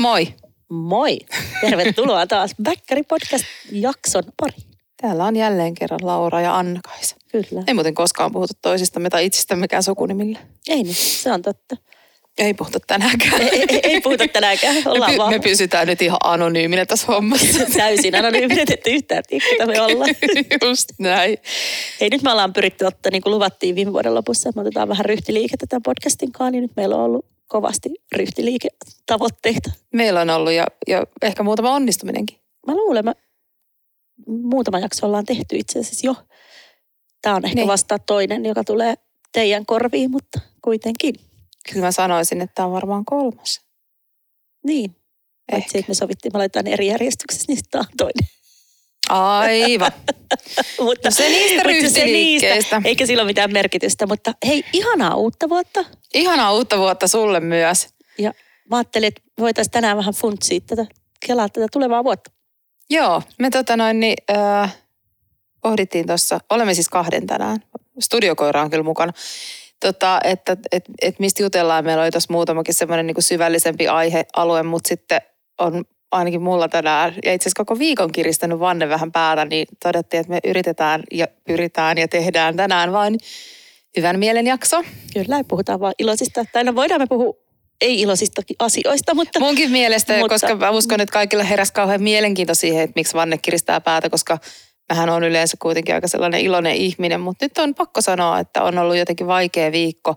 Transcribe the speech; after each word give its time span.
Moi. 0.00 0.34
Moi! 0.68 1.18
Tervetuloa 1.60 2.26
taas 2.26 2.54
Bäkkäri 2.62 3.02
podcast 3.02 3.44
jakson 3.72 4.24
pari. 4.40 4.56
Täällä 5.00 5.24
on 5.24 5.36
jälleen 5.36 5.74
kerran 5.74 6.00
Laura 6.02 6.40
ja 6.40 6.56
Anna-Kaisa. 6.56 7.16
Kyllä. 7.32 7.62
Ei 7.66 7.74
muuten 7.74 7.94
koskaan 7.94 8.32
puhuta 8.32 8.54
toisistamme 8.62 9.10
tai 9.10 9.26
itsestämmekään 9.26 9.82
sukunimillä. 9.82 10.38
Ei 10.68 10.82
niin, 10.82 10.94
se 10.94 11.32
on 11.32 11.42
totta. 11.42 11.76
Ei 12.38 12.54
puhuta 12.54 12.78
tänäänkään. 12.86 13.40
Ei, 13.40 13.64
ei, 13.68 13.80
ei 13.82 14.00
puhuta 14.00 14.28
tänäänkään, 14.28 14.76
ollaan 14.86 15.10
me, 15.10 15.14
py- 15.14 15.18
vaan 15.18 15.32
me 15.32 15.38
pysytään 15.38 15.86
nyt 15.86 16.02
ihan 16.02 16.18
anonyyminä 16.24 16.86
tässä 16.86 17.06
hommassa. 17.06 17.66
täysin 17.76 18.14
anonyyminet, 18.14 18.70
että 18.70 18.90
yhtään 18.90 19.22
tiedä, 19.28 19.44
ketä 19.50 19.66
me 19.66 19.80
ollaan. 19.80 20.10
Just 20.68 20.88
näin. 20.98 21.38
Hei, 22.00 22.08
nyt 22.10 22.22
me 22.22 22.30
ollaan 22.30 22.52
pyritty 22.52 22.84
ottaa, 22.84 23.10
niin 23.10 23.22
kuin 23.22 23.34
luvattiin 23.34 23.74
viime 23.74 23.92
vuoden 23.92 24.14
lopussa, 24.14 24.48
että 24.48 24.60
me 24.60 24.60
otetaan 24.60 24.88
vähän 24.88 25.04
ryhtiliikettä 25.04 25.66
tämän 25.66 25.82
podcastin 25.82 26.32
kanssa, 26.32 26.50
niin 26.50 26.62
nyt 26.62 26.72
meillä 26.76 26.96
on 26.96 27.02
ollut 27.02 27.26
kovasti 27.48 27.88
ryhtiliiketavoitteita. 28.16 29.70
Meillä 29.92 30.20
on 30.20 30.30
ollut 30.30 30.52
ja, 30.52 30.66
ja 30.88 31.06
ehkä 31.22 31.42
muutama 31.42 31.74
onnistuminenkin. 31.74 32.38
Mä 32.66 32.74
luulen, 32.74 33.04
mä 33.04 33.14
muutama 34.26 34.78
jakso 34.78 35.06
ollaan 35.06 35.24
tehty 35.24 35.56
itse 35.56 35.78
asiassa 35.78 36.06
jo. 36.06 36.14
Tämä 37.22 37.36
on 37.36 37.44
ehkä 37.44 37.54
Niin. 37.54 37.68
vasta 37.68 37.98
toinen, 37.98 38.44
joka 38.46 38.64
tulee 38.64 38.94
teidän 39.32 39.66
korviin, 39.66 40.10
mutta 40.10 40.40
kuitenkin. 40.62 41.14
Kyllä 41.72 41.86
mä 41.86 41.92
sanoisin, 41.92 42.40
että 42.40 42.54
tämä 42.54 42.66
on 42.66 42.72
varmaan 42.72 43.04
kolmas. 43.04 43.60
Niin. 44.64 44.96
Paitsi, 45.50 45.78
että 45.78 45.90
me 45.90 45.94
sovittiin, 45.94 46.32
me 46.32 46.38
laitetaan 46.38 46.64
ne 46.64 46.72
eri 46.72 46.86
järjestyksessä, 46.86 47.44
niin 47.48 47.58
tämä 47.70 47.80
on 47.90 47.96
toinen. 47.96 48.28
Aivan. 49.08 49.92
mutta, 50.84 51.08
No 51.08 51.10
se 51.10 51.28
niistä 51.28 51.62
ryhtiliikkeistä. 51.62 52.82
Eikä 52.84 53.06
sillä 53.06 53.22
ole 53.22 53.26
mitään 53.30 53.52
merkitystä, 53.52 54.06
mutta 54.06 54.34
hei, 54.46 54.64
ihanaa 54.72 55.14
uutta 55.14 55.48
vuotta. 55.48 55.84
Ihanaa 56.14 56.52
uutta 56.52 56.78
vuotta 56.78 57.08
sulle 57.08 57.40
myös. 57.40 57.88
Ja 58.18 58.32
mä 58.70 58.76
ajattelin, 58.76 59.08
että 59.08 59.22
voitaisiin 59.38 59.72
tänään 59.72 59.96
vähän 59.96 60.14
funtsia 60.14 60.60
tätä, 60.66 60.86
kelaa 61.26 61.48
tätä 61.48 61.66
tulevaa 61.72 62.04
vuotta. 62.04 62.30
Joo, 62.90 63.22
me 63.38 63.50
tota 63.50 63.76
noin, 63.76 64.00
niin, 64.00 64.16
äh, 64.36 64.76
pohdittiin 65.62 66.06
tuossa, 66.06 66.40
olemme 66.50 66.74
siis 66.74 66.88
kahden 66.88 67.26
tänään, 67.26 67.58
studiokoira 68.00 68.62
on 68.62 68.70
kyllä 68.70 68.84
mukana, 68.84 69.12
tota, 69.80 70.20
että 70.24 70.56
et, 70.72 70.84
et 71.02 71.18
mistä 71.18 71.42
jutellaan. 71.42 71.84
Meillä 71.84 72.02
oli 72.02 72.10
tuossa 72.10 72.32
muutamakin 72.32 72.74
semmoinen 72.74 73.06
niin 73.06 73.22
syvällisempi 73.22 73.88
aihealue, 73.88 74.62
mutta 74.62 74.88
sitten 74.88 75.20
on 75.58 75.84
ainakin 76.10 76.42
mulla 76.42 76.68
tänään, 76.68 77.14
ja 77.24 77.32
itse 77.32 77.42
asiassa 77.48 77.64
koko 77.64 77.78
viikon 77.78 78.12
kiristänyt 78.12 78.58
Vanne 78.58 78.88
vähän 78.88 79.12
päätä, 79.12 79.44
niin 79.44 79.66
todettiin, 79.82 80.20
että 80.20 80.30
me 80.30 80.40
yritetään 80.44 81.02
ja 81.12 81.26
pyritään 81.46 81.98
ja 81.98 82.08
tehdään 82.08 82.56
tänään 82.56 82.92
vain 82.92 83.18
hyvän 83.98 84.18
mielen 84.18 84.46
jakso. 84.46 84.82
Kyllä, 85.14 85.44
puhutaan 85.48 85.80
vaan 85.80 85.94
iloisista. 85.98 86.44
Tai 86.52 86.64
no 86.64 86.74
voidaan 86.74 87.00
me 87.00 87.06
puhua 87.06 87.34
ei-iloisistakin 87.80 88.56
asioista, 88.58 89.14
mutta 89.14 89.40
Munkin 89.40 89.70
mielestä, 89.70 90.18
Mutta- 90.18 90.34
koska 90.34 90.56
mä 90.56 90.70
uskon, 90.70 91.00
että 91.00 91.12
kaikilla 91.12 91.44
heräsi 91.44 91.72
kauhean 91.72 92.02
mielenkiinto 92.02 92.54
siihen, 92.54 92.82
että 92.82 92.92
miksi 92.96 93.14
Vanne 93.14 93.38
kiristää 93.38 93.80
päätä, 93.80 94.10
koska 94.10 94.38
mähän 94.92 95.10
on 95.10 95.24
yleensä 95.24 95.56
kuitenkin 95.62 95.94
aika 95.94 96.08
sellainen 96.08 96.40
iloinen 96.40 96.74
ihminen, 96.74 97.20
mutta 97.20 97.44
nyt 97.44 97.58
on 97.58 97.74
pakko 97.74 98.00
sanoa, 98.00 98.38
että 98.38 98.62
on 98.62 98.78
ollut 98.78 98.96
jotenkin 98.96 99.26
vaikea 99.26 99.72
viikko. 99.72 100.14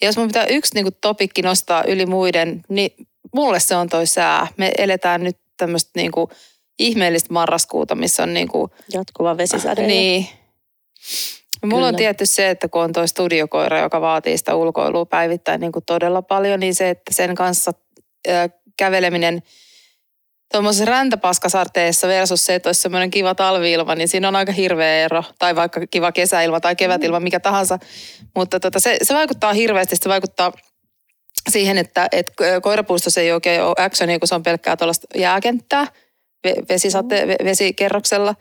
Ja 0.00 0.08
jos 0.08 0.16
mun 0.16 0.26
pitää 0.26 0.46
yksi 0.46 0.74
niin 0.74 0.86
topikki 1.00 1.42
nostaa 1.42 1.84
yli 1.84 2.06
muiden, 2.06 2.62
niin 2.68 2.90
mulle 3.34 3.60
se 3.60 3.76
on 3.76 3.88
toi 3.88 4.06
sää. 4.06 4.46
Me 4.56 4.70
eletään 4.78 5.24
nyt 5.24 5.36
tämmöistä 5.56 5.90
niin 5.94 6.12
ihmeellistä 6.78 7.32
marraskuuta, 7.32 7.94
missä 7.94 8.22
on 8.22 8.34
niin 8.34 8.48
kuin, 8.48 8.70
jatkuva 8.92 9.36
vesisade. 9.36 9.86
niin. 9.86 10.26
Mulla 11.66 11.86
on 11.86 11.96
tietty 11.96 12.26
se, 12.26 12.50
että 12.50 12.68
kun 12.68 12.82
on 12.82 12.92
toi 12.92 13.08
studiokoira, 13.08 13.78
joka 13.78 14.00
vaatii 14.00 14.38
sitä 14.38 14.54
ulkoilua 14.54 15.06
päivittäin 15.06 15.60
niin 15.60 15.72
kuin 15.72 15.84
todella 15.84 16.22
paljon, 16.22 16.60
niin 16.60 16.74
se, 16.74 16.90
että 16.90 17.14
sen 17.14 17.34
kanssa 17.34 17.72
ö, 18.28 18.48
käveleminen 18.76 19.42
tuommoisessa 20.52 20.84
räntäpaskasarteessa 20.84 22.08
versus 22.08 22.46
se, 22.46 22.54
että 22.54 22.68
olisi 22.68 22.80
semmoinen 22.80 23.10
kiva 23.10 23.34
talviilma, 23.34 23.94
niin 23.94 24.08
siinä 24.08 24.28
on 24.28 24.36
aika 24.36 24.52
hirveä 24.52 25.04
ero. 25.04 25.24
Tai 25.38 25.56
vaikka 25.56 25.86
kiva 25.86 26.12
kesäilma 26.12 26.60
tai 26.60 26.76
kevätilma, 26.76 27.20
mikä 27.20 27.40
tahansa. 27.40 27.78
Mutta 28.36 28.60
tota, 28.60 28.80
se, 28.80 28.96
se 29.02 29.14
vaikuttaa 29.14 29.52
hirveästi, 29.52 29.96
se 29.96 30.08
vaikuttaa 30.08 30.52
siihen, 31.50 31.78
että 31.78 32.08
et 32.12 32.32
koirapuistossa 32.62 33.20
ei 33.20 33.32
oikein 33.32 33.62
ole 33.62 33.74
actionia, 33.78 34.18
kun 34.18 34.28
se 34.28 34.34
on 34.34 34.42
pelkkää 34.42 34.76
tuollaista 34.76 35.06
jääkenttää 35.14 35.86
ve- 36.48 36.64
vesisate, 36.68 37.24
ve- 37.24 37.44
vesikerroksella. 37.44 38.34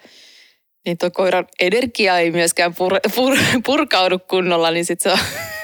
Niin 0.85 0.97
tuo 0.97 1.11
koiran 1.11 1.47
energia 1.59 2.17
ei 2.19 2.31
myöskään 2.31 2.75
pur, 2.75 2.93
pur, 3.15 3.37
purkaudu 3.65 4.19
kunnolla, 4.19 4.71
niin 4.71 4.85
sit 4.85 5.01
se 5.01 5.11
on... 5.11 5.19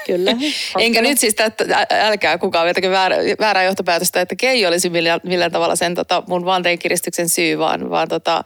Kyllä. 0.06 0.36
Enkä 0.78 1.02
nyt 1.02 1.18
siis, 1.18 1.34
että 1.38 1.86
älkää 1.90 2.38
kukaan 2.38 2.66
vetäkö 2.66 2.90
väärä, 2.90 3.16
väärää 3.40 3.64
johtopäätöstä, 3.64 4.20
että 4.20 4.34
Kei 4.36 4.66
olisi 4.66 4.90
millään, 4.90 5.20
millään 5.24 5.52
tavalla 5.52 5.76
sen 5.76 5.94
tota, 5.94 6.22
mun 6.28 6.44
vanteen 6.44 6.78
kiristyksen 6.78 7.28
syy, 7.28 7.58
vaan, 7.58 7.90
vaan 7.90 8.08
tota, 8.08 8.44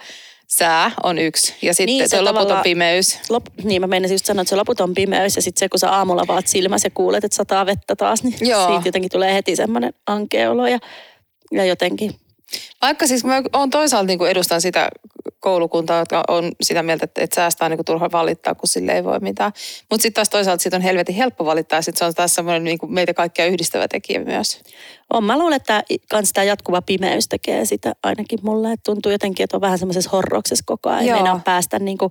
sää 0.51 0.91
on 1.03 1.19
yksi. 1.19 1.55
Ja 1.63 1.75
sitten 1.75 1.87
Niin, 1.87 2.09
se 2.09 2.17
se 2.17 2.23
loputon 2.23 2.61
pimeys. 2.63 3.19
Lop, 3.29 3.47
niin 3.65 3.83
mä 3.83 3.87
meinasin 3.87 4.15
just 4.15 4.25
sanoa, 4.25 4.43
että 4.43 4.51
se 4.51 4.57
loputon 4.57 4.95
pimeys 4.95 5.37
ja 5.37 5.43
sitten 5.43 5.61
se, 5.61 5.69
kun 5.69 5.79
sä 5.79 5.91
aamulla 5.91 6.25
vaat 6.29 6.47
silmässä 6.47 6.87
ja 6.87 6.91
kuulet, 6.95 7.25
että 7.25 7.37
sataa 7.37 7.67
vettä 7.67 7.97
taas, 7.97 8.23
niin 8.23 8.37
Joo. 8.41 8.67
siitä 8.67 8.89
jotenkin 8.89 9.11
tulee 9.11 9.35
heti 9.35 9.57
semmoinen 9.57 9.95
ankeolo 10.07 10.67
ja, 10.67 10.79
ja 11.53 11.65
jotenkin. 11.65 12.15
Vaikka 12.83 13.07
siis 13.07 13.25
mä 13.25 13.43
oon 13.53 13.71
toisaalta 13.71 14.07
niin 14.07 14.27
edustan 14.27 14.61
sitä 14.61 14.89
koulukuntaa, 15.41 15.99
jotka 15.99 16.25
on 16.29 16.53
sitä 16.63 16.83
mieltä, 16.83 17.05
että, 17.05 17.23
että 17.23 17.35
säästää 17.35 17.69
niin 17.69 17.79
kuin 17.79 17.85
turha 17.85 18.09
valittaa, 18.13 18.55
kun 18.55 18.69
sille 18.69 18.93
ei 18.93 19.05
voi 19.05 19.19
mitään. 19.21 19.53
Mutta 19.91 20.03
sitten 20.03 20.15
taas 20.15 20.29
toisaalta 20.29 20.63
siitä 20.63 20.77
on 20.77 20.83
helvetin 20.83 21.15
helppo 21.15 21.45
valittaa, 21.45 21.77
ja 21.77 21.83
sitten 21.83 21.99
se 21.99 22.05
on 22.05 22.15
taas 22.15 22.35
semmoinen 22.35 22.65
niin 22.65 22.79
kuin 22.79 22.93
meitä 22.93 23.15
kaikkia 23.15 23.47
yhdistävä 23.47 23.89
tekijä 23.89 24.25
myös. 24.25 24.61
On, 25.13 25.25
mä 25.25 25.39
luulen, 25.39 25.57
että 25.57 25.83
kans 26.11 26.33
tämä 26.33 26.45
jatkuva 26.45 26.83
pimeys 26.83 27.29
tekee 27.29 27.65
sitä 27.65 27.93
ainakin 28.03 28.39
mulle. 28.43 28.73
Että 28.73 28.93
tuntuu 28.93 29.13
jotenkin, 29.13 29.45
että 29.45 29.57
on 29.57 29.61
vähän 29.61 29.79
semmoisessa 29.79 30.11
horroksessa 30.11 30.65
koko 30.67 30.91
ajan. 30.91 31.07
Joo. 31.07 31.17
Ei 31.17 31.23
meinaa 31.23 31.41
päästä 31.45 31.79
niin 31.79 31.99
kuin, 31.99 32.11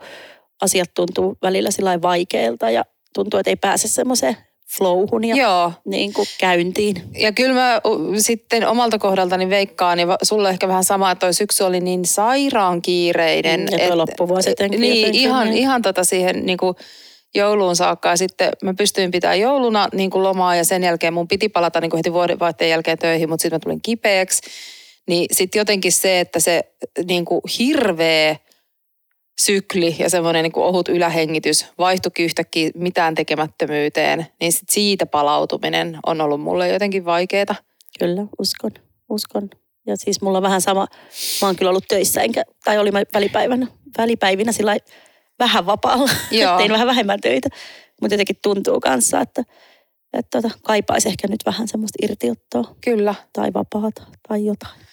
asiat 0.61 0.89
tuntuu 0.95 1.37
välillä 1.41 1.71
sillä 1.71 2.01
vaikeilta 2.01 2.69
ja 2.69 2.85
tuntuu, 3.13 3.39
että 3.39 3.49
ei 3.49 3.55
pääse 3.55 3.87
semmoiseen 3.87 4.37
flowhun 4.77 5.25
ja 5.25 5.35
Joo, 5.35 5.71
niin 5.85 6.13
kuin 6.13 6.27
käyntiin. 6.39 6.95
Ja 7.17 7.31
kyllä 7.31 7.53
mä 7.53 7.81
sitten 8.17 8.67
omalta 8.67 8.99
kohdaltani 8.99 9.49
veikkaan, 9.49 9.97
niin 9.97 10.07
sulle 10.23 10.49
ehkä 10.49 10.67
vähän 10.67 10.83
sama, 10.83 11.11
että 11.11 11.25
toi 11.25 11.33
syksy 11.33 11.63
oli 11.63 11.79
niin 11.79 12.05
sairaan 12.05 12.81
kiireinen. 12.81 13.67
Ja 13.71 13.87
toi 13.87 13.97
loppuvuosi 13.97 14.49
Niin, 14.77 15.15
ihan, 15.15 15.47
niin. 15.49 15.57
ihan 15.57 15.81
tota 15.81 16.03
siihen 16.03 16.45
niin 16.45 16.57
kuin 16.57 16.75
jouluun 17.35 17.75
saakka. 17.75 18.09
Ja 18.09 18.17
sitten 18.17 18.51
mä 18.63 18.73
pystyin 18.73 19.11
pitämään 19.11 19.39
jouluna 19.39 19.87
niin 19.93 20.09
kuin 20.09 20.23
lomaa 20.23 20.55
ja 20.55 20.63
sen 20.63 20.83
jälkeen 20.83 21.13
mun 21.13 21.27
piti 21.27 21.49
palata 21.49 21.81
niin 21.81 21.89
kuin 21.89 21.99
heti 21.99 22.13
vuodenvaihteen 22.13 22.69
jälkeen 22.69 22.97
töihin, 22.97 23.29
mutta 23.29 23.41
sitten 23.41 23.55
mä 23.55 23.59
tulin 23.59 23.81
kipeäksi. 23.81 24.41
Niin 25.07 25.25
sitten 25.31 25.59
jotenkin 25.59 25.91
se, 25.91 26.19
että 26.19 26.39
se 26.39 26.63
niin 27.07 27.25
kuin 27.25 27.41
hirveä 27.59 28.35
sykli 29.39 29.95
ja 29.99 30.09
semmoinen 30.09 30.43
niin 30.43 30.51
ohut 30.55 30.89
ylähengitys 30.89 31.65
vaihtuikin 31.77 32.25
yhtäkkiä 32.25 32.71
mitään 32.75 33.15
tekemättömyyteen, 33.15 34.27
niin 34.39 34.53
sit 34.53 34.69
siitä 34.69 35.05
palautuminen 35.05 35.97
on 36.05 36.21
ollut 36.21 36.41
mulle 36.41 36.67
jotenkin 36.67 37.05
vaikeaa. 37.05 37.55
Kyllä, 37.99 38.25
uskon, 38.39 38.71
uskon. 39.09 39.49
Ja 39.87 39.97
siis 39.97 40.21
mulla 40.21 40.37
on 40.37 40.43
vähän 40.43 40.61
sama, 40.61 40.87
mä 41.41 41.47
oon 41.47 41.55
kyllä 41.55 41.69
ollut 41.69 41.87
töissä, 41.87 42.21
enkä, 42.21 42.43
tai 42.63 42.77
oli 42.77 42.91
mä 42.91 43.01
välipäivänä, 43.13 43.67
välipäivinä 43.97 44.51
sillä 44.51 44.77
vähän 45.39 45.65
vapaalla. 45.65 46.09
Joo. 46.31 46.57
Tein 46.57 46.71
vähän 46.71 46.87
vähemmän 46.87 47.21
töitä. 47.21 47.49
Mutta 48.01 48.13
jotenkin 48.13 48.39
tuntuu 48.43 48.79
kanssa, 48.79 49.21
että, 49.21 49.43
että 50.13 50.41
tota, 50.41 50.59
kaipaisi 50.63 51.09
ehkä 51.09 51.27
nyt 51.27 51.45
vähän 51.45 51.67
semmoista 51.67 51.97
irtiottoa 52.01 52.75
Kyllä. 52.85 53.15
tai 53.33 53.53
vapaata 53.53 54.03
tai 54.27 54.45
jotain. 54.45 54.88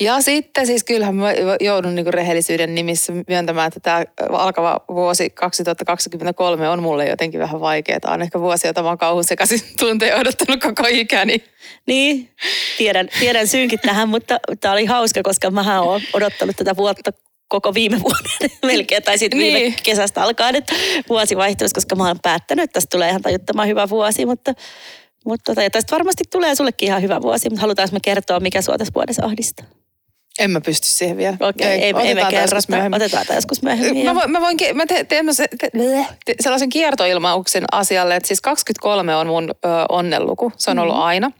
Ja 0.00 0.20
sitten 0.20 0.66
siis 0.66 0.84
kyllähän 0.84 1.14
mä 1.14 1.32
joudun 1.60 1.94
niin 1.94 2.14
rehellisyyden 2.14 2.74
nimissä 2.74 3.12
myöntämään, 3.28 3.68
että 3.68 3.80
tämä 3.80 4.04
alkava 4.30 4.80
vuosi 4.88 5.30
2023 5.30 6.68
on 6.68 6.82
mulle 6.82 7.08
jotenkin 7.08 7.40
vähän 7.40 7.60
vaikeaa. 7.60 8.00
Tämä 8.00 8.14
on 8.14 8.22
ehkä 8.22 8.40
vuosi, 8.40 8.66
jota 8.66 8.82
mä 8.82 8.88
oon 8.88 8.98
kauhun 8.98 9.24
sekaisin 9.24 9.60
tunteja 9.80 10.16
odottanut 10.16 10.60
koko 10.60 10.84
ikäni. 10.88 11.44
Niin, 11.86 12.30
tiedän, 12.78 13.08
tiedän 13.20 13.46
syynkin 13.48 13.78
tähän, 13.78 14.08
mutta 14.08 14.38
tämä 14.60 14.72
oli 14.74 14.84
hauska, 14.84 15.20
koska 15.22 15.50
mä 15.50 15.80
oon 15.80 16.00
odottanut 16.12 16.56
tätä 16.56 16.76
vuotta 16.76 17.10
koko 17.48 17.74
viime 17.74 18.00
vuoden 18.02 18.50
melkein, 18.66 19.02
tai 19.02 19.18
sitten 19.18 19.38
viime 19.38 19.58
Niin. 19.58 19.74
kesästä 19.82 20.22
alkaen, 20.22 20.56
että 20.56 20.74
vuosi 21.08 21.36
vaihtuisi, 21.36 21.74
koska 21.74 21.96
mä 21.96 22.06
oon 22.06 22.18
päättänyt, 22.22 22.62
että 22.62 22.74
tästä 22.74 22.90
tulee 22.90 23.08
ihan 23.08 23.22
tajuttoman 23.22 23.68
hyvä 23.68 23.88
vuosi, 23.88 24.26
mutta, 24.26 24.54
mutta 25.26 25.44
tota, 25.44 25.62
ja 25.62 25.70
tästä 25.70 25.96
varmasti 25.96 26.24
tulee 26.30 26.54
sullekin 26.54 26.86
ihan 26.86 27.02
hyvä 27.02 27.22
vuosi, 27.22 27.50
mutta 27.50 27.60
halutaanko 27.60 27.92
me 27.92 28.00
kertoa, 28.02 28.40
mikä 28.40 28.62
sua 28.62 28.78
tässä 28.78 28.94
vuodessa 28.94 29.24
ahdistaa? 29.24 29.79
En 30.40 30.50
mä 30.50 30.60
pysty 30.60 30.86
siihen 30.86 31.16
vielä. 31.16 31.36
Okei, 31.40 31.66
ei, 31.66 31.72
ei, 31.72 31.82
ei 31.86 31.92
me 31.92 32.00
otetaan 32.00 32.32
tää 32.32 32.42
joskus 32.42 32.68
myöhemmin. 32.68 33.02
Otetaan 33.02 33.26
tämä 33.26 33.36
joskus 33.36 33.62
myöhemmin. 33.62 34.04
Mä, 34.04 34.14
voin, 34.14 34.30
mä 34.30 34.40
voin, 34.40 34.56
mä 34.74 34.86
teen 34.86 35.06
te, 35.06 35.26
te, 35.58 35.70
te, 36.24 36.34
sellaisen 36.40 36.68
kiertoilmauksen 36.68 37.64
asialle, 37.72 38.16
että 38.16 38.26
siis 38.26 38.40
23 38.40 39.16
on 39.16 39.26
mun 39.26 39.50
ö, 39.50 39.68
onnenluku. 39.88 40.52
Se 40.56 40.70
on 40.70 40.78
ollut 40.78 40.94
Mhm. 40.96 41.04
aina. 41.04 41.30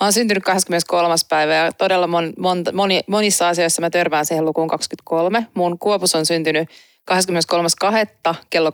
Mä 0.00 0.06
oon 0.06 0.12
syntynyt 0.12 0.44
23. 0.44 1.14
päivä 1.28 1.54
ja 1.54 1.72
todella 1.72 2.06
mon, 2.06 2.32
mon, 2.38 2.64
moni, 2.72 3.00
monissa 3.06 3.48
asioissa 3.48 3.80
mä 3.80 3.90
törmään 3.90 4.26
siihen 4.26 4.44
lukuun 4.44 4.68
23. 4.68 5.46
Mun 5.54 5.78
kuopus 5.78 6.14
on 6.14 6.26
syntynyt 6.26 6.68
23.2. 7.10 8.34
kello 8.50 8.70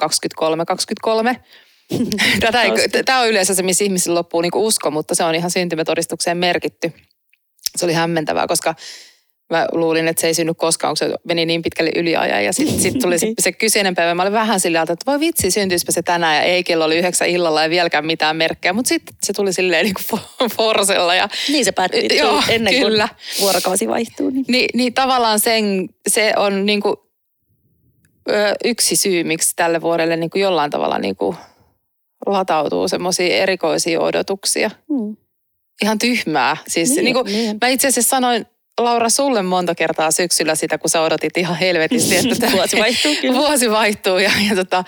23.23. 1.32 1.36
Tätä 2.40 2.62
ei, 2.62 2.70
tämä 3.04 3.20
on 3.20 3.28
yleensä 3.28 3.54
se, 3.54 3.62
missä 3.62 3.84
ihmisillä 3.84 4.14
loppuu 4.18 4.40
niinku 4.40 4.66
usko, 4.66 4.90
mutta 4.90 5.14
se 5.14 5.24
on 5.24 5.34
ihan 5.34 5.50
syntymätodistukseen 5.50 6.36
merkitty. 6.36 6.92
se 7.76 7.84
oli 7.84 7.92
hämmentävää, 7.92 8.46
koska 8.46 8.74
mä 9.52 9.66
luulin, 9.72 10.08
että 10.08 10.20
se 10.20 10.26
ei 10.26 10.34
synny 10.34 10.54
koskaan, 10.54 10.90
kun 10.90 10.96
se 10.96 11.14
meni 11.24 11.46
niin 11.46 11.62
pitkälle 11.62 11.90
yliajan. 11.96 12.44
Ja 12.44 12.52
sitten 12.52 12.80
sit 12.80 12.98
tuli 12.98 13.18
se, 13.18 13.32
se 13.40 13.52
kyseinen 13.52 13.94
päivä. 13.94 14.14
Mä 14.14 14.22
olin 14.22 14.32
vähän 14.32 14.60
sillä 14.60 14.82
että 14.82 14.96
voi 15.06 15.20
vitsi, 15.20 15.50
syntyispä 15.50 15.92
se 15.92 16.02
tänään. 16.02 16.36
Ja 16.36 16.42
ei, 16.42 16.64
kello 16.64 16.84
oli 16.84 16.98
yhdeksän 16.98 17.28
illalla 17.28 17.62
ja 17.62 17.70
vieläkään 17.70 18.06
mitään 18.06 18.36
merkkejä. 18.36 18.72
Mutta 18.72 18.88
sitten 18.88 19.16
se 19.22 19.32
tuli 19.32 19.52
silleen 19.52 19.84
niin 19.84 19.94
kuin 19.94 20.20
forsella. 20.56 21.14
Ja, 21.14 21.28
Niin 21.48 21.64
se 21.64 21.72
päätti 21.72 22.08
Joo, 22.18 22.42
ennen 22.48 22.74
kyllä. 22.74 23.08
kuin 23.08 23.40
vuorokausi 23.40 23.88
vaihtuu. 23.88 24.30
Niin. 24.30 24.44
niin, 24.48 24.68
niin 24.74 24.94
tavallaan 24.94 25.40
sen, 25.40 25.88
se 26.08 26.32
on 26.36 26.66
niin 26.66 26.80
kuin, 26.80 26.96
ö, 28.30 28.54
yksi 28.64 28.96
syy, 28.96 29.24
miksi 29.24 29.52
tälle 29.56 29.80
vuodelle 29.80 30.16
niin 30.16 30.30
kuin 30.30 30.42
jollain 30.42 30.70
tavalla 30.70 30.98
niin 30.98 31.16
kuin 31.16 31.36
latautuu 32.26 32.88
semmoisia 32.88 33.36
erikoisia 33.36 34.00
odotuksia. 34.00 34.70
Mm. 34.88 35.16
Ihan 35.82 35.98
tyhmää. 35.98 36.56
Siis 36.68 36.90
niin, 36.90 37.04
niin 37.04 37.14
kuin, 37.14 37.26
niin. 37.26 37.58
Mä 37.60 37.68
itse 37.68 37.88
asiassa 37.88 38.08
sanoin 38.08 38.46
Laura 38.84 39.08
sulle 39.08 39.42
monta 39.42 39.74
kertaa 39.74 40.10
syksyllä 40.10 40.54
sitä, 40.54 40.78
kun 40.78 40.90
sä 40.90 41.00
odotit 41.02 41.36
ihan 41.36 41.56
helvetisti, 41.56 42.16
että 42.16 42.34
tämä- 42.40 42.52
Vuosi 42.56 42.78
vaihtuu 42.78 43.14
kyllä. 43.20 43.38
Vuosi 43.38 43.70
vaihtuu 43.70 44.18
ja, 44.18 44.30
ja 44.48 44.56
tota, 44.56 44.84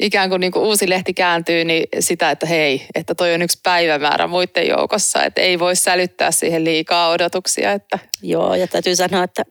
ikään 0.00 0.28
kuin, 0.30 0.40
niin 0.40 0.52
kuin 0.52 0.64
uusi 0.64 0.88
lehti 0.88 1.14
kääntyy, 1.14 1.64
niin 1.64 1.88
sitä, 2.00 2.30
että 2.30 2.46
hei, 2.46 2.86
että 2.94 3.14
toi 3.14 3.34
on 3.34 3.42
yksi 3.42 3.58
päivämäärä 3.62 4.26
muiden 4.26 4.68
joukossa, 4.68 5.24
että 5.24 5.40
ei 5.40 5.58
voi 5.58 5.76
sälyttää 5.76 6.30
siihen 6.30 6.64
liikaa 6.64 7.10
odotuksia. 7.10 7.72
Että, 7.72 7.98
Joo, 8.22 8.54
ja 8.54 8.66
täytyy 8.66 8.96
sanoa, 8.96 9.24
että 9.24 9.42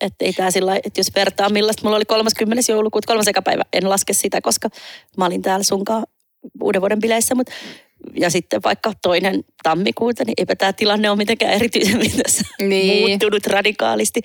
että 0.00 0.24
ei 0.24 0.32
tämä 0.32 0.50
sillä 0.50 0.76
että 0.76 1.00
jos 1.00 1.10
vertaa 1.14 1.48
millaista, 1.48 1.82
mulla 1.84 1.96
oli 1.96 2.04
30. 2.04 2.72
joulukuuta, 2.72 3.06
kolmas 3.06 3.26
päivä, 3.44 3.62
en 3.72 3.90
laske 3.90 4.12
sitä, 4.12 4.40
koska 4.40 4.68
mä 5.16 5.26
olin 5.26 5.42
täällä 5.42 5.62
sunkaan 5.62 6.04
uuden 6.60 6.80
vuoden 6.80 7.00
bileissä, 7.00 7.34
mutta 7.34 7.52
ja 8.16 8.30
sitten 8.30 8.60
vaikka 8.64 8.92
toinen 9.02 9.44
tammikuuta, 9.62 10.24
niin 10.24 10.34
eipä 10.38 10.56
tämä 10.56 10.72
tilanne 10.72 11.10
ole 11.10 11.16
mitenkään 11.16 11.52
erityisemmin 11.52 12.12
tässä 12.22 12.44
Niin. 12.62 13.08
muuttunut 13.08 13.46
radikaalisti. 13.46 14.20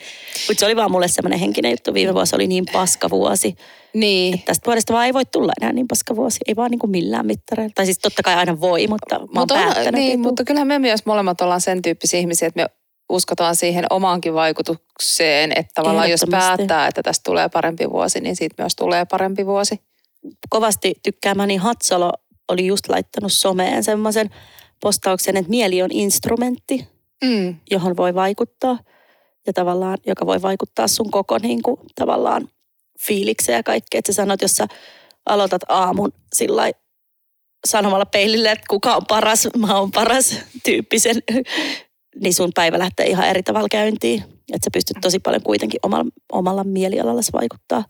Mutta 0.47 0.59
se 0.59 0.65
oli 0.65 0.75
vaan 0.75 0.91
mulle 0.91 1.07
semmoinen 1.07 1.39
henkinen 1.39 1.71
juttu. 1.71 1.93
Viime 1.93 2.13
vuosi 2.13 2.35
oli 2.35 2.47
niin 2.47 2.65
paska 2.73 3.09
vuosi. 3.09 3.55
niin, 3.93 4.41
Tästä 4.45 4.65
vuodesta 4.65 4.93
vaan 4.93 5.05
ei 5.05 5.13
voi 5.13 5.25
tulla 5.25 5.51
enää 5.61 5.73
niin 5.73 5.87
paska 5.87 6.15
vuosi. 6.15 6.37
Ei 6.47 6.55
vaan 6.55 6.71
niin 6.71 6.79
kuin 6.79 6.91
millään 6.91 7.25
mittareilla. 7.25 7.71
Tai 7.75 7.85
siis 7.85 7.99
totta 7.99 8.23
kai 8.23 8.35
aina 8.35 8.59
voi, 8.61 8.87
mutta 8.87 9.15
mä 9.19 9.21
oon 9.21 9.29
mutta, 9.35 9.53
on, 9.55 9.61
päättänyt. 9.63 9.93
niin, 9.93 10.11
että 10.13 10.27
mutta 10.27 10.43
kyllähän 10.43 10.67
me 10.67 10.79
myös 10.79 11.05
molemmat 11.05 11.41
ollaan 11.41 11.61
sen 11.61 11.81
tyyppisiä 11.81 12.19
ihmisiä, 12.19 12.47
että 12.47 12.61
me 12.61 12.67
uskotaan 13.09 13.55
siihen 13.55 13.85
omaankin 13.89 14.33
vaikutukseen, 14.33 15.51
että 15.55 15.71
tavallaan 15.75 16.11
jos 16.11 16.25
päättää, 16.31 16.87
että 16.87 17.03
tästä 17.03 17.23
tulee 17.23 17.49
parempi 17.49 17.89
vuosi, 17.89 18.19
niin 18.19 18.35
siitä 18.35 18.55
myös 18.63 18.75
tulee 18.75 19.05
parempi 19.11 19.45
vuosi. 19.45 19.79
kovasti 20.49 20.93
tykkäämäni 21.03 21.55
Hatsalo 21.57 22.11
oli 22.47 22.65
just 22.67 22.89
laittanut 22.89 23.33
someen 23.33 23.83
semmoisen 23.83 24.29
postauksen, 24.81 25.37
että 25.37 25.49
mieli 25.49 25.81
on 25.81 25.91
instrumentti, 25.91 26.87
Mm. 27.23 27.55
johon 27.71 27.97
voi 27.97 28.15
vaikuttaa 28.15 28.79
ja 29.47 29.53
tavallaan, 29.53 29.97
joka 30.05 30.25
voi 30.25 30.41
vaikuttaa 30.41 30.87
sun 30.87 31.11
koko 31.11 31.37
niin 31.37 31.61
kuin, 31.63 31.77
tavallaan 31.95 32.49
fiilikseen 32.99 33.55
ja 33.55 33.63
kaikkea. 33.63 33.99
Että 33.99 34.11
sä 34.11 34.15
sanot, 34.15 34.41
jos 34.41 34.51
sä 34.51 34.67
aloitat 35.25 35.61
aamun 35.67 36.13
sillä 36.33 36.71
sanomalla 37.67 38.05
peilille, 38.05 38.51
että 38.51 38.65
kuka 38.69 38.95
on 38.95 39.05
paras, 39.07 39.47
mä 39.57 39.79
oon 39.79 39.91
paras 39.91 40.39
tyyppisen, 40.63 41.15
niin 42.21 42.33
sun 42.33 42.51
päivä 42.55 42.79
lähtee 42.79 43.05
ihan 43.05 43.27
eri 43.27 43.43
tavalla 43.43 43.67
käyntiin. 43.71 44.23
Että 44.53 44.65
sä 44.65 44.69
pystyt 44.73 44.97
tosi 45.01 45.19
paljon 45.19 45.43
kuitenkin 45.43 45.79
omalla, 45.83 46.05
omalla 46.31 46.63
mielialalla 46.63 47.21
vaikuttaa. 47.33 47.83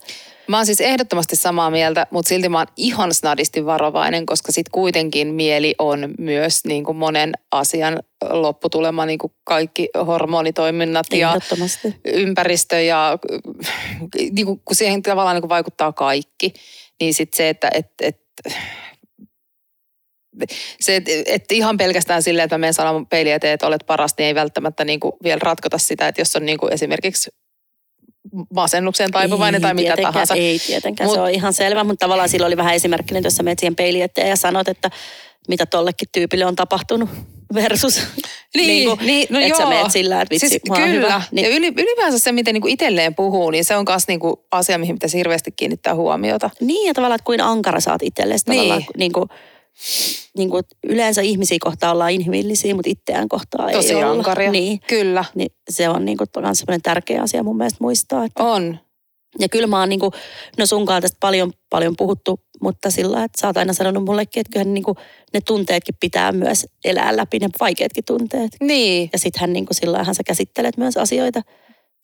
Mä 0.47 0.57
oon 0.57 0.65
siis 0.65 0.81
ehdottomasti 0.81 1.35
samaa 1.35 1.71
mieltä, 1.71 2.07
mutta 2.11 2.29
silti 2.29 2.49
mä 2.49 2.57
oon 2.57 2.67
ihan 2.77 3.13
snadisti 3.13 3.65
varovainen, 3.65 4.25
koska 4.25 4.51
sit 4.51 4.69
kuitenkin 4.69 5.27
mieli 5.27 5.75
on 5.79 6.13
myös 6.19 6.65
niin 6.65 6.83
kuin 6.83 6.97
monen 6.97 7.31
asian 7.51 7.99
lopputulema, 8.29 9.05
niin 9.05 9.19
kuin 9.19 9.33
kaikki 9.43 9.89
hormonitoiminnat 10.07 11.07
ja 11.13 11.39
ympäristö 12.05 12.81
ja 12.81 13.17
niin 14.31 14.45
kuin, 14.45 14.61
kun 14.65 14.75
siihen 14.75 15.01
tavallaan 15.01 15.35
niin 15.35 15.41
kuin 15.41 15.49
vaikuttaa 15.49 15.93
kaikki, 15.93 16.53
niin 16.99 17.13
sitten 17.13 17.37
se, 17.37 17.49
että 17.49 17.69
et, 17.73 17.87
et, 18.01 18.17
se, 20.79 20.95
että 20.95 21.11
et 21.25 21.51
ihan 21.51 21.77
pelkästään 21.77 22.23
silleen, 22.23 22.43
että 22.43 22.57
mä 22.57 22.59
menen 22.61 22.73
sanomaan 22.73 23.05
peiliin 23.07 23.35
eteen, 23.35 23.53
että 23.53 23.67
olet 23.67 23.83
paras, 23.87 24.13
niin 24.17 24.27
ei 24.27 24.35
välttämättä 24.35 24.85
niin 24.85 24.99
kuin 24.99 25.13
vielä 25.23 25.39
ratkota 25.41 25.77
sitä, 25.77 26.07
että 26.07 26.21
jos 26.21 26.35
on 26.35 26.45
niin 26.45 26.57
kuin 26.57 26.73
esimerkiksi 26.73 27.29
masennukseen 28.53 29.11
taipuvainen 29.11 29.61
tai 29.61 29.73
mitä 29.73 29.95
tahansa. 30.01 30.35
Ei 30.35 30.59
tietenkään, 30.59 31.09
Mut- 31.09 31.13
se 31.13 31.21
on 31.21 31.29
ihan 31.29 31.53
selvä, 31.53 31.83
mutta 31.83 32.05
tavallaan 32.05 32.29
sillä 32.29 32.47
oli 32.47 32.57
vähän 32.57 32.75
esimerkkinen, 32.75 33.23
jos 33.23 33.35
sä 33.35 33.43
menet 33.43 33.59
siihen 33.59 33.75
peiliin 33.75 34.03
eteen 34.03 34.29
ja 34.29 34.35
sanot, 34.35 34.67
että 34.67 34.91
mitä 35.47 35.65
tollekin 35.65 36.07
tyypille 36.11 36.45
on 36.45 36.55
tapahtunut 36.55 37.09
versus. 37.53 38.01
Niin, 38.55 38.89
kuin, 38.89 39.05
niin, 39.07 39.27
no 39.29 39.39
että 39.39 39.57
sä 39.57 39.63
joo. 39.63 39.69
meet 39.69 39.91
sillä, 39.91 40.21
että 40.21 40.33
vitsi, 40.33 40.49
siis 40.49 40.61
kyllä. 40.73 40.85
hyvä. 40.87 41.07
Ja 41.07 41.21
Niin, 41.31 41.47
yli, 41.49 41.67
ylipäänsä 41.67 42.19
se, 42.19 42.31
miten 42.31 42.53
niinku 42.53 42.67
itselleen 42.67 43.15
puhuu, 43.15 43.51
niin 43.51 43.65
se 43.65 43.75
on 43.75 43.85
myös 43.89 44.07
niinku 44.07 44.45
asia, 44.51 44.77
mihin 44.77 44.95
pitäisi 44.95 45.17
hirveästi 45.17 45.51
kiinnittää 45.51 45.95
huomiota. 45.95 46.49
niin 46.61 46.87
ja 46.87 46.93
tavallaan, 46.93 47.15
että 47.15 47.25
kuin 47.25 47.41
ankara 47.41 47.79
saat 47.79 48.03
itsellesi 48.03 48.49
Niin. 48.49 48.57
tavallaan. 48.61 48.85
Niin 48.97 49.11
kuin, 49.11 49.29
niin 50.37 50.49
kuin, 50.49 50.63
yleensä 50.83 51.21
ihmisiä 51.21 51.57
kohtaan 51.61 51.93
ollaan 51.93 52.11
inhimillisiä, 52.11 52.75
mutta 52.75 52.89
itseään 52.91 53.29
kohtaan 53.29 53.71
Tosi 53.71 53.89
ei 53.89 53.95
olla. 53.95 54.11
ankaria. 54.11 54.51
Niin, 54.51 54.79
Kyllä, 54.87 55.25
niin 55.35 55.49
se 55.69 55.89
on 55.89 56.05
niin 56.05 56.17
kuin, 56.17 56.27
myös 56.41 56.57
sellainen 56.59 56.81
tärkeä 56.81 57.21
asia 57.21 57.43
mun 57.43 57.57
mielestä 57.57 57.77
muistaa. 57.81 58.25
Että 58.25 58.43
on. 58.43 58.79
Ja 59.39 59.49
kyllä 59.49 59.67
mä 59.67 59.79
oon 59.79 59.89
niinku, 59.89 60.11
no 60.57 60.65
sunkaan 60.65 61.01
tästä 61.01 61.17
paljon, 61.19 61.53
paljon 61.69 61.95
puhuttu, 61.97 62.39
mutta 62.61 62.89
sillä 62.91 63.23
että 63.23 63.41
sä 63.41 63.47
oot 63.47 63.57
aina 63.57 63.73
sanonut 63.73 64.05
mullekin, 64.05 64.41
että 64.41 64.51
kyllähän 64.53 64.73
niinku, 64.73 64.95
ne 65.33 65.41
tunteetkin 65.41 65.95
pitää 65.99 66.31
myös 66.31 66.65
elää 66.85 67.17
läpi, 67.17 67.39
ne 67.39 67.49
vaikeatkin 67.59 68.03
tunteet. 68.05 68.51
Niin, 68.61 69.09
Ja 69.13 69.19
sittenhän 69.19 69.53
niinku 69.53 69.73
sillä 69.73 70.03
sä 70.13 70.23
käsittelet 70.25 70.77
myös 70.77 70.97
asioita 70.97 71.41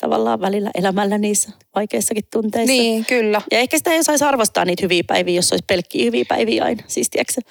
tavallaan 0.01 0.41
välillä 0.41 0.71
elämällä 0.75 1.17
niissä 1.17 1.49
vaikeissakin 1.75 2.23
tunteissa. 2.33 2.73
niin, 2.73 3.05
kyllä. 3.05 3.41
Ja 3.51 3.59
ehkä 3.59 3.77
sitä 3.77 3.91
ei 3.91 3.99
osaisi 3.99 4.25
arvostaa 4.25 4.65
niitä 4.65 4.81
hyviä 4.81 5.03
päiviä, 5.07 5.35
jos 5.35 5.51
olisi 5.51 5.65
pelkkiä 5.67 6.05
hyviä 6.05 6.25
päiviä 6.27 6.63
aina. 6.63 6.83
Siis 6.87 7.09
tiedätkö, 7.09 7.41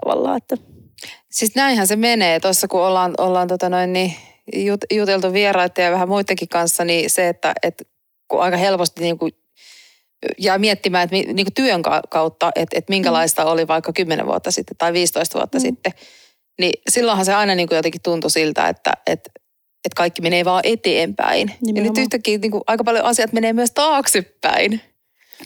tavallaan, 0.00 0.36
että 0.36 0.56
Siis 1.30 1.54
näinhän 1.54 1.86
se 1.86 1.96
menee. 1.96 2.40
Tuossa 2.40 2.68
kun 2.68 2.80
ollaan, 2.80 3.14
ollaan 3.18 3.48
tota 3.48 3.68
noin, 3.68 3.92
niin 3.92 4.14
jut, 4.56 4.80
juteltu 4.92 5.32
vieraiden 5.32 5.84
ja 5.84 5.90
vähän 5.90 6.08
muidenkin 6.08 6.48
kanssa, 6.48 6.84
niin 6.84 7.10
se, 7.10 7.28
että 7.28 7.54
et, 7.62 7.82
kun 8.28 8.42
aika 8.42 8.56
helposti 8.56 9.00
niin 9.02 9.18
kuin 9.18 9.32
jää 10.38 10.58
miettimään, 10.58 11.04
että 11.04 11.14
niin 11.16 11.46
kuin 11.46 11.54
työn 11.54 11.82
ka- 11.82 12.02
kautta, 12.10 12.50
että, 12.54 12.78
että 12.78 12.90
minkälaista 12.92 13.44
oli 13.44 13.68
vaikka 13.68 13.92
10 13.92 14.26
vuotta 14.26 14.50
sitten 14.50 14.76
tai 14.78 14.92
15 14.92 15.38
vuotta 15.38 15.58
Mm. 15.58 15.62
sitten, 15.62 15.92
niin 16.60 16.72
silloinhan 16.90 17.24
se 17.26 17.34
aina 17.34 17.54
niin 17.54 17.68
kuin 17.68 17.76
jotenkin 17.76 18.02
tuntui 18.02 18.30
siltä, 18.30 18.68
että, 18.68 18.92
että, 19.06 19.30
että 19.84 19.96
kaikki 19.96 20.22
menee 20.22 20.44
vaan 20.44 20.60
eteenpäin. 20.64 21.48
Ja 21.48 21.54
nyt 21.54 21.60
Nimenomaan. 21.62 22.02
yhtäkkiä 22.02 22.38
niin 22.38 22.50
kuin 22.50 22.62
aika 22.66 22.84
paljon 22.84 23.04
asiat 23.04 23.32
menee 23.32 23.52
myös 23.52 23.70
taaksepäin. 23.70 24.80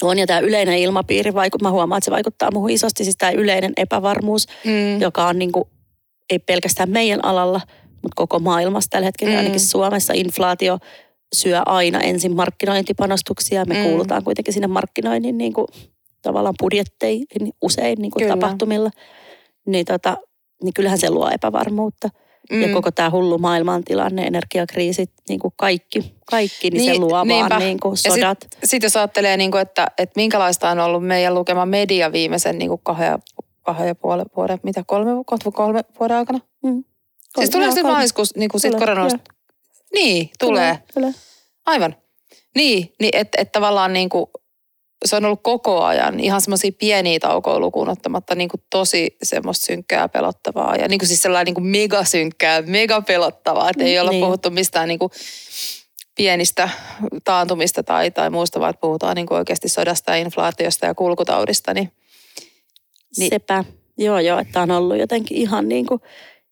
on 0.02 0.18
ja 0.18 0.26
tämä 0.26 0.38
yleinen 0.40 0.78
ilmapiiri, 0.78 1.34
vaikuttaa, 1.34 1.68
mä 1.68 1.72
huomaan, 1.72 1.98
että 1.98 2.04
se 2.04 2.10
vaikuttaa 2.10 2.50
muuhun 2.52 2.70
isosti, 2.70 3.04
siis 3.04 3.16
tämä 3.16 3.32
yleinen 3.32 3.72
epävarmuus, 3.76 4.46
Mm. 4.64 5.00
joka 5.00 5.26
on 5.26 5.38
niin 5.38 5.52
kuin, 5.52 5.64
ei 6.30 6.38
pelkästään 6.38 6.90
meidän 6.90 7.24
alalla, 7.24 7.60
mutta 7.92 8.14
koko 8.16 8.38
maailmassa 8.38 8.90
tällä 8.90 9.04
hetkellä, 9.04 9.32
Mm. 9.32 9.38
ainakin 9.38 9.60
Suomessa 9.60 10.12
inflaatio 10.16 10.78
syö 11.34 11.62
aina 11.66 12.00
ensin 12.00 12.36
markkinointipanostuksia. 12.36 13.64
Me 13.64 13.74
Mm. 13.74 13.80
mm. 13.80 13.86
kuulutaan 13.86 14.24
kuitenkin 14.24 14.54
sinne 14.54 14.66
markkinoinnin 14.66 15.38
niin 15.38 15.52
kuin, 15.52 15.66
tavallaan 16.22 16.54
budjetteihin 16.62 17.52
usein 17.62 17.98
niin 17.98 18.10
kuin 18.10 18.22
Kyllä. 18.22 18.36
tapahtumilla. 18.36 18.90
Niin, 19.66 19.84
tota, 19.84 20.16
niin 20.62 20.74
kyllähän 20.74 20.98
se 20.98 21.10
luo 21.10 21.30
epävarmuutta. 21.30 22.08
Mm. 22.50 22.62
Ja 22.62 22.68
koko 22.72 22.90
tämä 22.90 23.10
hullu 23.10 23.38
maailmantilanne, 23.38 24.26
energiakriisit, 24.26 25.10
niin 25.28 25.40
kuin 25.40 25.54
kaikki, 25.56 26.14
kaikki, 26.30 26.70
niin, 26.70 26.78
niin 26.78 26.84
se 26.86 26.90
Niin, 26.92 27.00
luo 27.00 27.24
niinpä. 27.24 27.48
vaan 27.50 27.60
niin 27.60 27.80
kuin 27.80 27.96
sit- 27.96 28.12
sodat. 28.12 28.38
Sitten 28.64 28.86
jos 28.86 28.96
ajattelee, 28.96 29.36
niin 29.36 29.50
kuin, 29.50 29.60
että, 29.62 29.86
että 29.98 30.12
minkälaista 30.20 30.70
on 30.70 30.78
ollut 30.80 31.06
meidän 31.06 31.34
lukema 31.34 31.66
media 31.66 32.12
viimeisen 32.12 32.58
niin 32.58 32.68
kuin 32.68 32.80
kahden, 32.82 33.18
kahden 33.62 33.88
ja 33.88 33.94
puolen 33.94 34.26
vuoden, 34.36 34.58
mitä 34.62 34.82
kolme, 34.86 35.10
kohta 35.26 35.50
kolme 35.50 35.84
vuoden 36.00 36.16
aikana? 36.16 36.38
Mm. 36.62 36.84
Siis 37.38 37.50
tulee 37.50 37.68
sitten 37.70 37.86
maaliskuussa 37.86 38.38
niin 38.38 38.48
kuin 38.50 38.60
sit 38.60 38.70
Tulee, 38.70 38.86
koronasta? 38.86 39.18
Niin, 39.94 40.30
tulee. 40.38 40.78
Tulee. 40.94 41.12
Aivan. 41.66 41.96
Niin, 42.54 42.94
niin 43.00 43.16
että 43.16 43.38
et 43.40 43.52
tavallaan 43.52 43.92
niin 43.92 44.08
kuin, 44.08 44.26
se 45.04 45.16
on 45.16 45.24
ollut 45.24 45.42
koko 45.42 45.82
ajan 45.84 46.20
ihan 46.20 46.40
semmoisia 46.40 46.70
pieniä 46.78 47.18
taukoja 47.20 47.58
lukuun 47.60 47.88
ottamatta 47.88 48.34
niin 48.34 48.48
kuin 48.48 48.60
tosi 48.70 49.16
semmoista 49.22 49.66
synkkää 49.66 50.00
ja 50.00 50.08
pelottavaa. 50.08 50.76
Ja 50.76 50.88
niin 50.88 50.98
kuin 50.98 51.08
siis 51.08 51.22
sellainen 51.22 51.44
niin 51.44 51.54
kuin 51.54 51.66
mega 51.66 52.04
synkkää, 52.04 52.62
mega 52.62 53.00
pelottavaa, 53.00 53.70
että 53.70 53.84
ei 53.84 53.98
olla 53.98 54.10
Niin. 54.10 54.24
puhuttu 54.24 54.50
mistään 54.50 54.88
niin 54.88 54.98
kuin 54.98 55.10
pienistä 56.16 56.68
taantumista 57.24 57.82
tai, 57.82 58.10
tai 58.10 58.30
muusta, 58.30 58.60
vaan 58.60 58.74
puhutaan 58.80 59.16
niin 59.16 59.26
kuin 59.26 59.38
oikeasti 59.38 59.68
sodasta 59.68 60.10
ja 60.10 60.16
inflaatiosta 60.16 60.86
ja 60.86 60.94
kulkutaudista. 60.94 61.74
Niin, 61.74 61.92
Niin-. 63.18 63.30
Sepä. 63.30 63.64
Joo, 63.98 64.18
joo, 64.18 64.38
että 64.38 64.62
on 64.62 64.70
ollut 64.70 64.98
jotenkin 64.98 65.36
ihan 65.36 65.68
niin 65.68 65.86
kuin, 65.86 66.00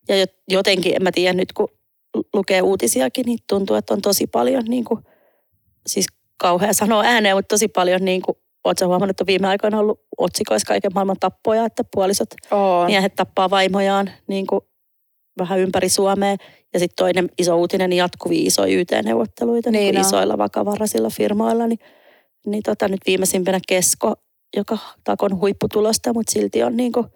ja 0.08 0.16
jo- 0.16 0.26
jotenkin, 0.48 0.94
en 0.96 1.02
mä 1.02 1.12
tiedä 1.12 1.32
nyt 1.32 1.52
kun 1.52 1.68
lu- 2.14 2.28
lukee 2.34 2.62
uutisiakin, 2.62 3.26
niin 3.26 3.38
tuntuu, 3.48 3.76
että 3.76 3.94
on 3.94 4.02
tosi 4.02 4.26
paljon 4.26 4.64
niin 4.64 4.84
kuin, 4.84 5.00
siis 5.86 6.06
kauhea 6.36 6.72
sanoa 6.72 7.02
ääneen, 7.02 7.36
mutta 7.36 7.48
tosi 7.54 7.68
paljon 7.68 8.04
niin 8.04 8.22
kuin, 8.22 8.36
sä 8.78 8.86
huomannut, 8.86 9.10
että 9.10 9.22
on 9.22 9.26
viime 9.26 9.48
aikoina 9.48 9.78
ollut 9.78 10.00
otsikoissa 10.18 10.66
kaiken 10.66 10.90
maailman 10.94 11.16
tappoja, 11.20 11.64
että 11.64 11.84
puolisot 11.94 12.28
on. 12.50 12.86
miehet 12.86 13.14
tappaa 13.14 13.50
vaimojaan 13.50 14.10
niin 14.26 14.46
kuin 14.46 14.60
vähän 15.38 15.58
ympäri 15.58 15.88
Suomea. 15.88 16.36
Ja 16.74 16.78
sitten 16.78 16.96
toinen 16.96 17.28
iso 17.38 17.56
uutinen, 17.56 17.90
niin 17.90 17.98
jatkuvia 17.98 18.46
isoja 18.46 18.76
YT-neuvotteluita 18.80 19.70
niin 19.70 19.80
Niin 19.80 19.96
on. 19.96 20.00
isoilla 20.00 20.38
vakavaraisilla 20.38 21.10
firmoilla. 21.10 21.66
Niin, 21.66 21.78
niin 22.46 22.62
tota, 22.62 22.88
nyt 22.88 23.00
viimeisimpänä 23.06 23.60
Kesko, 23.68 24.14
joka 24.56 24.78
takon 25.04 25.40
huipputulosta, 25.40 26.12
mutta 26.12 26.32
silti 26.32 26.62
on 26.62 26.76
niin 26.76 26.92
kuin 26.92 27.06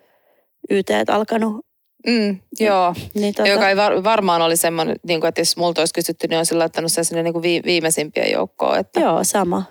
YT 0.70 0.88
alkanut. 1.08 1.66
Mm, 2.06 2.38
joo, 2.60 2.94
Niin 3.14 3.34
tota, 3.34 3.48
joka 3.48 3.68
ei 3.68 3.76
var, 3.76 4.04
varmaan 4.04 4.42
oli 4.42 4.56
semmoinen, 4.56 4.96
niin 5.06 5.20
kuin, 5.20 5.28
että 5.28 5.40
jos 5.40 5.56
multa 5.56 5.80
olisi 5.80 5.94
kysytty, 5.94 6.28
niin 6.28 6.38
olisin 6.38 6.58
laittanut 6.58 6.92
sen 6.92 7.04
sinne 7.04 7.22
niin 7.22 7.32
kuin 7.32 7.42
vi, 7.42 7.62
viimeisimpiä 7.64 8.26
joukkoon. 8.26 8.78
Että 8.78 9.00
Joo, 9.00 9.24
sama. 9.24 9.62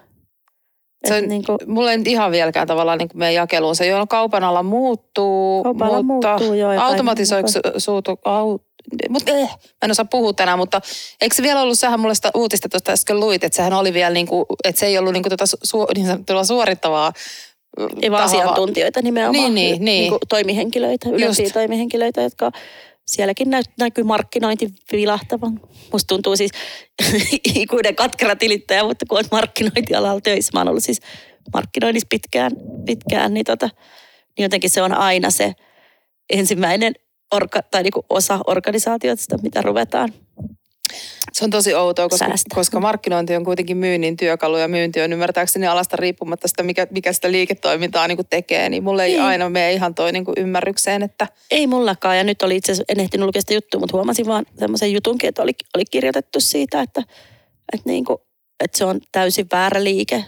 Se 1.07 1.17
on- 1.17 1.27
niin 1.27 1.45
kuin, 1.45 1.57
Mulla 1.67 1.91
ei 1.91 1.97
nyt 1.97 2.07
ihan 2.07 2.31
vieläkään 2.31 2.67
tavallaan 2.67 2.97
niin 2.97 3.09
kuin 3.09 3.19
meidän 3.19 3.33
jakeluun. 3.33 3.75
Se 3.75 3.87
jo 3.87 4.07
kaupan 4.09 4.43
ala 4.43 4.63
muuttuu, 4.63 5.63
Kaupan 5.63 5.87
ala 5.87 6.03
mutta 6.03 6.37
muuttuu, 6.37 6.55
automatisoiko 6.81 7.49
kaiken 7.53 7.81
suutu, 7.81 8.19
au, 8.25 8.57
mutta 9.09 9.31
eh, 9.31 9.49
mä 9.49 9.57
en 9.83 9.91
osaa 9.91 10.05
puhua 10.05 10.33
tänään, 10.33 10.59
mutta 10.59 10.81
eikö 11.21 11.35
se 11.35 11.43
vielä 11.43 11.61
ollut, 11.61 11.79
sähän 11.79 11.99
mulle 11.99 12.15
sitä 12.15 12.31
uutista 12.35 12.69
tuosta 12.69 12.91
äsken 12.91 13.19
luit, 13.19 13.43
että 13.43 13.55
sehän 13.55 13.73
oli 13.73 13.93
vielä 13.93 14.13
niin 14.13 14.27
kuin, 14.27 14.45
että 14.63 14.79
se 14.79 14.85
ei 14.85 14.97
ollut 14.97 15.13
niin 15.13 15.23
kuin 15.23 15.29
tota 15.29 15.45
su, 15.63 15.85
niin 15.95 16.07
sanottua 16.07 16.43
suorittavaa 16.43 17.13
ei 18.01 18.11
vaan 18.11 18.23
asiantuntijoita 18.23 19.01
nimenomaan. 19.01 19.33
Niin, 19.33 19.55
niin, 19.55 19.85
niin. 19.85 20.09
kuin 20.09 20.19
toimihenkilöitä, 20.29 21.09
ylempiä 21.09 21.27
Just. 21.45 21.53
toimihenkilöitä, 21.53 22.21
jotka 22.21 22.51
sielläkin 23.05 23.49
näy, 23.49 23.63
näkyy 23.79 24.03
markkinointi 24.03 24.73
vilahtavan. 24.91 25.59
Musta 25.91 26.07
tuntuu 26.07 26.35
siis 26.35 26.51
ikuinen 27.55 27.95
katkera 27.95 28.35
tilittäjä, 28.35 28.83
mutta 28.83 29.05
kun 29.09 29.17
olet 29.17 29.31
markkinointialalla 29.31 30.21
töissä, 30.21 30.51
mä 30.53 30.59
oon 30.59 30.67
ollut 30.67 30.83
siis 30.83 31.01
markkinoinnissa 31.53 32.07
pitkään, 32.09 32.51
pitkään 32.85 33.33
niin, 33.33 33.45
tota, 33.45 33.69
niin 34.37 34.43
jotenkin 34.43 34.69
se 34.69 34.81
on 34.81 34.93
aina 34.93 35.31
se 35.31 35.53
ensimmäinen 36.29 36.93
orga, 37.31 37.61
tai 37.71 37.83
niinku 37.83 38.05
osa 38.09 38.39
organisaatiota, 38.47 39.37
mitä 39.41 39.61
ruvetaan. 39.61 40.13
Se 41.33 41.45
on 41.45 41.51
tosi 41.51 41.73
outoa, 41.73 42.09
koska, 42.09 42.27
Säästä. 42.27 42.55
koska 42.55 42.79
markkinointi 42.79 43.35
on 43.35 43.43
kuitenkin 43.45 43.77
myynnin 43.77 44.17
työkalu 44.17 44.57
ja 44.57 44.67
myynti 44.67 45.01
on 45.01 45.13
ymmärtääkseni 45.13 45.67
alasta 45.67 45.95
riippumatta 45.97 46.47
sitä, 46.47 46.63
mikä, 46.63 46.87
mikä 46.91 47.13
sitä 47.13 47.31
liiketoimintaa 47.31 48.07
niin 48.07 48.17
kuin 48.17 48.27
tekee. 48.29 48.69
Niin 48.69 48.83
mulle 48.83 49.03
ei 49.05 49.11
Niin. 49.11 49.21
aina 49.23 49.49
mene 49.49 49.73
ihan 49.73 49.95
toi 49.95 50.11
niin 50.11 50.25
kuin 50.25 50.35
ymmärrykseen, 50.37 51.03
että 51.03 51.27
Ei 51.51 51.67
mullakaan, 51.67 52.17
ja 52.17 52.23
nyt 52.23 52.41
oli 52.41 52.55
itse 52.55 52.71
asiassa, 52.71 52.85
en 52.93 52.99
ehtinyt 52.99 53.25
lukea 53.25 53.41
sitä 53.41 53.53
juttua, 53.53 53.79
mutta 53.79 53.97
huomasin 53.97 54.25
vaan 54.25 54.45
semmoisen 54.59 54.93
jutunkin, 54.93 55.27
että 55.29 55.41
oli, 55.43 55.51
oli 55.75 55.83
kirjoitettu 55.91 56.39
siitä, 56.39 56.81
että, 56.81 57.01
että, 57.73 57.89
niinku, 57.89 58.21
että 58.63 58.77
se 58.77 58.85
on 58.85 58.99
täysin 59.11 59.45
väärä 59.51 59.83
liike 59.83 60.25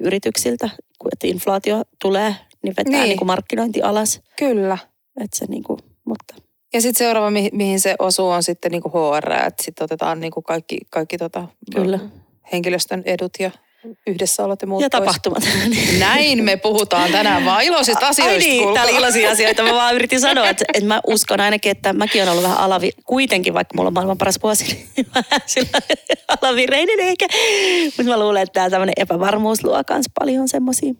yrityksiltä, 0.00 0.70
kun 0.98 1.10
että 1.12 1.26
inflaatio 1.26 1.82
tulee, 2.02 2.34
niin 2.62 2.74
vetää 2.76 2.90
Niin. 2.90 3.00
niin. 3.00 3.08
Niinku 3.08 3.24
markkinointi 3.24 3.82
alas. 3.82 4.20
kyllä. 4.38 4.78
Että 5.24 5.38
se 5.38 5.44
niinku, 5.48 5.78
mutta 6.04 6.34
Ja 6.74 6.80
sitten 6.80 6.98
seuraava, 6.98 7.30
mi- 7.30 7.50
mihin 7.52 7.80
se 7.80 7.94
osuu, 7.98 8.28
on 8.28 8.42
sitten 8.42 8.72
niin 8.72 8.82
kuin 8.82 8.92
HR, 8.92 9.32
että 9.32 9.62
sitten 9.62 9.84
otetaan 9.84 10.20
niin 10.20 10.32
kuin 10.32 10.44
kaikki, 10.44 10.78
kaikki 10.90 11.18
tota, 11.18 11.48
Kyllä. 11.74 11.98
henkilöstön 12.52 13.02
edut 13.06 13.32
ja 13.38 13.50
yhdessäolot 14.06 14.62
ja 14.62 14.68
muut 14.68 14.82
ja 14.82 14.88
pois. 14.90 15.00
tapahtumat. 15.00 15.42
Näin 15.98 16.44
me 16.44 16.56
puhutaan 16.56 17.12
tänään 17.12 17.44
vaan 17.44 17.62
iloisista 17.62 18.06
asioista. 18.08 18.32
Ai 18.32 18.38
niin, 18.38 18.62
kuulkaa. 18.62 18.82
tää 18.82 18.90
oli 18.90 18.98
iloisia 18.98 19.30
asioita. 19.30 19.62
Mä 19.62 19.72
vaan 19.72 19.94
yritin 19.94 20.20
sanoa, 20.20 20.48
että, 20.48 20.64
että 20.74 20.88
mä 20.88 21.00
uskon 21.06 21.40
ainakin, 21.40 21.70
että 21.70 21.92
mäkin 21.92 22.22
olen 22.22 22.30
ollut 22.32 22.44
vähän 22.44 22.58
alavi, 22.58 22.90
kuitenkin 23.04 23.54
vaikka 23.54 23.74
mulla 23.76 23.88
on 23.88 23.94
maailman 23.94 24.18
paras 24.18 24.38
vuosi, 24.42 24.86
niin 24.96 25.06
sillä 25.46 25.78
alavireinen 26.40 27.00
ehkä. 27.00 27.26
Mutta 27.84 28.02
mä 28.02 28.18
luulen, 28.18 28.42
että 28.42 28.52
tämä 28.52 28.70
tämmöinen 28.70 28.94
epävarmuus 28.96 29.64
luo 29.64 29.82
myös 29.90 30.06
paljon 30.20 30.48
semmoisia. 30.48 30.94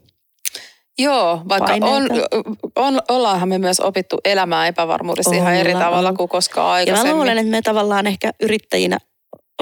Joo, 1.02 1.42
vaikka 1.49 1.73
on, 1.75 1.80
paineita. 1.80 2.28
on, 2.76 3.00
ollaanhan 3.09 3.49
me 3.49 3.59
myös 3.59 3.80
opittu 3.80 4.19
elämään 4.25 4.69
epävarmuudessa 4.69 5.35
ihan 5.35 5.54
eri 5.54 5.73
tavalla 5.73 6.12
kuin 6.12 6.28
koskaan 6.28 6.66
Ja 6.66 6.73
aikaisemmin. 6.73 7.12
mä 7.12 7.16
luulen, 7.16 7.38
että 7.38 7.50
me 7.50 7.62
tavallaan 7.62 8.07
ehkä 8.07 8.30
yrittäjinä 8.42 8.99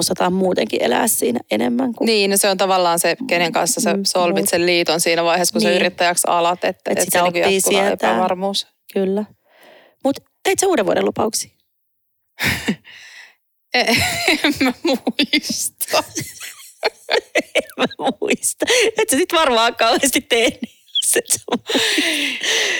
osataan 0.00 0.32
muutenkin 0.32 0.82
elää 0.82 1.06
siinä 1.08 1.40
enemmän 1.50 1.94
kuin 1.94 2.06
Niin, 2.06 2.30
no 2.30 2.36
se 2.36 2.48
on 2.50 2.56
tavallaan 2.56 2.98
se, 2.98 3.16
kenen 3.28 3.52
kanssa 3.52 3.80
sä 3.80 3.94
Mm, 3.94 4.02
solmit 4.06 4.36
muut. 4.36 4.48
sen 4.48 4.66
liiton 4.66 5.00
siinä 5.00 5.24
vaiheessa, 5.24 5.52
kun 5.52 5.58
niin. 5.60 5.66
sä 5.66 5.70
Niin. 5.70 5.80
yrittäjäksi 5.80 6.24
alat, 6.30 6.64
että, 6.64 6.90
Et 6.90 6.98
että 6.98 7.04
sitä 7.04 7.18
se 7.18 7.30
niin 7.30 7.44
oppii 7.44 7.60
sietää. 7.60 7.92
epävarmuus. 7.92 8.66
kyllä. 8.92 9.24
Mutta 10.04 10.22
teit 10.42 10.58
sä 10.58 10.66
uuden 10.66 10.86
vuoden 10.86 11.04
lupauksia? 11.04 11.50
En 13.74 13.96
mä 14.64 14.72
muista. 14.84 16.02
En 17.54 17.62
mä 17.78 17.84
muista. 18.20 18.66
Et 18.98 19.10
sä 19.10 19.16
sit 19.16 19.32
varmaan 19.32 19.76
kauheasti 19.76 20.20
tehnyt. 20.20 20.77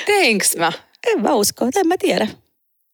Teinks 0.07 0.57
mä? 0.59 0.73
En 1.07 1.23
mä 1.23 1.35
usko, 1.35 1.65
en 1.65 1.89
mä 1.89 1.97
tiedä. 1.99 2.29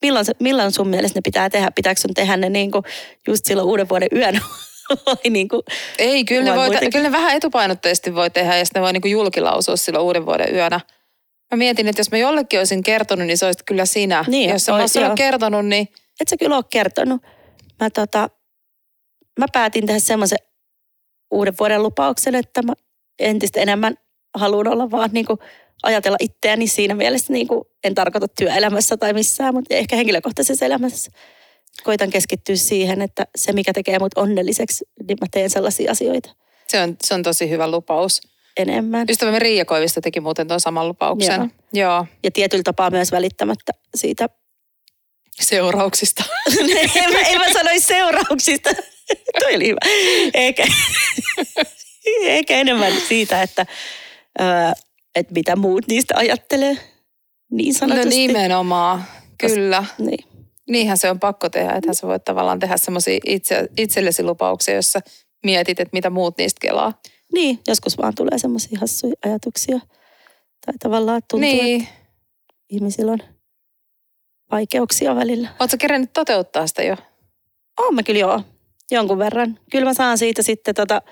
Milloin, 0.02 0.26
milloin 0.40 0.72
sun 0.72 0.88
mielestä 0.88 1.18
ne 1.18 1.22
pitää 1.24 1.50
tehdä? 1.50 1.70
Pitääkö 1.70 2.00
sun 2.00 2.14
tehdä 2.14 2.36
ne 2.36 2.48
niinku 2.48 2.82
just 3.26 3.44
silloin 3.44 3.68
uuden 3.68 3.88
vuoden 3.88 4.08
yönä? 4.12 4.40
Vai 5.06 5.30
niinku, 5.30 5.62
Ei, 5.98 6.24
kyllä 6.24 6.44
ne, 6.44 6.56
voi, 6.56 6.70
kyllä 6.92 7.08
ne 7.08 7.12
vähän 7.12 7.36
etupainotteisesti 7.36 8.14
voi 8.14 8.30
tehdä 8.30 8.56
ja 8.56 8.64
sitten 8.64 8.80
ne 8.80 8.84
voi 8.84 8.92
niin 8.92 9.10
julkilausua 9.10 9.76
silloin 9.76 10.04
uuden 10.04 10.26
vuoden 10.26 10.54
yönä. 10.54 10.80
Mä 11.50 11.56
mietin, 11.56 11.88
että 11.88 12.00
jos 12.00 12.10
mä 12.10 12.18
jollekin 12.18 12.58
olisin 12.58 12.82
kertonut, 12.82 13.26
niin 13.26 13.38
se 13.38 13.46
olisi 13.46 13.64
kyllä 13.64 13.86
sinä. 13.86 14.24
Niin, 14.28 14.50
jos 14.50 14.68
mä 14.68 14.76
olisin 14.76 15.14
kertonut, 15.14 15.66
niin 15.66 15.88
et 16.20 16.28
sä 16.28 16.36
kyllä 16.36 16.56
ole 16.56 16.64
kertonut. 16.70 17.22
Mä, 17.80 17.90
tota, 17.90 18.30
mä 19.38 19.46
päätin 19.52 19.86
tehdä 19.86 20.00
semmoisen 20.00 20.38
uuden 21.30 21.54
vuoden 21.58 21.82
lupauksen, 21.82 22.34
että 22.34 22.62
mä 22.62 22.72
entistä 23.18 23.60
enemmän 23.60 23.96
haluan 24.34 24.68
olla 24.68 24.90
vaan 24.90 25.10
niinku 25.12 25.38
ajatella 25.82 26.16
itseäni 26.20 26.66
siinä 26.66 26.94
mielessä, 26.94 27.32
niinku, 27.32 27.70
en 27.84 27.94
tarkoita 27.94 28.28
työelämässä 28.28 28.96
tai 28.96 29.12
missään, 29.12 29.54
mutta 29.54 29.74
ehkä 29.74 29.96
henkilökohtaisessa 29.96 30.66
elämässä. 30.66 31.10
Koitan 31.84 32.10
keskittyä 32.10 32.56
siihen, 32.56 33.02
että 33.02 33.26
se 33.36 33.52
mikä 33.52 33.72
tekee 33.72 33.98
mut 33.98 34.12
onnelliseksi, 34.16 34.84
niin 35.08 35.18
mä 35.20 35.26
teen 35.32 35.50
sellaisia 35.50 35.90
asioita 35.90 36.30
se 36.74 36.82
on, 36.82 36.96
se 37.04 37.14
on 37.14 37.22
tosi 37.22 37.50
hyvä 37.50 37.70
lupaus. 37.70 38.20
enemmän. 38.56 39.06
Ystävämme 39.10 39.38
Riia 39.38 39.64
Koivisto 39.64 40.00
teki 40.00 40.20
muuten 40.20 40.48
tuon 40.48 40.60
saman 40.60 40.88
lupauksen. 40.88 41.40
Joo. 41.40 41.48
Joo. 41.72 42.06
Ja 42.24 42.30
tietyllä 42.30 42.62
tapaa 42.62 42.90
myös 42.90 43.12
välittämättä 43.12 43.72
siitä. 43.94 44.28
Seurauksista. 45.40 46.24
en, 46.94 47.12
mä, 47.12 47.20
en 47.20 47.38
mä 47.38 47.52
sanoisi 47.52 47.86
seurauksista. 47.86 48.70
Toi 49.40 49.54
oli 49.56 49.68
hyvä. 49.68 49.78
Eikä, 50.34 50.66
eikä 52.36 52.54
enemmän 52.56 52.92
siitä, 53.08 53.42
että, 53.42 53.66
että 55.14 55.34
mitä 55.34 55.56
muut 55.56 55.86
niistä 55.88 56.14
ajattelee. 56.16 56.76
Niin 57.50 57.74
No 57.74 57.78
sanotusti. 57.78 58.08
nimenomaan, 58.08 59.04
kyllä. 59.38 59.84
Niin. 59.98 60.24
Niinhän 60.68 60.98
se 60.98 61.10
on 61.10 61.20
pakko 61.20 61.48
tehdä, 61.48 61.72
että 61.72 61.94
sä 61.94 62.06
voit 62.06 62.24
tavallaan 62.24 62.58
tehdä 62.58 62.76
semmoisia 62.76 63.18
itse, 63.26 63.68
itsellesi 63.78 64.22
lupauksia, 64.22 64.74
jossa 64.74 65.00
mietit, 65.44 65.80
että 65.80 65.96
mitä 65.96 66.10
muut 66.10 66.38
niistä 66.38 66.58
kelaa. 66.60 67.00
niin, 67.32 67.58
joskus 67.68 67.98
vaan 67.98 68.14
tulee 68.14 68.38
semmoisia 68.38 68.78
hassuja 68.80 69.14
ajatuksia. 69.24 69.78
Tai 70.66 70.74
tavallaan 70.82 71.22
tuntuu, 71.30 71.50
niin. 71.50 71.80
että 71.82 71.94
ihmisillä 72.70 73.12
on 73.12 73.18
vaikeuksia 74.50 75.16
välillä. 75.16 75.48
Oletko 75.60 75.76
kerännyt 75.80 76.12
toteuttaa 76.12 76.66
sitä 76.66 76.82
jo? 76.82 76.96
Oon 77.80 77.94
mä 77.94 78.02
kyllä 78.02 78.20
joo, 78.20 78.40
jonkun 78.90 79.18
verran. 79.18 79.58
Kyllä 79.70 79.84
mä 79.84 79.94
saan 79.94 80.18
siitä 80.18 80.42
sitten, 80.42 80.74
tota, 80.74 81.02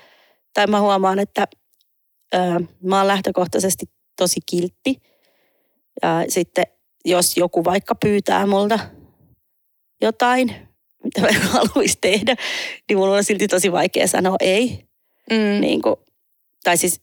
tai 0.53 0.67
mä 0.67 0.81
huomaan, 0.81 1.19
että 1.19 1.47
mä 2.83 2.97
oon 2.97 3.07
lähtökohtaisesti 3.07 3.85
tosi 4.17 4.39
kiltti. 4.45 5.01
Ja 6.01 6.25
sitten 6.27 6.65
jos 7.05 7.37
joku 7.37 7.63
vaikka 7.63 7.95
pyytää 7.95 8.47
multa 8.47 8.79
jotain, 10.01 10.55
mitä 11.03 11.21
mä 11.21 11.27
haluaisin 11.49 11.97
tehdä, 12.01 12.35
niin 12.89 12.97
mulla 12.97 13.15
on 13.15 13.23
silti 13.23 13.47
tosi 13.47 13.71
vaikea 13.71 14.07
sanoa 14.07 14.35
ei. 14.39 14.85
Mm. 15.31 15.61
Niin 15.61 15.81
kuin, 15.81 15.95
tai 16.63 16.77
siis, 16.77 17.01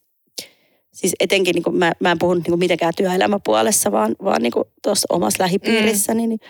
siis 0.93 1.15
etenkin 1.21 1.55
niin 1.55 1.63
kuin 1.63 1.77
mä, 1.77 1.93
mä 2.01 2.11
en 2.11 2.19
puhu 2.19 2.35
niin 2.35 2.45
kuin 2.45 2.59
mitenkään 2.59 2.93
työelämäpuolessa, 2.97 3.93
vaan, 3.93 4.17
vaan 4.25 4.43
niin 4.43 4.53
tuossa 4.83 5.07
omassa 5.11 5.43
lähipiirissäni, 5.43 6.27
niin 6.27 6.41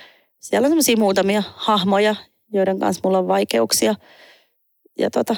siellä 0.40 0.66
on 0.66 0.70
semmoisia 0.70 0.96
muutamia 0.96 1.42
hahmoja, 1.56 2.14
joiden 2.52 2.78
kanssa 2.78 3.00
mulla 3.04 3.18
on 3.18 3.28
vaikeuksia. 3.28 3.94
Ja 4.98 5.10
tota, 5.10 5.36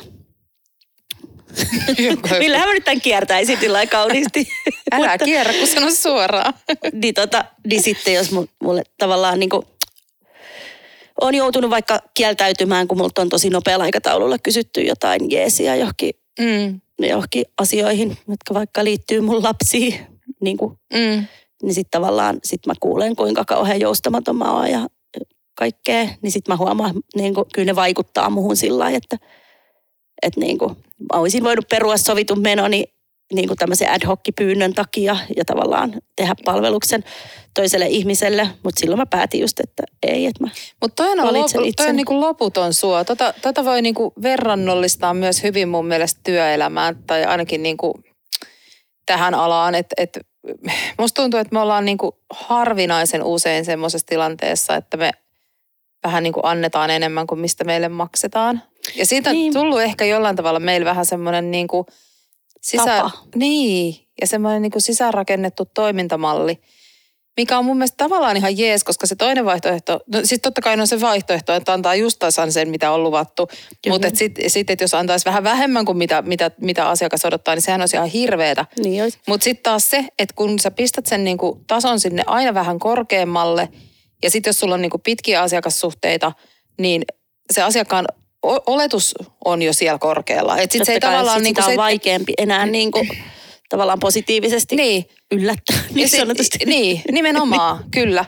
millähän 2.38 2.68
mä 2.68 2.74
nyt 2.74 2.84
tämän 2.84 3.00
kiertäisin 3.00 3.58
sillä 3.60 3.86
kauniisti. 3.86 4.48
Älä 4.92 5.08
Mutta- 5.10 5.24
kierrä, 5.24 5.52
kun 5.52 5.66
sano 5.66 5.90
suoraan. 5.90 6.54
niin, 6.92 7.14
tota, 7.14 7.44
niin 7.66 7.82
sitten 7.82 8.14
jos 8.14 8.32
mu- 8.32 8.48
mulle 8.62 8.82
tavallaan 8.98 9.38
niin 9.38 9.50
kuin, 9.50 9.62
on 11.20 11.34
joutunut 11.34 11.70
vaikka 11.70 11.98
kieltäytymään, 12.14 12.88
kun 12.88 12.98
multa 12.98 13.22
on 13.22 13.28
tosi 13.28 13.50
nopealla 13.50 13.84
aikataululla 13.84 14.38
kysytty 14.38 14.80
jotain 14.80 15.30
jeesiä 15.30 15.76
johonkin, 15.76 16.10
Mm. 16.40 16.80
johonkin 16.98 17.44
asioihin, 17.60 18.08
jotka 18.28 18.54
vaikka 18.54 18.84
liittyy 18.84 19.20
mun 19.20 19.42
lapsiin, 19.42 19.94
niin, 20.40 20.56
kuin, 20.56 20.74
Mm. 20.94 21.26
niin 21.62 21.74
sitten 21.74 21.90
tavallaan 22.00 22.38
sit 22.44 22.66
mä 22.66 22.72
kuulen, 22.80 23.16
kuinka 23.16 23.44
kauhean 23.44 23.80
joustamaton 23.80 24.36
mä 24.36 24.52
oon 24.52 24.70
ja 24.70 24.86
kaikkea, 25.54 26.08
niin 26.22 26.32
sitten 26.32 26.52
mä 26.52 26.56
huomaan, 26.56 26.94
niin 27.16 27.34
kuin, 27.34 27.44
kyllä 27.54 27.66
ne 27.66 27.76
vaikuttaa 27.76 28.30
muhun 28.30 28.56
sillä 28.56 28.78
lailla, 28.78 28.98
että, 29.04 29.26
että 30.22 30.40
niin 30.40 30.58
kuin, 30.58 30.76
mä 31.12 31.20
olisin 31.20 31.44
voinut 31.44 31.68
perua 31.68 31.96
sovitun 31.96 32.40
menoni 32.40 32.84
niin 33.32 33.48
kuin 33.48 33.58
tämmöisen 33.58 33.90
ad 33.90 34.06
hoc 34.06 34.20
pyynnön 34.38 34.74
takia 34.74 35.16
ja 35.36 35.44
tavallaan 35.44 35.94
tehdä 36.16 36.34
palveluksen 36.44 37.04
toiselle 37.54 37.86
ihmiselle, 37.86 38.48
mutta 38.62 38.80
silloin 38.80 38.98
mä 38.98 39.06
päätin 39.06 39.40
just, 39.40 39.60
että 39.60 39.82
ei, 40.02 40.26
että 40.26 40.44
mä 40.44 40.50
Mutta 40.80 41.02
toi 41.02 41.12
on, 41.12 41.34
lopu, 41.34 41.72
toi 41.76 41.88
on 41.88 41.96
niinku 41.96 42.20
loputon 42.20 42.74
suo. 42.74 43.04
Tota, 43.04 43.34
tota 43.42 43.64
voi 43.64 43.82
niinku 43.82 44.12
verrannollistaa 44.22 45.14
myös 45.14 45.42
hyvin 45.42 45.68
mun 45.68 45.86
mielestä 45.86 46.20
työelämään 46.24 46.96
tai 47.06 47.24
ainakin 47.24 47.62
niinku 47.62 47.94
tähän 49.06 49.34
alaan. 49.34 49.74
Et, 49.74 49.86
et, 49.96 50.18
musta 50.98 51.22
tuntuu, 51.22 51.40
että 51.40 51.54
me 51.54 51.60
ollaan 51.60 51.84
niinku 51.84 52.18
harvinaisen 52.30 53.24
usein 53.24 53.64
semmoisessa 53.64 54.06
tilanteessa, 54.06 54.76
että 54.76 54.96
me 54.96 55.10
vähän 56.04 56.22
niinku 56.22 56.40
annetaan 56.42 56.90
enemmän 56.90 57.26
kuin 57.26 57.40
mistä 57.40 57.64
meille 57.64 57.88
maksetaan. 57.88 58.62
Ja 58.96 59.06
siitä 59.06 59.30
on 59.30 59.36
Niin. 59.36 59.52
tullut 59.52 59.80
ehkä 59.80 60.04
jollain 60.04 60.36
tavalla 60.36 60.60
meillä 60.60 60.84
vähän 60.84 61.06
semmoinen 61.06 61.50
niinku 61.50 61.86
sisä... 62.60 62.84
Tapa. 62.84 63.10
Niin, 63.34 64.08
ja 64.20 64.26
semmoinen 64.26 64.62
niinku 64.62 64.80
sisäänrakennettu 64.80 65.64
toimintamalli, 65.64 66.60
mikä 67.36 67.58
on 67.58 67.64
mun 67.64 67.76
mielestä 67.76 67.96
tavallaan 67.96 68.36
ihan 68.36 68.58
jees, 68.58 68.84
koska 68.84 69.06
se 69.06 69.16
toinen 69.16 69.44
vaihtoehto, 69.44 70.00
no 70.12 70.20
siis 70.24 70.40
totta 70.40 70.60
kai 70.60 70.80
on 70.80 70.86
se 70.86 71.00
vaihtoehto, 71.00 71.52
että 71.54 71.72
antaa 71.72 71.94
just 71.94 72.18
tasan 72.18 72.52
sen, 72.52 72.68
mitä 72.68 72.90
on 72.92 73.02
luvattu, 73.02 73.46
Kyllä. 73.46 73.94
mutta 73.94 74.08
sitten 74.14 74.50
sit, 74.50 74.70
et 74.70 74.80
jos 74.80 74.94
antaisi 74.94 75.24
vähän 75.24 75.44
vähemmän 75.44 75.84
kuin 75.84 75.98
mitä, 75.98 76.22
mitä, 76.22 76.50
mitä 76.60 76.88
asiakas 76.88 77.24
odottaa, 77.24 77.54
niin 77.54 77.62
sehän 77.62 77.80
olisi 77.80 77.96
ihan 77.96 78.08
hirveetä. 78.08 78.66
Niin. 78.84 79.12
Mutta 79.28 79.44
sitten 79.44 79.62
taas 79.62 79.90
se, 79.90 80.04
että 80.18 80.34
kun 80.34 80.58
sä 80.58 80.70
pistät 80.70 81.06
sen 81.06 81.24
niinku 81.24 81.60
tason 81.66 82.00
sinne 82.00 82.22
aina 82.26 82.54
vähän 82.54 82.78
korkeammalle, 82.78 83.68
ja 84.22 84.30
sitten 84.30 84.48
jos 84.48 84.60
sulla 84.60 84.74
on 84.74 84.82
niinku 84.82 84.98
pitkiä 84.98 85.42
asiakassuhteita, 85.42 86.32
niin 86.78 87.02
se 87.50 87.62
asiakkaan 87.62 88.06
oletus 88.42 89.14
on 89.44 89.62
jo 89.62 89.72
siellä 89.72 89.98
korkealla. 89.98 90.58
Et 90.58 90.70
sit 90.70 90.84
se 90.84 90.92
ei 90.92 91.00
kai 91.00 91.10
tavallaan 91.10 91.36
sit 91.36 91.44
niinku 91.44 91.60
sitä 91.60 91.66
on 91.66 91.72
se, 91.72 91.76
vaikeampi 91.76 92.32
enää 92.38 92.66
niin 92.66 92.90
kuin, 92.90 93.08
tavallaan 93.68 94.00
positiivisesti 94.00 94.76
niin, 94.76 95.04
yllättää, 95.32 95.78
niin 95.94 96.08
se-. 96.08 96.26
Niin, 96.66 97.02
nimenomaan, 97.12 97.84
kyllä. 97.94 98.24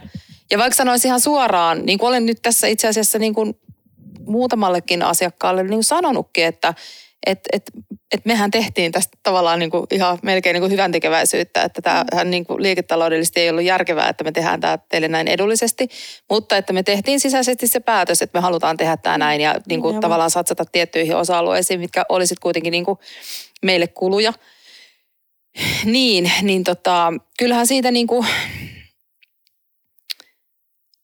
Ja 0.51 0.59
vaikka 0.59 0.77
sanoisin 0.77 1.09
ihan 1.09 1.21
suoraan, 1.21 1.87
niin 1.87 1.99
kuin 1.99 2.09
olen 2.09 2.27
nyt 2.27 2.39
tässä 2.43 2.67
itse 2.67 2.89
asiassa 2.89 3.19
niin 3.19 3.35
kuin 3.35 3.55
muutamallekin 4.27 5.03
asiakkaalle 5.03 5.63
niin 5.63 5.71
kuin 5.71 5.85
sanonutkin, 5.85 6.45
että 6.45 6.75
et, 7.27 7.41
et, 7.53 7.71
et 8.13 8.25
mehän 8.25 8.51
tehtiin 8.51 8.93
tästä 8.93 9.19
tavallaan 9.23 9.59
niin 9.59 9.71
kuin 9.71 9.87
ihan 9.91 10.19
melkein 10.23 10.55
niin 10.55 10.61
kuin 10.63 10.73
hyvän 10.73 10.93
tekeväisyyttä, 10.93 11.63
että 11.63 11.83
tämähän 11.83 12.31
niin 12.31 12.47
kuin 12.47 12.63
liiketaloudellisesti 12.63 13.41
ei 13.41 13.51
ollut 13.51 13.65
järkevää, 13.65 14.09
että 14.09 14.25
me 14.25 14.33
tehdään 14.33 14.61
tämä 14.61 14.79
teille 14.89 15.09
näin 15.09 15.29
edullisesti, 15.29 15.89
mutta 16.31 16.57
että 16.57 16.73
me 16.73 16.83
tehtiin 16.83 17.21
sisäisesti 17.21 17.67
se 17.67 17.81
päätös, 17.81 18.23
että 18.23 18.39
me 18.39 18.43
halutaan 18.43 18.77
tehdä 18.77 18.97
tämä 18.97 19.19
näin 19.19 19.41
ja 19.41 19.55
niin 19.69 19.81
kuin 19.81 20.01
tavallaan 20.01 20.31
satsata 20.31 20.65
tiettyihin 20.65 21.17
osa-alueisiin, 21.17 21.81
mitkä 21.81 22.05
olisit 22.09 22.39
kuitenkin 22.39 22.71
niin 22.71 22.85
kuin 22.85 22.99
meille 23.63 23.87
kuluja. 23.87 24.33
Niin, 25.85 26.33
niin 26.43 26.65
tota, 26.65 27.13
kyllähän 27.39 27.67
siitä 27.67 27.91
niin 27.91 28.07
kuin, 28.07 28.27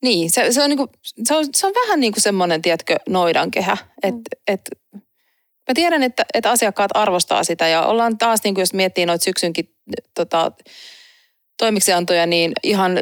niin, 0.03 0.31
se, 0.31 0.53
se, 0.53 0.63
on, 0.63 0.71
niin 0.71 0.77
kuin, 0.79 0.91
se, 1.03 1.35
on, 1.37 1.47
se 1.57 1.67
on 1.67 1.73
vähän 1.85 2.01
niin 2.01 2.13
kuin 2.13 2.23
semmoinen, 2.23 2.63
tiedätkö, 2.63 2.97
noidankehä. 3.09 3.77
Et, 4.03 4.15
Mm. 4.15 4.23
et, 4.47 4.61
mä 5.71 5.75
tiedän, 5.75 6.03
että, 6.03 6.25
että 6.35 6.51
asiakkaat 6.51 6.91
arvostaa 6.95 7.45
sitä 7.45 7.69
ja 7.69 7.83
ollaan 7.87 8.19
taas, 8.19 8.41
niin 8.45 8.55
kuin 8.55 8.63
jos 8.63 8.75
miettii 8.75 9.07
noita 9.07 9.25
syksynkin 9.25 9.75
tota, 10.15 10.53
toimeksiantoja, 11.59 12.27
niin 12.27 12.53
ihan 12.63 13.01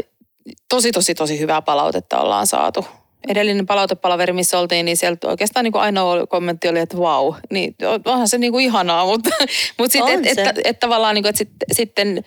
tosi, 0.68 0.92
tosi, 0.92 1.14
tosi 1.14 1.38
hyvää 1.40 1.62
palautetta 1.62 2.20
ollaan 2.20 2.46
saatu. 2.46 2.86
Edellinen 3.28 3.66
palautepalaveri, 3.66 4.32
missä 4.32 4.58
oltiin, 4.58 4.84
niin 4.84 4.96
sieltä 4.96 5.28
oikeastaan 5.28 5.64
niin 5.64 5.72
kuin 5.72 5.82
ainoa 5.82 6.26
kommentti 6.26 6.68
oli, 6.68 6.78
että 6.78 6.98
vau, 6.98 7.34
niin 7.50 7.74
onhan 8.04 8.28
se 8.28 8.38
niin 8.38 8.52
kuin 8.52 8.64
ihanaa, 8.64 9.06
mutta, 9.06 9.30
mutta 9.78 9.92
sitten, 9.92 10.24
että 10.24 10.34
se. 10.34 10.50
et, 10.50 10.58
et, 10.58 10.66
et 10.66 10.78
tavallaan 10.78 11.14
niin 11.14 11.22
kuin, 11.22 11.30
että 11.30 11.38
sit, 11.38 11.50
sitten, 11.72 12.24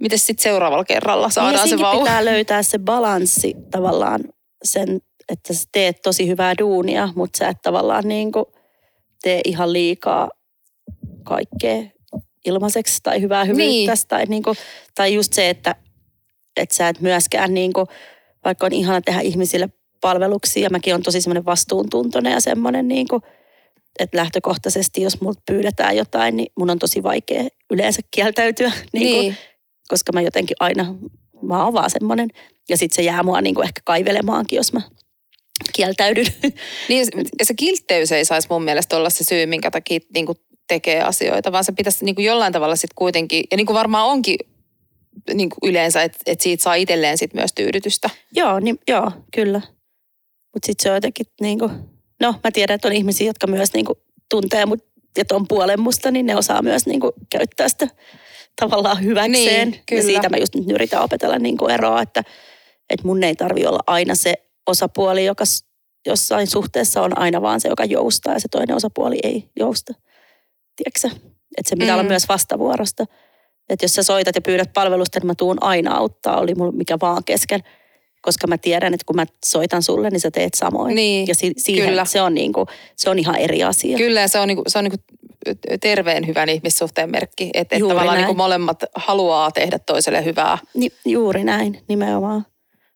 miten 0.00 0.18
sitten 0.18 0.42
seuraavalla 0.42 0.84
kerralla 0.84 1.30
saadaan 1.30 1.68
ja 1.68 1.76
se 1.76 1.82
vau. 1.82 1.98
pitää 1.98 2.24
löytää 2.24 2.62
se 2.62 2.78
balanssi 2.78 3.54
tavallaan 3.70 4.20
sen, 4.64 5.00
että 5.28 5.54
sä 5.54 5.64
teet 5.72 6.02
tosi 6.02 6.28
hyvää 6.28 6.54
duunia, 6.58 7.08
mutta 7.14 7.36
sä 7.38 7.48
et 7.48 7.62
tavallaan 7.62 8.08
niin 8.08 8.32
kuin 8.32 8.44
tee 9.22 9.40
ihan 9.44 9.72
liikaa 9.72 10.30
kaikkea 11.22 11.82
ilmaiseksi 12.44 13.00
tai 13.02 13.20
hyvää 13.20 13.44
hyvyyttä. 13.44 13.92
Niin. 13.92 14.08
Tai, 14.08 14.26
niin 14.26 14.42
kuin, 14.42 14.56
tai 14.94 15.14
just 15.14 15.32
se, 15.32 15.50
että, 15.50 15.74
että 16.56 16.74
sä 16.74 16.88
et 16.88 17.00
myöskään, 17.00 17.54
niin 17.54 17.72
kuin, 17.72 17.86
vaikka 18.44 18.66
on 18.66 18.72
ihana 18.72 19.00
tehdä 19.00 19.20
ihmisille 19.20 19.68
palveluksia, 20.00 20.62
ja 20.62 20.70
mäkin 20.70 20.94
on 20.94 21.02
tosi 21.02 21.20
semmoinen 21.20 21.44
vastuuntuntoinen 21.44 22.32
ja 22.32 22.40
semmoinen, 22.40 22.88
niin 22.88 23.08
kuin, 23.08 23.22
että 23.98 24.18
lähtökohtaisesti, 24.18 25.02
jos 25.02 25.20
multa 25.20 25.42
pyydetään 25.46 25.96
jotain, 25.96 26.36
niin 26.36 26.52
mun 26.58 26.70
on 26.70 26.78
tosi 26.78 27.02
vaikea 27.02 27.44
yleensä 27.70 28.02
kieltäytyä. 28.10 28.72
Niin 28.92 29.16
kuin, 29.16 29.20
Niin, 29.20 29.36
koska 29.88 30.12
mä 30.12 30.20
jotenkin 30.20 30.56
aina, 30.60 30.94
mä 31.42 31.64
oon 31.64 31.72
vaan 31.72 31.90
semmoinen. 31.90 32.28
Ja 32.68 32.76
sitten 32.76 32.96
se 32.96 33.02
jää 33.02 33.22
mua 33.22 33.40
niinku 33.40 33.62
ehkä 33.62 33.80
kaivelemaankin, 33.84 34.56
jos 34.56 34.72
mä 34.72 34.80
kieltäydyn. 35.72 36.26
Niin, 36.88 37.06
se- 37.42 37.54
kiltteys 37.54 38.12
ei 38.12 38.24
saisi 38.24 38.48
mun 38.50 38.64
mielestä 38.64 38.96
olla 38.96 39.10
se 39.10 39.24
syy, 39.24 39.46
minkä 39.46 39.70
takia 39.70 40.00
niin 40.14 40.26
kuin 40.26 40.38
tekee 40.68 41.02
asioita, 41.02 41.52
vaan 41.52 41.64
se 41.64 41.72
pitäisi 41.72 42.04
niin 42.04 42.14
kuin 42.14 42.24
jollain 42.24 42.52
tavalla 42.52 42.76
sitten 42.76 42.94
kuitenkin, 42.94 43.44
ja 43.50 43.56
niin 43.56 43.66
kuin 43.66 43.74
varmaan 43.74 44.06
onkin 44.06 44.36
niin 45.34 45.48
kuin 45.48 45.70
yleensä, 45.70 46.02
että, 46.02 46.18
että 46.26 46.42
siitä 46.42 46.62
saa 46.62 46.74
itselleen 46.74 47.18
sit 47.18 47.34
myös 47.34 47.52
tyydytystä. 47.52 48.10
joo, 48.32 48.60
niin, 48.60 48.78
joo, 48.88 49.12
kyllä. 49.34 49.60
Mutta 50.54 50.66
sitten 50.66 50.82
se 50.82 50.90
on 50.90 50.96
jotenkin 50.96 51.26
niinku, 51.40 51.70
no 52.20 52.34
mä 52.44 52.50
tiedän, 52.52 52.74
että 52.74 52.88
on 52.88 52.94
ihmisiä, 52.94 53.26
jotka 53.26 53.46
myös 53.46 53.74
niinku 53.74 53.94
tuntee 54.30 54.66
mut 54.66 54.90
ja 55.18 55.24
ton 55.24 55.48
puolen 55.48 55.80
musta, 55.80 56.10
niin 56.10 56.26
ne 56.26 56.36
osaa 56.36 56.62
myös 56.62 56.86
niinku 56.86 57.12
käyttää 57.32 57.68
sitä 57.68 57.88
tavallaan 58.60 59.04
hyväkseen. 59.04 59.70
Niin, 59.70 59.82
kyllä. 59.86 60.02
Ja 60.02 60.06
siitä 60.06 60.28
mä 60.28 60.36
just 60.36 60.54
nyt 60.54 60.70
yritän 60.70 61.02
opetella 61.02 61.38
niinku 61.38 61.66
eroa, 61.66 62.02
että, 62.02 62.22
että 62.90 63.06
mun 63.06 63.24
ei 63.24 63.34
tarvi 63.34 63.66
olla 63.66 63.80
aina 63.86 64.14
se 64.14 64.34
osapuoli, 64.70 65.24
joka 65.24 65.44
jossain 66.06 66.46
suhteessa 66.46 67.02
on 67.02 67.18
aina 67.18 67.42
vaan 67.42 67.60
se, 67.60 67.68
joka 67.68 67.84
joustaa 67.84 68.32
ja 68.32 68.40
se 68.40 68.48
toinen 68.50 68.76
osapuoli 68.76 69.18
ei 69.22 69.48
jousta. 69.58 69.92
Tiedätkö? 70.76 71.26
Että 71.58 71.68
se 71.70 71.76
pitää 71.76 71.96
Mm. 71.96 72.00
olla 72.00 72.08
myös 72.08 72.28
vastavuorosta. 72.28 73.04
Että 73.68 73.84
jos 73.84 73.94
sä 73.94 74.02
soitat 74.02 74.34
ja 74.34 74.40
pyydät 74.40 74.72
palvelusta, 74.74 75.18
niin 75.18 75.26
mä 75.26 75.34
tuun 75.34 75.62
aina 75.62 75.96
auttaa, 75.96 76.40
oli 76.40 76.54
mulla 76.54 76.72
mikä 76.72 76.96
vaan 77.00 77.24
kesken. 77.24 77.60
Koska 78.22 78.46
mä 78.46 78.58
tiedän, 78.58 78.94
että 78.94 79.04
kun 79.06 79.16
mä 79.16 79.26
soitan 79.46 79.82
sulle, 79.82 80.10
niin 80.10 80.20
sä 80.20 80.30
teet 80.30 80.54
samoin. 80.54 80.94
Niin, 80.94 81.26
ja 81.26 81.34
si- 81.34 81.54
siihen, 81.56 81.88
kyllä. 81.88 82.04
se 82.04 82.22
on, 82.22 82.34
niinku, 82.34 82.66
se 82.96 83.10
on 83.10 83.18
ihan 83.18 83.36
eri 83.36 83.62
asia. 83.62 83.96
Kyllä, 83.98 84.20
ja 84.20 84.28
se 84.28 84.38
on, 84.38 84.48
niin 84.48 84.56
kuin, 84.56 84.64
se 84.68 84.78
on 84.78 84.84
niin 84.84 84.92
kuin 84.92 85.58
terveen 85.80 86.26
hyvän 86.26 86.48
ihmissuhteen 86.48 87.10
merkki, 87.10 87.50
että, 87.54 87.76
Juuri 87.76 87.92
tavallaan 87.94 88.16
niin 88.16 88.22
näin. 88.22 88.36
kuin 88.36 88.36
molemmat 88.36 88.82
haluaa 88.94 89.50
tehdä 89.50 89.78
toiselle 89.78 90.24
hyvää. 90.24 90.58
Ni, 90.74 90.88
juuri 91.04 91.44
näin, 91.44 91.80
nimenomaan. 91.88 92.46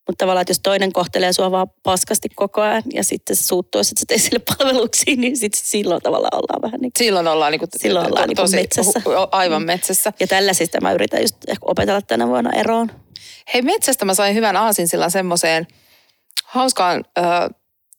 Mutta 0.07 0.23
tavallaan, 0.23 0.43
että 0.43 0.51
jos 0.51 0.61
toinen 0.62 0.93
kohtelee 0.93 1.33
sua 1.33 1.51
vaan 1.51 1.67
paskasti 1.83 2.29
koko 2.29 2.61
ajan 2.61 2.83
ja 2.95 3.05
sitten 3.05 3.37
se 3.37 3.43
suuttuu, 3.43 3.81
että 3.81 4.01
sä 4.01 4.05
teet 4.09 4.23
sille 4.23 4.38
palveluksia, 4.59 5.17
niin 5.21 5.37
sit 5.37 5.55
silloin 5.55 6.03
tavallaan 6.03 6.35
ollaan 6.43 6.62
vähän 6.62 6.81
niin 6.81 6.93
kuin... 6.93 7.05
Silloin 7.05 7.29
ollaan, 7.29 7.53
niin 7.53 7.59
kuin, 7.59 7.69
Silloin 7.77 8.07
ollaan 8.07 8.29
niin 8.29 8.37
kuin 8.37 8.51
metsässä. 8.51 9.01
hu- 9.01 9.29
aivan 9.33 9.62
metsässä. 9.62 10.12
Ja 10.21 10.27
tällaisista 10.27 10.81
mä 10.81 10.93
yritän 10.93 11.23
just 11.23 11.37
ehkä 11.49 11.67
opetella 11.67 12.03
tänä 12.03 12.29
vuonna 12.29 12.51
eroon. 12.51 12.90
Hei, 13.55 13.62
metsästä 13.62 14.05
mä 14.05 14.14
sain 14.14 14.35
hyvän 14.35 14.57
aasinsillan 14.57 15.11
semmoiseen 15.11 15.67
hauskaan 16.45 17.05
ö, 17.19 17.23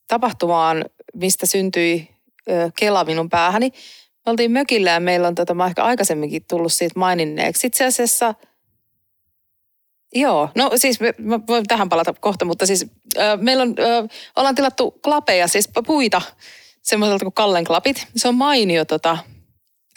tapahtumaan, 0.08 0.84
mistä 1.14 1.46
syntyi 1.46 2.08
ö, 2.50 2.70
Kela 2.78 3.04
minun 3.04 3.28
päähäni. 3.28 3.70
Me 4.26 4.30
oltiin 4.30 4.50
mökillä 4.52 4.90
ja 4.90 5.00
meillä 5.00 5.28
on, 5.28 5.34
tota, 5.34 5.54
mä 5.54 5.66
ehkä 5.66 5.84
aikaisemminkin 5.84 6.44
tullut 6.48 6.72
siitä 6.72 6.98
maininneeksi. 6.98 7.66
Itse 7.66 7.84
asiassa, 7.84 8.34
joo, 10.14 10.48
no 10.54 10.70
siis 10.76 11.00
me, 11.00 11.14
mä 11.18 11.40
voin 11.48 11.64
tähän 11.66 11.88
palata 11.88 12.14
kohta, 12.20 12.44
mutta 12.44 12.66
siis 12.66 12.86
ö, 13.16 13.20
meillä 13.36 13.62
on, 13.62 13.74
ö, 13.78 14.08
ollaan 14.36 14.54
tilattu 14.54 14.90
klapeja, 14.90 15.48
siis 15.48 15.68
puita, 15.86 16.22
semmoiselta 16.82 17.24
kuin 17.24 17.34
Kallen 17.34 17.64
klapit. 17.64 18.06
Se 18.16 18.28
on 18.28 18.34
mainio 18.34 18.84
tota, 18.84 19.18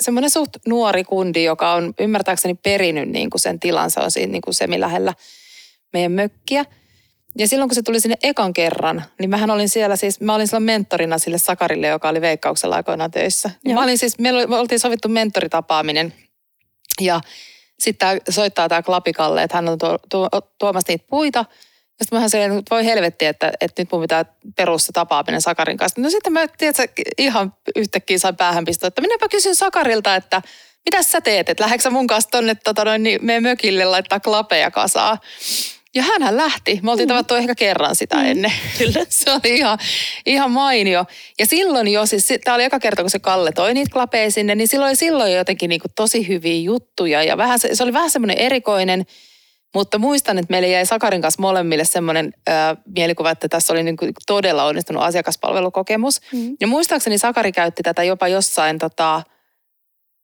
semmoinen 0.02 0.30
suht 0.30 0.50
nuori 0.68 1.04
kundi, 1.04 1.44
joka 1.44 1.74
on 1.74 1.94
ymmärtääkseni 2.00 2.54
perinyt 2.54 3.10
niin 3.10 3.30
kuin 3.30 3.42
sen 3.42 3.60
tilansa, 3.60 4.02
on 4.02 4.12
siinä 4.12 4.32
niin 4.32 4.42
kuin 4.42 4.54
semi 4.54 4.80
lähellä 4.80 5.14
meidän 5.94 6.12
mökkiä. 6.12 6.66
Ja 7.38 7.48
silloin 7.48 7.70
kun 7.70 7.76
se 7.76 7.82
tuli 7.82 8.00
sinne 8.00 8.18
ekan 8.24 8.54
kerran, 8.54 9.04
niin 9.20 9.30
mähän 9.30 9.50
olin 9.50 9.70
siellä 9.70 9.96
siis, 9.96 10.22
mä 10.22 10.36
olin 10.36 10.48
silloin 10.48 10.64
mentorina 10.64 11.18
sille 11.18 11.38
Sakarille, 11.38 11.88
joka 11.88 12.10
oli 12.10 12.22
Veikkauksella 12.22 12.76
aikoinaan 12.76 13.12
töissä. 13.12 13.52
Niin 13.66 13.76
mä 13.76 13.84
olin 13.84 13.98
siis, 13.98 14.20
meillä 14.20 14.38
oli, 14.38 14.48
me 14.48 14.58
oltiin 14.58 14.80
sovittu 14.80 15.08
mentoritapaaminen 15.08 16.14
ja 17.02 17.22
sitten 17.80 18.22
soittaa 18.30 18.70
tämä 18.70 18.84
Klapikalle, 18.84 19.44
että 19.44 19.58
hän 19.58 19.70
on 19.70 19.78
tuo, 19.78 19.98
tuo, 20.10 20.30
tuomassa 20.60 20.92
niitä 20.92 21.06
puita. 21.10 21.46
Ja 22.00 22.06
sitten 22.06 22.18
mähän 22.18 22.30
sanoin, 22.30 22.60
että 22.60 22.76
voi 22.76 22.86
helvetti, 22.86 23.26
että, 23.26 23.52
että 23.62 23.82
nyt 23.82 23.92
mun 23.92 24.02
pitää 24.02 24.26
perua 24.56 24.78
se 24.78 24.92
tapaaminen 24.92 25.42
Sakarin 25.42 25.78
kanssa. 25.78 26.02
No 26.02 26.10
sitten 26.10 26.34
mä 26.34 26.48
tiedätkö, 26.48 26.88
ihan 27.18 27.54
yhtäkkiä 27.76 28.18
sain 28.18 28.36
päähänpistoa, 28.36 28.88
että 28.88 29.02
minäpä 29.02 29.28
kysyn 29.30 29.56
Sakarilta, 29.56 30.16
että 30.16 30.42
mitä 30.86 31.04
sä 31.04 31.22
teet, 31.22 31.50
että 31.50 31.64
lähdetkö 31.64 31.90
mun 31.90 32.08
kanssa 32.08 32.30
tonne 32.30 32.56
tota 32.56 32.86
noin, 32.86 33.04
niin 33.04 33.20
mökille 33.42 33.86
laittaa 33.86 34.20
klapeja 34.20 34.72
kasaa. 34.72 35.18
Ja 35.96 36.04
hänhän 36.04 36.38
lähti. 36.38 36.80
Me 36.84 36.92
oltiin 36.92 37.08
mm. 37.08 37.10
tavattu 37.10 37.36
ehkä 37.36 37.56
kerran 37.56 37.96
sitä 37.96 38.16
mm. 38.16 38.26
ennen. 38.26 38.52
Kyllä. 38.78 39.06
se 39.10 39.32
oli 39.32 39.56
ihan, 39.56 39.78
ihan 40.26 40.52
mainio. 40.52 41.06
Ja 41.40 41.46
silloin 41.46 41.88
jo, 41.88 42.06
siis 42.06 42.34
tämä 42.44 42.56
oli 42.56 42.64
eka 42.64 42.80
kerta, 42.80 43.02
kun 43.02 43.10
se 43.10 43.20
Kalle 43.20 43.52
toi 43.52 43.74
niitä 43.74 43.94
klapeja 43.94 44.32
sinne, 44.32 44.56
niin 44.56 44.68
silloin, 44.68 44.96
silloin 44.96 45.34
jotenkin 45.34 45.70
niin 45.70 45.82
kuin 45.82 45.92
tosi 45.96 46.28
hyviä 46.28 46.62
juttuja. 46.62 47.24
Ja 47.24 47.38
vähän, 47.38 47.60
se, 47.60 47.84
oli 47.84 47.94
vähän 47.94 48.10
semmoinen 48.10 48.38
erikoinen, 48.38 49.06
mutta 49.76 50.00
muistan, 50.00 50.38
että 50.38 50.52
meille 50.52 50.68
jäi 50.68 50.86
Sakarin 50.86 51.22
kanssa 51.22 51.42
molemmille 51.42 51.86
semmoinen 51.86 52.34
äh, 52.50 52.78
mielikuva, 52.96 53.32
että 53.32 53.48
tässä 53.50 53.74
oli 53.74 53.84
niin 53.84 53.98
kuin 53.98 54.14
todella 54.28 54.66
onnistunut 54.66 55.04
asiakaspalvelukokemus. 55.04 56.22
Mm. 56.34 56.58
Ja 56.62 56.68
muistaakseni 56.68 57.18
Sakari 57.18 57.52
käytti 57.52 57.84
tätä 57.84 58.04
jopa 58.04 58.28
jossain, 58.28 58.80
tota, 58.80 59.22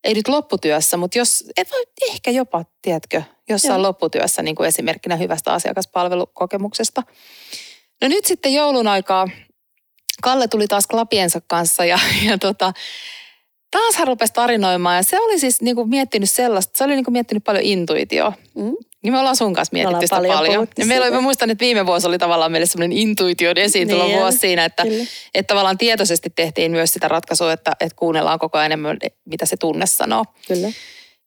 ei 0.05 0.13
nyt 0.13 0.27
lopputyössä, 0.27 0.97
mutta 0.97 1.17
jos, 1.17 1.43
et 1.57 1.71
voi 1.71 1.83
ehkä 2.11 2.31
jopa, 2.31 2.65
tiedätkö, 2.81 3.21
jossain 3.49 3.79
Joo. 3.79 3.81
lopputyössä 3.81 4.41
niin 4.41 4.55
kuin 4.55 4.67
esimerkkinä 4.67 5.15
hyvästä 5.15 5.53
asiakaspalvelukokemuksesta. 5.53 7.03
No 8.01 8.07
nyt 8.07 8.25
sitten 8.25 8.53
joulun 8.53 8.87
aikaa 8.87 9.27
Kalle 10.21 10.47
tuli 10.47 10.67
taas 10.67 10.87
klapiensa 10.87 11.41
kanssa 11.47 11.85
ja, 11.85 11.99
ja 12.29 12.37
tota, 12.37 12.73
taas 13.71 13.95
hän 13.95 14.07
rupesi 14.07 14.33
tarinoimaan 14.33 14.95
ja 14.95 15.03
se 15.03 15.19
oli 15.19 15.39
siis 15.39 15.61
niin 15.61 15.75
kuin 15.75 15.89
miettinyt 15.89 16.29
sellaista, 16.29 16.77
se 16.77 16.83
oli 16.83 16.95
niin 16.95 17.05
kuin 17.05 17.13
miettinyt 17.13 17.43
paljon 17.43 17.63
intuitioa. 17.63 18.33
Mm. 18.55 18.75
Niin 19.05 19.13
me 19.13 19.19
ollaan 19.19 19.35
sun 19.35 19.53
kanssa 19.53 19.73
mietitty 19.73 20.01
sitä 20.01 20.15
paljon. 20.15 20.37
paljon. 20.37 20.67
Ja 20.77 20.85
meillä 20.85 21.05
oli, 21.05 21.15
mä 21.15 21.21
muistan, 21.21 21.49
että 21.49 21.61
viime 21.61 21.85
vuosi 21.85 22.07
oli 22.07 22.17
tavallaan 22.17 22.51
meille 22.51 22.65
semmoinen 22.65 22.97
intuition 22.97 23.57
esiintulo 23.57 24.07
niin, 24.07 24.19
vuosi 24.19 24.37
siinä, 24.37 24.65
että, 24.65 24.83
että 25.35 25.47
tavallaan 25.47 25.77
tietoisesti 25.77 26.29
tehtiin 26.29 26.71
myös 26.71 26.93
sitä 26.93 27.07
ratkaisua, 27.07 27.53
että, 27.53 27.71
että 27.79 27.95
kuunnellaan 27.95 28.39
koko 28.39 28.57
ajan 28.57 28.65
enemmän, 28.65 28.97
mitä 29.25 29.45
se 29.45 29.57
tunne 29.57 29.85
sanoo. 29.85 30.25
Kyllä. 30.47 30.71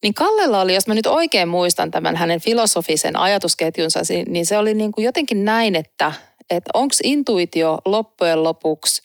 Niin 0.03 0.15
Kallella 0.15 0.61
oli, 0.61 0.75
jos 0.75 0.87
mä 0.87 0.95
nyt 0.95 1.07
oikein 1.07 1.49
muistan 1.49 1.91
tämän 1.91 2.17
hänen 2.17 2.41
filosofisen 2.41 3.17
ajatusketjunsa, 3.17 4.01
niin 4.29 4.47
se 4.47 4.59
oli 4.59 4.75
niin 4.75 4.93
kuin 4.93 5.05
jotenkin 5.05 5.45
näin, 5.45 5.77
että, 5.77 6.13
että 6.51 6.71
onko 6.75 6.95
intuitio 7.05 7.79
loppujen 7.85 8.43
lopuksi 8.45 9.03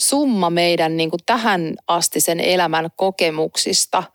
summa 0.00 0.50
meidän 0.50 0.96
niin 0.96 1.10
kuin 1.10 1.20
tähän 1.26 1.74
asti 1.86 2.20
sen 2.20 2.40
elämän 2.40 2.88
kokemuksista– 2.96 4.02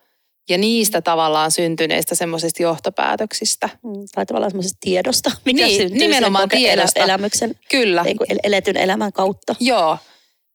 ja 0.50 0.58
niistä 0.58 1.02
tavallaan 1.02 1.52
syntyneistä 1.52 2.16
semmoisista 2.16 2.64
johtopäätöksistä. 2.64 3.70
Mm, 3.84 3.94
tai 4.16 4.26
tavallaan 4.26 4.52
semmoisesta 4.52 4.78
tiedosta, 4.82 5.32
mikä 5.46 5.66
niin, 5.66 5.78
syntyy 5.82 5.98
nimenomaan 5.98 6.48
sen 6.52 6.60
tiedosta. 6.60 7.00
elämyksen, 7.00 7.56
Kyllä. 7.72 8.04
Niin 8.04 8.18
kuin 8.18 8.28
eletyn 8.44 8.78
elämän 8.78 9.14
kautta. 9.14 9.56
Joo. 9.60 9.98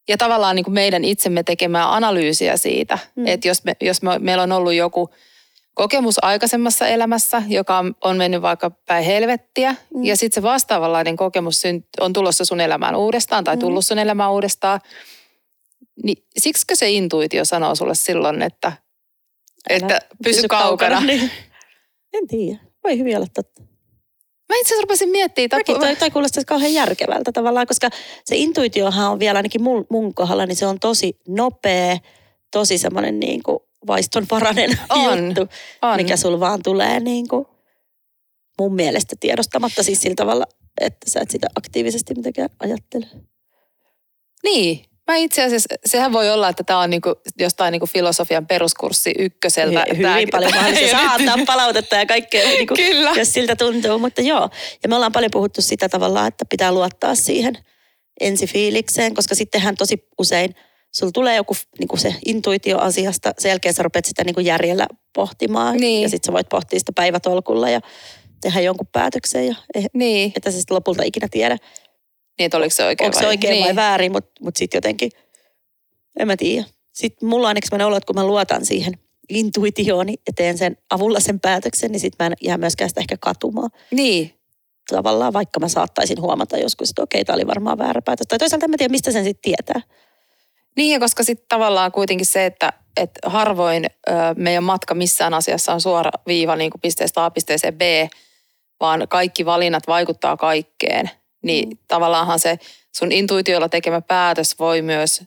Ja 0.09 0.16
tavallaan 0.16 0.57
niin 0.57 0.64
kuin 0.64 0.74
meidän 0.74 1.05
itsemme 1.05 1.42
tekemää 1.42 1.94
analyysiä 1.94 2.57
siitä, 2.57 2.98
mm. 3.14 3.27
että 3.27 3.48
jos, 3.48 3.64
me, 3.64 3.77
jos 3.81 4.03
me, 4.03 4.18
meillä 4.18 4.42
on 4.42 4.53
ollut 4.53 4.72
joku 4.72 5.11
kokemus 5.74 6.24
aikaisemmassa 6.24 6.87
elämässä, 6.87 7.42
joka 7.48 7.85
on 8.05 8.16
mennyt 8.16 8.42
vaikka 8.42 8.70
päin 8.70 9.05
helvettiä, 9.05 9.74
mm. 9.94 10.05
ja 10.05 10.16
sitten 10.16 10.35
se 10.35 10.42
vastaavanlainen 10.42 11.16
kokemus 11.16 11.62
on 12.01 12.12
tulossa 12.12 12.44
sun 12.44 12.61
elämään 12.61 12.96
uudestaan 12.96 13.44
tai 13.44 13.57
mm. 13.57 13.61
tullut 13.61 13.87
sun 13.87 13.98
elämään 13.98 14.33
uudestaan, 14.33 14.81
niin 16.03 16.24
siksikö 16.38 16.77
se 16.77 16.90
intuitio 16.90 17.44
sanoo 17.44 17.74
sulle 17.74 17.94
silloin, 17.94 18.42
että 18.42 18.72
että 19.68 20.00
pysy, 20.22 20.38
pysy 20.38 20.48
kaukana. 20.48 20.94
kaukana 20.94 21.06
niin. 21.12 21.30
En 22.12 22.26
tiedä. 22.26 22.60
Voi 22.84 22.98
hyvin 22.98 23.16
olla 23.16 23.26
totta. 23.34 23.62
Mä 24.48 24.56
itse 24.60 24.68
asiassa 24.68 24.82
rupesin 24.82 25.08
miettimään. 25.08 25.50
Tai, 25.50 25.78
toi, 25.78 25.96
toi 25.96 26.10
kuulostaa 26.10 26.44
kauhean 26.46 26.72
järkevältä 26.72 27.32
tavallaan, 27.32 27.66
koska 27.66 27.90
se 28.24 28.36
intuitiohan 28.36 29.12
on 29.12 29.18
vielä 29.18 29.36
ainakin 29.36 29.62
mun, 29.62 29.86
mun 29.90 30.14
kohdalla, 30.14 30.46
niin 30.46 30.56
se 30.56 30.66
on 30.66 30.80
tosi 30.80 31.18
nopea, 31.28 31.98
tosi 32.50 32.78
semmoinen 32.78 33.20
niin 33.20 33.42
kuin 33.42 33.58
vaistonvarainen 33.86 34.70
on, 34.88 35.26
juttu, 35.26 35.48
on. 35.82 35.96
mikä 35.96 36.16
sul 36.16 36.40
vaan 36.40 36.62
tulee 36.62 37.00
niin 37.00 37.28
kuin 37.28 37.46
mun 38.58 38.74
mielestä 38.74 39.16
tiedostamatta 39.20 39.82
siis 39.82 40.00
sillä 40.00 40.14
tavalla, 40.14 40.44
että 40.80 41.10
sä 41.10 41.20
et 41.20 41.30
sitä 41.30 41.46
aktiivisesti 41.54 42.14
mitenkään 42.14 42.48
ajattele. 42.60 43.06
Niin, 44.44 44.84
Mä 45.08 45.16
itse 45.16 45.44
asiassa, 45.44 45.74
sehän 45.84 46.12
voi 46.12 46.30
olla, 46.30 46.48
että 46.48 46.64
tämä 46.64 46.80
on 46.80 46.90
niinku 46.90 47.14
jostain 47.38 47.72
niinku 47.72 47.86
filosofian 47.86 48.46
peruskurssi 48.46 49.14
ykköseltä. 49.18 49.84
Hy- 49.84 49.96
hyvin 49.96 50.02
tää, 50.02 50.26
paljon 50.32 50.54
mahdollista. 50.54 50.90
Saa 50.96 51.14
antaa 51.14 51.36
palautetta 51.46 51.96
ja 51.96 52.06
kaikkea, 52.06 52.48
niinku, 52.48 52.74
Kyllä. 52.74 53.12
jos 53.16 53.32
siltä 53.32 53.56
tuntuu. 53.56 53.98
Mutta 53.98 54.20
joo, 54.22 54.50
ja 54.82 54.88
me 54.88 54.94
ollaan 54.94 55.12
paljon 55.12 55.30
puhuttu 55.30 55.62
sitä 55.62 55.88
tavallaan, 55.88 56.28
että 56.28 56.44
pitää 56.50 56.72
luottaa 56.72 57.14
siihen 57.14 57.58
ensifiilikseen, 58.20 59.14
koska 59.14 59.34
sittenhän 59.34 59.76
tosi 59.76 60.08
usein 60.18 60.54
sulla 60.94 61.12
tulee 61.12 61.36
joku 61.36 61.54
niinku 61.78 61.96
se 61.96 62.14
intuitio 62.26 62.78
asiasta, 62.78 63.32
sen 63.38 63.48
jälkeen 63.48 63.74
sä 63.74 63.82
rupeat 63.82 64.04
sitä 64.04 64.24
niinku 64.24 64.40
järjellä 64.40 64.86
pohtimaan. 65.14 65.76
Niin. 65.76 66.02
Ja 66.02 66.08
sitten 66.08 66.26
sä 66.26 66.32
voit 66.32 66.48
pohtia 66.48 66.78
sitä 66.78 66.92
päivätolkulla 66.94 67.70
ja 67.70 67.80
tehdä 68.40 68.60
jonkun 68.60 68.86
päätöksen. 68.92 69.46
Ja, 69.46 69.54
niin. 69.92 70.32
Että 70.36 70.50
sä 70.50 70.58
sitten 70.58 70.74
lopulta 70.74 71.02
ikinä 71.02 71.28
tiedä, 71.30 71.56
niin, 72.38 72.46
että 72.46 72.57
oliko 72.57 72.74
se 72.74 72.85
oikein 72.85 73.07
Onko 73.07 73.18
se 73.18 73.24
vai? 73.24 73.29
oikein 73.29 73.53
niin. 73.53 73.64
vai 73.64 73.77
väärin, 73.77 74.12
mutta 74.12 74.31
mut 74.40 74.57
sitten 74.57 74.79
jotenkin, 74.79 75.11
en 76.18 76.27
mä 76.27 76.37
tiedä. 76.37 76.64
Sitten 76.92 77.29
mulla 77.29 77.46
on 77.46 77.48
ainakin 77.48 77.68
sellainen 77.68 77.87
olo, 77.87 77.96
että 77.96 78.07
kun 78.07 78.16
mä 78.16 78.27
luotan 78.27 78.64
siihen 78.64 78.94
intuitiooni 79.29 80.14
ja 80.27 80.33
teen 80.37 80.59
sen 80.59 80.77
avulla 80.90 81.20
sen 81.20 81.40
päätöksen, 81.40 81.92
niin 81.92 82.01
sitten 82.01 82.24
mä 82.24 82.27
en 82.27 82.37
jää 82.42 82.59
myöskään 82.59 82.90
sitä 82.90 83.01
ehkä 83.01 83.16
katumaan. 83.20 83.70
Niin. 83.90 84.35
Tavallaan 84.90 85.33
vaikka 85.33 85.61
mä 85.61 85.68
saattaisin 85.68 86.20
huomata 86.20 86.59
joskus, 86.59 86.90
että 86.90 87.03
okei, 87.03 87.24
tämä 87.24 87.35
oli 87.35 87.46
varmaan 87.46 87.79
väärä 87.79 88.03
päätös. 88.03 88.27
Tai 88.27 88.38
toisaalta 88.38 88.66
en 88.66 88.70
mä 88.70 88.77
tiedä, 88.77 88.92
mistä 88.92 89.12
sen 89.12 89.24
sitten 89.24 89.42
tietää. 89.42 89.81
Niin, 90.77 90.92
ja 90.92 91.01
koska 91.01 91.22
sitten 91.24 91.48
tavallaan 91.48 91.92
kuitenkin 91.92 92.27
se, 92.27 92.46
että, 92.46 92.72
että 92.96 93.31
harvoin 93.31 93.87
ö, 94.09 94.12
meidän 94.37 94.64
matka 94.64 94.94
missään 94.94 95.35
asiassa 95.35 95.72
on 95.72 95.81
suora 95.81 96.11
viiva 96.27 96.57
niin 96.57 96.70
kuin 96.70 96.81
pisteestä 96.81 97.24
A 97.24 97.31
pisteeseen 97.31 97.74
B, 97.74 97.81
vaan 98.81 99.07
kaikki 99.09 99.44
valinnat 99.44 99.87
vaikuttaa 99.87 100.37
kaikkeen 100.37 101.11
niin 101.42 101.68
mm. 101.68 101.79
tavallaanhan 101.88 102.38
se 102.38 102.59
sun 102.96 103.12
intuitiolla 103.12 103.68
tekemä 103.68 104.01
päätös 104.01 104.59
voi 104.59 104.83
myös, 104.83 105.22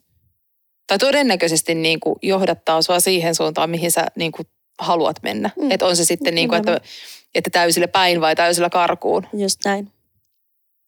tai 0.87 0.97
todennäköisesti 0.97 1.75
niin 1.75 1.99
kuin 1.99 2.15
johdattaa 2.21 2.81
sua 2.81 2.99
siihen 2.99 3.35
suuntaan, 3.35 3.69
mihin 3.69 3.91
sä 3.91 4.05
niin 4.15 4.31
kuin 4.31 4.47
haluat 4.79 5.23
mennä. 5.23 5.49
Mm. 5.61 5.71
Että 5.71 5.85
on 5.85 5.95
se 5.95 6.05
sitten 6.05 6.35
niin 6.35 6.49
kuin, 6.49 6.59
että, 6.59 6.81
että 7.35 7.49
täysillä 7.49 7.87
päin 7.87 8.21
vai 8.21 8.35
täysillä 8.35 8.69
karkuun. 8.69 9.27
Just 9.33 9.59
näin. 9.65 9.91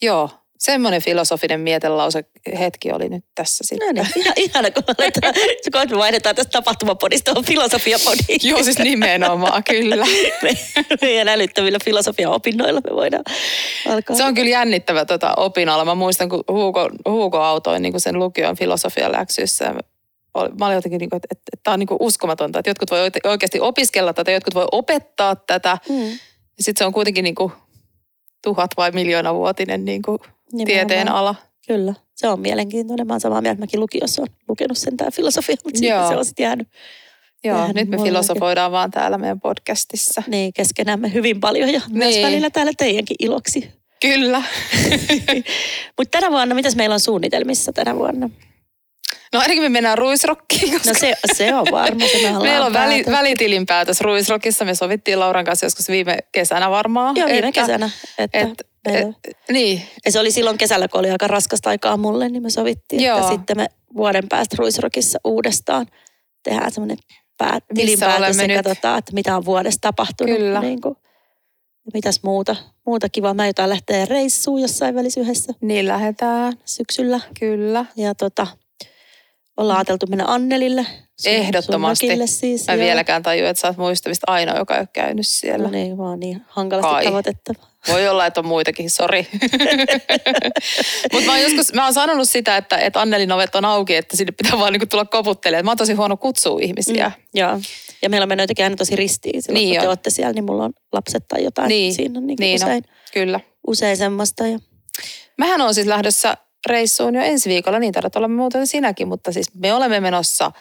Joo, 0.02 0.30
semmoinen 0.64 1.02
filosofinen 1.02 1.60
mietelause 1.60 2.26
hetki 2.60 2.92
oli 2.92 3.10
nyt 3.10 3.26
tässä 3.36 3.64
sitten. 3.68 3.96
No 3.96 4.04
niin, 4.04 4.14
ihan, 4.16 4.34
ihana, 4.38 4.72
kun 4.72 4.84
aletaan, 4.88 5.34
kun 5.72 5.90
me 5.90 5.98
vaihdetaan 5.98 6.36
tästä 6.36 6.52
tapahtumapodista 6.52 7.32
on 7.36 7.46
filosofiapodiin. 7.46 8.40
Joo, 8.44 8.64
siis 8.64 8.80
nimenomaan, 8.80 9.64
kyllä. 9.64 10.06
Me, 10.42 10.50
meidän 11.02 11.28
älyttävillä 11.28 11.78
filosofiaopinnoilla 11.86 12.82
me 12.90 12.96
voidaan 12.96 13.24
alkaa. 13.90 14.16
Se 14.16 14.24
on 14.24 14.34
kyllä 14.34 14.50
jännittävä 14.50 15.06
tota, 15.06 15.34
opinala. 15.38 15.86
Mä 15.86 15.96
muistan, 15.96 16.30
kun 16.30 16.44
Hugo, 16.52 16.90
Hugo 17.08 17.40
autoin 17.40 17.82
niin 17.82 17.94
kuin 17.94 18.02
sen 18.02 18.20
lukion 18.20 18.56
filosofialäksyissä. 18.58 19.66
Mä 20.60 20.66
olin 20.66 20.76
jotenkin, 20.76 21.00
niin 21.00 21.10
kuin, 21.10 21.18
että, 21.18 21.28
että, 21.32 21.44
että 21.54 21.64
tämä 21.64 21.74
on 21.74 21.80
niin 21.80 21.88
kuin 21.88 21.98
uskomatonta, 22.02 22.60
että 22.60 22.70
jotkut 22.70 22.92
voi 22.92 23.00
oikeasti 23.24 23.60
opiskella 23.60 24.14
tätä, 24.14 24.32
jotkut 24.32 24.56
voi 24.56 24.68
opettaa 24.72 25.36
tätä. 25.36 25.78
Mm. 25.90 26.20
Sitten 26.60 26.82
se 26.82 26.86
on 26.86 26.94
kuitenkin 26.94 27.24
niin 27.24 27.36
kuin 27.36 27.52
tuhat 28.44 28.72
vai 28.78 28.92
miljoona 28.92 29.34
vuotinen 29.34 29.86
niin 29.86 30.02
kuin 30.02 30.20
tieteen 30.66 31.12
ala. 31.12 31.36
Kyllä, 31.68 31.94
se 32.16 32.28
on 32.28 32.40
mielenkiintoinen. 32.40 33.08
Mä 33.08 33.14
oon 33.14 33.22
samaa 33.22 33.42
mieltä, 33.42 33.60
mäkin 33.60 33.80
lukiossa 33.80 34.22
on 34.22 34.28
lukenut 34.48 34.78
sen 34.78 34.98
tämä 34.98 35.12
filosofia, 35.12 35.56
mutta 35.64 35.86
Joo. 35.86 36.08
se 36.08 36.16
on 36.16 36.26
sitten 36.26 36.44
jäänyt. 36.44 36.68
Joo, 37.44 37.58
jäänyt 37.58 37.76
nyt 37.76 37.90
me 37.90 37.98
filosofoidaan 37.98 38.72
vaan 38.72 38.92
täällä 38.92 39.18
meidän 39.18 39.40
podcastissa. 39.40 40.24
Niin, 40.28 40.54
keskenämme 40.54 41.14
hyvin 41.14 41.40
paljon 41.40 41.70
ja 41.74 41.82
niin. 41.88 41.98
myös 41.98 42.16
välillä 42.22 42.50
täällä 42.50 42.72
teidänkin 42.78 43.16
iloksi. 43.20 43.72
Kyllä. 44.02 44.44
mutta 45.98 46.20
tänä 46.20 46.32
vuonna, 46.32 46.56
mitäs 46.56 46.76
meillä 46.76 46.94
on 46.94 47.00
suunnitelmissa 47.00 47.74
tänä 47.74 47.96
vuonna? 47.96 48.30
No 49.34 49.40
ainakin 49.40 49.64
me 49.64 49.70
mennään 49.70 49.98
ruisrokkiin. 49.98 50.72
Koska... 50.72 50.90
No 50.90 50.94
se, 50.94 51.14
se 51.34 51.56
on 51.56 51.68
varma, 51.72 52.08
se 52.08 52.32
me 52.32 52.40
Meillä 52.44 52.66
on 52.66 52.74
väli, 52.74 53.04
välitilinpäätös 53.12 54.02
ruisrockissa. 54.02 54.66
Me 54.66 54.76
sovittiin 54.76 55.20
Lauran 55.20 55.46
kanssa 55.46 55.66
joskus 55.66 55.90
viime 55.90 56.18
kesänä 56.32 56.70
varmaan. 56.70 57.16
Joo, 57.16 57.30
viime 57.30 57.48
että, 57.48 57.62
kesänä. 57.62 57.90
Että, 58.18 58.64
et, 58.86 59.38
niin. 59.52 59.82
Ja 60.06 60.12
se 60.12 60.20
oli 60.20 60.32
silloin 60.32 60.58
kesällä, 60.58 60.88
kun 60.88 61.00
oli 61.00 61.12
aika 61.12 61.28
raskasta 61.28 61.70
aikaa 61.70 61.98
mulle, 61.98 62.30
niin 62.30 62.44
me 62.44 62.50
sovittiin, 62.50 63.04
Joo. 63.04 63.18
että 63.18 63.32
sitten 63.32 63.58
me 63.58 63.68
vuoden 63.96 64.30
päästä 64.30 64.56
ruisrokissa 64.60 65.20
uudestaan 65.24 65.88
tehdään 66.44 66.72
semmoinen 66.72 66.98
pää, 67.38 67.60
tilinpäätös 67.76 68.38
ja 68.38 68.64
katsotaan, 68.64 69.00
että 69.00 69.14
mitä 69.14 69.38
on 69.38 69.46
vuodessa 69.46 69.82
tapahtunut. 69.82 70.38
Kyllä. 70.38 70.62
Niin 70.62 70.82
kuin, 70.82 70.96
mitäs 71.94 72.20
muuta, 72.24 72.56
muuta 72.86 73.10
kivaa. 73.10 73.34
Mä 73.34 73.48
jotain 73.48 73.70
lähteä 73.70 74.06
reissuun 74.06 74.62
jossain 74.62 74.96
välissä 74.96 75.22
yhdessä. 75.22 75.54
Niin 75.62 75.88
lähdetään. 75.88 76.54
Syksyllä. 76.66 77.20
Kyllä. 77.40 77.86
Ja 77.96 78.16
tota, 78.16 78.48
ollaan 79.58 79.78
ajateltu 79.78 80.06
mennä 80.08 80.26
Annelille. 80.28 80.86
Sun, 81.22 81.32
Ehdottomasti. 81.32 82.18
Sun 82.18 82.28
siis, 82.28 82.68
Mä 82.68 82.74
joo. 82.74 82.86
vieläkään 82.86 83.24
tajua, 83.24 83.50
että 83.50 83.62
sä 83.62 83.68
oot 83.68 83.78
muistavista 83.78 84.32
ainoa, 84.32 84.58
joka 84.58 84.76
ei 84.76 84.80
ole 84.80 84.88
käynyt 84.94 85.28
siellä. 85.28 85.66
No 85.66 85.72
niin, 85.72 85.98
vaan 85.98 86.20
niin 86.20 86.42
hankalasti 86.48 86.92
Kai. 86.92 87.06
tavoitettava. 87.06 87.73
Voi 87.88 88.08
olla, 88.08 88.26
että 88.26 88.40
on 88.40 88.48
muitakin, 88.48 88.90
sori. 88.90 89.28
Mutta 91.14 91.32
mä, 91.32 91.40
joskus, 91.40 91.74
mä 91.74 91.84
oon 91.84 91.94
sanonut 91.94 92.30
sitä, 92.30 92.58
että, 92.58 92.78
että 92.78 93.02
Annelin 93.02 93.32
ovet 93.32 93.56
on 93.56 93.66
auki, 93.66 93.96
että 93.96 94.18
sinne 94.18 94.32
pitää 94.32 94.60
vaan 94.60 94.74
niinku 94.74 94.86
tulla 94.86 95.06
koputtelemaan. 95.06 95.66
Mä 95.66 95.72
oon 95.72 95.78
tosi 95.78 95.94
huono 95.94 96.18
kutsua 96.18 96.60
ihmisiä. 96.62 97.08
Mm, 97.08 97.40
joo. 97.40 97.60
Ja 98.02 98.10
meillä 98.10 98.24
on 98.24 98.30
mennyt 98.30 98.60
aina 98.60 98.76
tosi 98.76 98.96
ristiin. 98.96 99.44
Silloin 99.44 99.62
niin 99.62 99.76
kun 99.76 99.82
te 99.82 99.88
olette 99.88 100.10
siellä, 100.10 100.34
niin 100.34 100.46
mulla 100.46 100.64
on 100.64 100.74
lapset 100.92 101.28
tai 101.28 101.44
jotain. 101.44 101.68
Niin, 101.68 101.94
Siinä 101.94 102.20
on 102.20 102.28
niin 102.28 102.38
niin 102.40 102.56
usein. 102.56 102.84
No, 102.88 102.94
kyllä. 103.14 103.40
usein 103.68 103.98
semmoista. 103.98 104.48
Ja... 104.48 104.60
Mähän 105.38 105.62
on 105.62 105.74
siis 105.74 105.88
lähdössä 105.88 106.38
reissuun 106.68 107.16
jo 107.16 107.22
ensi 107.22 107.50
viikolla, 107.50 107.80
niin 107.80 107.94
taidat 107.94 108.16
olla 108.16 108.28
muuten 108.28 108.68
sinäkin, 108.68 109.08
mutta 109.08 109.32
siis 109.32 109.54
me 109.54 109.74
olemme 109.74 110.00
menossa 110.00 110.52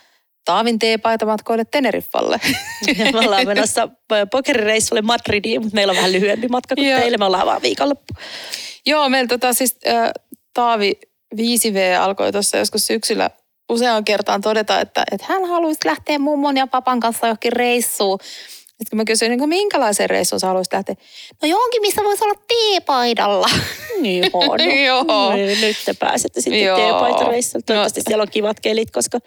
Taavin 0.45 0.79
teepaitamatkoille 0.79 1.65
Teneriffalle. 1.65 2.41
me 3.13 3.19
ollaan 3.19 3.47
menossa 3.47 3.89
pokerireissulle 4.31 5.03
Madridiin, 5.03 5.63
mutta 5.63 5.75
meillä 5.75 5.91
on 5.91 5.97
vähän 5.97 6.13
lyhyempi 6.13 6.49
matka 6.49 6.75
kuin 6.75 6.91
Joo. 6.91 7.01
teille. 7.01 7.17
Me 7.17 7.25
ollaan 7.25 7.47
vaan 7.47 7.63
viikonloppu. 7.63 8.15
Joo, 8.87 9.09
meillä 9.09 9.29
tota 9.29 9.53
siis 9.53 9.77
äh, 9.87 10.11
Taavi 10.55 10.93
5V 11.37 12.01
alkoi 12.01 12.33
tuossa 12.33 12.57
joskus 12.57 12.87
syksyllä 12.87 13.31
useaan 13.69 14.05
kertaan 14.05 14.41
todeta, 14.41 14.81
että, 14.81 15.05
että 15.13 15.27
hän 15.29 15.45
haluaisi 15.45 15.81
lähteä 15.85 16.19
mummon 16.19 16.57
ja 16.57 16.67
papan 16.67 17.01
kanssa 17.01 17.27
johonkin 17.27 17.53
reissuun. 17.53 18.19
Sitten 18.83 18.91
kun 18.91 18.97
mä 18.97 19.05
kysyin, 19.05 19.31
niin 19.31 19.49
minkälaisen 19.49 20.11
reissuun 20.11 20.41
sä 20.41 20.47
haluaisit 20.47 20.73
lähteä? 20.73 20.95
No 21.43 21.49
johonkin, 21.49 21.81
missä 21.81 22.05
voisi 22.05 22.25
olla 22.25 22.43
teepaidalla. 22.49 23.49
Niin 24.01 24.31
on. 24.33 24.59
Joo. 24.87 25.03
No, 25.03 25.37
nyt 25.61 25.77
te 25.85 25.95
pääsette 25.95 26.41
sitten 26.41 26.77
teepaitareissuun. 26.77 27.65
Toivottavasti 27.65 28.01
no. 28.01 28.05
siellä 28.09 28.23
on 28.23 28.31
kivat 28.31 28.61
kelit, 28.61 28.91
koska 28.91 29.19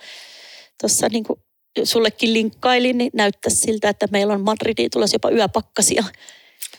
tuossa 0.81 1.07
niin 1.11 1.23
kuin 1.23 1.39
sullekin 1.83 2.33
linkkailin, 2.33 2.97
niin 2.97 3.11
näyttäisi 3.13 3.57
siltä, 3.57 3.89
että 3.89 4.07
meillä 4.11 4.33
on 4.33 4.41
Madridiin 4.41 4.91
tulossa 4.91 5.15
jopa 5.15 5.29
yöpakkasia 5.29 6.03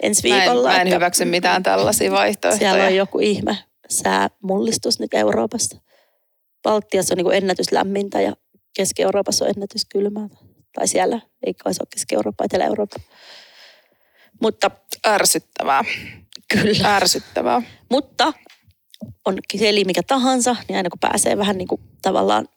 ensi 0.03 0.23
viikolla. 0.23 0.69
Mä 0.69 0.75
en, 0.75 0.79
mä 0.79 0.83
en 0.83 0.95
hyväksy 0.95 1.25
mitään 1.25 1.63
tällaisia 1.63 2.13
vaihtoehtoja. 2.13 2.71
Siellä 2.71 2.87
on 2.87 2.97
joku 2.97 3.19
ihme 3.19 3.59
säämullistus 3.89 5.01
nyt 5.01 5.15
Euroopassa. 5.15 5.77
Baltiassa 6.63 7.15
on 7.15 7.17
niin 7.17 7.35
ennätyslämmintä 7.35 8.21
ja 8.21 8.33
Keski-Euroopassa 8.77 9.45
on 9.45 9.51
ennätyskylmää. 9.57 10.29
Tai 10.75 10.89
siellä, 10.89 11.21
ei 11.47 11.55
kai 11.55 11.75
se 11.75 11.83
ole 11.83 11.89
Keski-Eurooppa, 11.91 12.45
Etelä-Eurooppa. 12.45 12.97
Mutta 14.43 14.71
ärsyttävää. 15.07 15.85
Kyllä. 16.55 16.97
Ärsyttävää. 16.97 17.63
Mutta 17.91 18.33
on 19.25 19.39
keli 19.59 19.85
mikä 19.85 20.03
tahansa, 20.03 20.57
niin 20.69 20.77
aina 20.77 20.91
kun 20.91 20.99
pääsee 21.01 21.37
vähän 21.39 21.59
niin 21.59 21.69
kuin 21.69 21.81
tavallaan, 22.03 22.49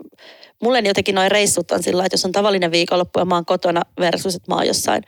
mulle 0.63 0.79
jotenkin 0.79 1.15
noin 1.15 1.31
reissut 1.31 1.71
on 1.71 1.83
sillä 1.83 2.05
että 2.05 2.13
jos 2.13 2.25
on 2.25 2.31
tavallinen 2.31 2.71
viikonloppu 2.71 3.19
ja 3.19 3.25
mä 3.25 3.35
oon 3.35 3.45
kotona 3.45 3.81
versus, 3.99 4.35
että 4.35 4.51
mä 4.51 4.55
oon 4.55 4.67
jossain 4.67 5.03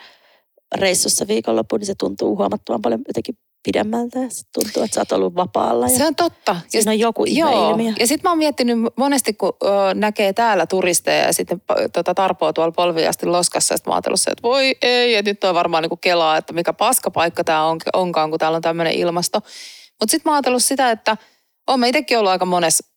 reissussa 0.75 1.27
viikonloppu, 1.27 1.77
niin 1.77 1.85
se 1.85 1.95
tuntuu 1.95 2.37
huomattavan 2.37 2.81
paljon 2.81 3.01
jotenkin 3.07 3.35
pidemmältä 3.63 4.19
ja 4.19 4.29
sit 4.29 4.47
tuntuu, 4.53 4.83
että 4.83 4.95
sä 4.95 5.01
oot 5.01 5.11
ollut 5.11 5.35
vapaalla. 5.35 5.85
Ja 5.87 5.97
se 5.97 6.05
on 6.05 6.15
totta. 6.15 6.55
Siinä 6.67 6.91
on 6.91 6.99
joku 6.99 7.25
joo. 7.25 7.69
ilmiö. 7.69 7.93
Ja 7.99 8.07
sitten 8.07 8.23
mä 8.23 8.31
oon 8.31 8.37
miettinyt 8.37 8.77
monesti, 8.95 9.33
kun 9.33 9.53
ö, 9.63 9.67
näkee 9.93 10.33
täällä 10.33 10.65
turisteja 10.65 11.25
ja 11.25 11.33
sitten 11.33 11.61
tota, 11.93 12.13
tarpoa 12.13 12.53
tuolla 12.53 12.71
polviasti 12.71 13.25
loskassa, 13.25 13.75
että 13.75 13.89
mä 13.89 13.93
oon 13.93 14.17
se, 14.17 14.31
että 14.31 14.43
voi 14.43 14.75
ei, 14.81 15.15
että 15.15 15.31
nyt 15.31 15.43
on 15.43 15.55
varmaan 15.55 15.83
niinku 15.83 15.97
kelaa, 15.97 16.37
että 16.37 16.53
mikä 16.53 16.73
paskapaikka 16.73 17.43
tämä 17.43 17.65
on, 17.65 17.79
onkaan, 17.93 18.29
kun 18.29 18.39
täällä 18.39 18.55
on 18.55 18.61
tämmöinen 18.61 18.93
ilmasto. 18.93 19.39
Mutta 19.99 20.11
sitten 20.11 20.31
mä 20.31 20.41
oon 20.49 20.61
sitä, 20.61 20.91
että 20.91 21.17
oon 21.67 21.79
mä 21.79 21.87
itsekin 21.87 22.17
ollut 22.17 22.31
aika 22.31 22.45
monessa 22.45 22.90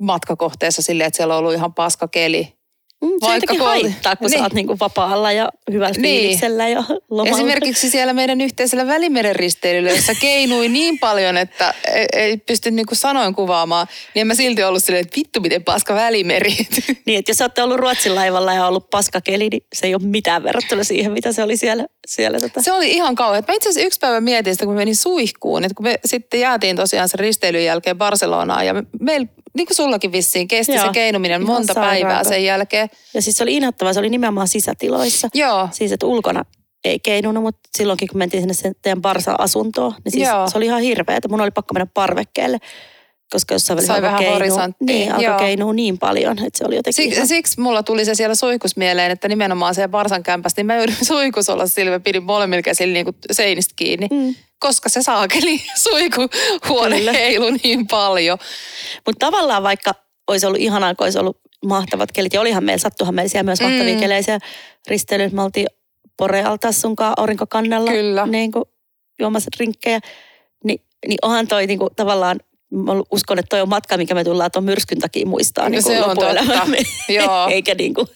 matkakohteessa 0.00 0.82
silleen, 0.82 1.06
että 1.06 1.16
siellä 1.16 1.34
on 1.34 1.38
ollut 1.38 1.54
ihan 1.54 1.74
paska 1.74 2.08
keli. 2.08 2.58
Mm, 3.02 3.08
se 3.08 3.26
Vaikka 3.26 3.34
jotenkin 3.34 3.60
haittaa, 3.60 4.16
kun 4.16 4.30
niin. 4.30 4.38
sä 4.38 4.44
oot 4.44 4.52
niinku 4.52 4.76
vapaalla 4.80 5.32
ja 5.32 5.48
hyvällä 5.72 5.94
niin. 5.98 6.20
fiiliksellä 6.20 6.68
ja 6.68 6.84
lomalla. 7.10 7.36
Esimerkiksi 7.36 7.90
siellä 7.90 8.12
meidän 8.12 8.40
yhteisellä 8.40 8.86
Välimeren 8.86 9.36
risteilyllä, 9.36 9.90
jossa 9.90 10.14
keinui 10.14 10.68
niin 10.68 10.98
paljon, 10.98 11.36
että 11.36 11.74
ei, 11.92 12.06
ei 12.12 12.36
pysty 12.36 12.70
niinku 12.70 12.94
sanoin 12.94 13.34
kuvaamaan, 13.34 13.86
niin 14.14 14.20
en 14.20 14.26
mä 14.26 14.34
silti 14.34 14.64
ollut 14.64 14.84
silleen, 14.84 15.04
että 15.04 15.16
vittu 15.16 15.40
miten 15.40 15.64
paska 15.64 15.94
Välimeri. 15.94 16.56
Niin, 17.06 17.18
että 17.18 17.30
jos 17.30 17.40
olette 17.40 17.62
ollut 17.62 17.76
Ruotsin 17.76 18.14
laivalla 18.14 18.52
ja 18.52 18.66
ollut 18.66 18.90
paska 18.90 19.20
keli, 19.20 19.48
niin 19.48 19.62
se 19.72 19.86
ei 19.86 19.94
ole 19.94 20.02
mitään 20.02 20.42
verrattuna 20.42 20.84
siihen, 20.84 21.12
mitä 21.12 21.32
se 21.32 21.42
oli 21.42 21.56
siellä. 21.56 21.86
siellä 22.06 22.40
tota. 22.40 22.62
Se 22.62 22.72
oli 22.72 22.90
ihan 22.90 23.14
kauhean. 23.14 23.44
Mä 23.48 23.54
itse 23.54 23.68
asiassa 23.68 23.86
yksi 23.86 24.00
päivä 24.00 24.20
mietin 24.20 24.54
sitä, 24.54 24.66
kun 24.66 24.74
menin 24.74 24.96
suihkuun, 24.96 25.64
että 25.64 25.74
kun 25.74 25.84
me 25.84 25.98
sitten 26.04 26.40
jäätiin 26.40 26.76
tosiaan 26.76 27.08
sen 27.08 27.20
risteilyn 27.20 27.64
jälkeen 27.64 27.98
Barcelonaan 27.98 28.66
ja 28.66 28.74
meillä 29.00 29.26
niin 29.58 29.66
kuin 29.66 29.76
sullakin 29.76 30.12
vissiin, 30.12 30.48
kesti 30.48 30.72
Joo, 30.72 30.86
se 30.86 30.92
keinuminen 30.92 31.46
monta 31.46 31.74
päivää 31.74 32.24
sen 32.24 32.44
jälkeen. 32.44 32.88
Ja 33.14 33.22
siis 33.22 33.36
se 33.36 33.42
oli 33.42 33.56
inhottavaa, 33.56 33.92
se 33.92 34.00
oli 34.00 34.10
nimenomaan 34.10 34.48
sisätiloissa. 34.48 35.28
Joo. 35.34 35.68
Siis 35.72 35.92
että 35.92 36.06
ulkona 36.06 36.44
ei 36.84 36.98
keinunut, 36.98 37.42
mutta 37.42 37.68
silloinkin 37.78 38.08
kun 38.08 38.18
mentiin 38.18 38.40
sinne 38.40 38.54
sen 38.54 38.74
teidän 38.82 39.02
Barsa-asuntoon, 39.02 39.94
niin 40.04 40.12
siis 40.12 40.28
Joo. 40.28 40.48
se 40.48 40.58
oli 40.58 40.66
ihan 40.66 40.82
hirveä, 40.82 41.16
että 41.16 41.28
mun 41.28 41.40
oli 41.40 41.50
pakko 41.50 41.74
mennä 41.74 41.86
parvekkeelle 41.94 42.58
koska 43.32 43.54
jossain 43.54 43.76
välissä 43.76 43.92
Sai 43.92 44.02
vähän 44.02 44.18
keinuu, 44.18 44.58
niin, 44.80 45.12
alkoi 45.12 45.38
keinua 45.38 45.72
niin 45.72 45.98
paljon, 45.98 46.32
että 46.32 46.58
se 46.58 46.64
oli 46.64 46.76
jotenkin 46.76 47.04
Siksi, 47.04 47.16
ihan... 47.16 47.28
siksi 47.28 47.60
mulla 47.60 47.82
tuli 47.82 48.04
se 48.04 48.14
siellä 48.14 48.34
suihkus 48.34 48.76
mieleen, 48.76 49.10
että 49.10 49.28
nimenomaan 49.28 49.74
se 49.74 49.88
Barsan 49.88 50.22
kämpästä, 50.22 50.58
niin 50.58 50.66
mä 50.66 50.76
joudun 50.76 50.94
suihkus 51.12 51.48
olla 51.48 51.66
sillä, 51.66 51.90
mä 51.90 52.00
pidin 52.00 52.22
molemmilla 52.22 52.62
käsillä 52.62 52.92
niin 52.92 53.06
seinistä 53.32 53.72
kiinni. 53.76 54.06
Mm 54.10 54.34
koska 54.60 54.88
se 54.88 55.02
saakeli 55.02 55.62
suikuhuone 55.90 56.98
Kyllä. 56.98 57.12
heilu 57.12 57.50
niin 57.62 57.86
paljon. 57.86 58.38
Mutta 59.06 59.26
tavallaan 59.26 59.62
vaikka 59.62 59.94
olisi 60.26 60.46
ollut 60.46 60.60
ihanaa, 60.60 60.94
kun 60.94 61.04
olisi 61.04 61.18
ollut 61.18 61.40
mahtavat 61.66 62.12
kelit, 62.12 62.32
ja 62.32 62.40
olihan 62.40 62.64
meillä, 62.64 62.80
sattuhan 62.80 63.14
meillä 63.14 63.28
siellä 63.28 63.44
myös 63.44 63.60
mahtavia 63.60 63.94
mm. 63.94 64.00
kelejä 64.00 64.38
risteilyt. 64.88 65.32
Me 65.32 65.42
oltiin 65.42 65.66
Porealtaassa 66.16 66.80
sunkaan 66.80 67.14
aurinkokannella 67.16 67.90
Kyllä. 67.90 68.26
Niin 68.26 68.52
kuin 68.52 68.64
juomassa 69.18 69.50
rinkkejä. 69.60 70.00
Ni, 70.64 70.76
niin 71.08 71.18
onhan 71.22 71.48
toi 71.48 71.66
niin 71.66 71.78
kuin, 71.78 71.90
tavallaan 71.96 72.40
mä 72.70 72.92
uskon, 73.10 73.38
että 73.38 73.48
toi 73.48 73.60
on 73.60 73.68
matka, 73.68 73.96
mikä 73.96 74.14
me 74.14 74.24
tullaan 74.24 74.50
tuon 74.50 74.64
myrskyn 74.64 74.98
takia 74.98 75.26
muistaa 75.26 75.64
no 75.64 75.68
niin 75.68 75.82
se 75.82 76.04
on 76.04 76.16
totta. 76.16 76.66
Joo. 77.08 77.48
Eikä 77.50 77.74
niin 77.74 77.94
kuin, 77.94 78.06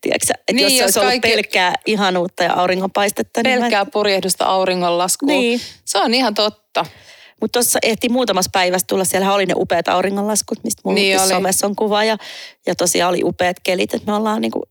tiedätkö, 0.00 0.32
että 0.38 0.52
niin, 0.52 0.62
jos, 0.62 0.72
jos 0.72 0.96
olisi 0.96 1.00
kaikki... 1.00 1.28
ollut 1.28 1.36
pelkkää 1.36 1.74
ihanuutta 1.86 2.44
ja 2.44 2.54
auringonpaistetta. 2.54 3.40
Pelkkää 3.42 3.82
niin 3.82 3.90
purjehdusta 3.92 4.44
auringonlaskua. 4.44 5.26
Niin. 5.26 5.60
Se 5.84 5.98
on 5.98 6.14
ihan 6.14 6.34
totta. 6.34 6.86
Mutta 7.40 7.58
tuossa 7.58 7.78
ehti 7.82 8.08
muutamassa 8.08 8.50
päivässä 8.52 8.86
tulla, 8.86 9.04
siellä 9.04 9.34
oli 9.34 9.46
ne 9.46 9.54
upeat 9.56 9.88
auringonlaskut, 9.88 10.64
mistä 10.64 10.82
mulla 10.84 10.94
niin 10.94 11.20
somessa 11.28 11.66
on 11.66 11.76
kuva. 11.76 12.04
Ja, 12.04 12.16
ja 12.66 12.74
tosiaan 12.74 13.10
oli 13.10 13.20
upeat 13.24 13.56
kelit, 13.62 13.94
että 13.94 14.10
me 14.10 14.16
ollaan 14.16 14.40
niin 14.40 14.52
kuin 14.52 14.62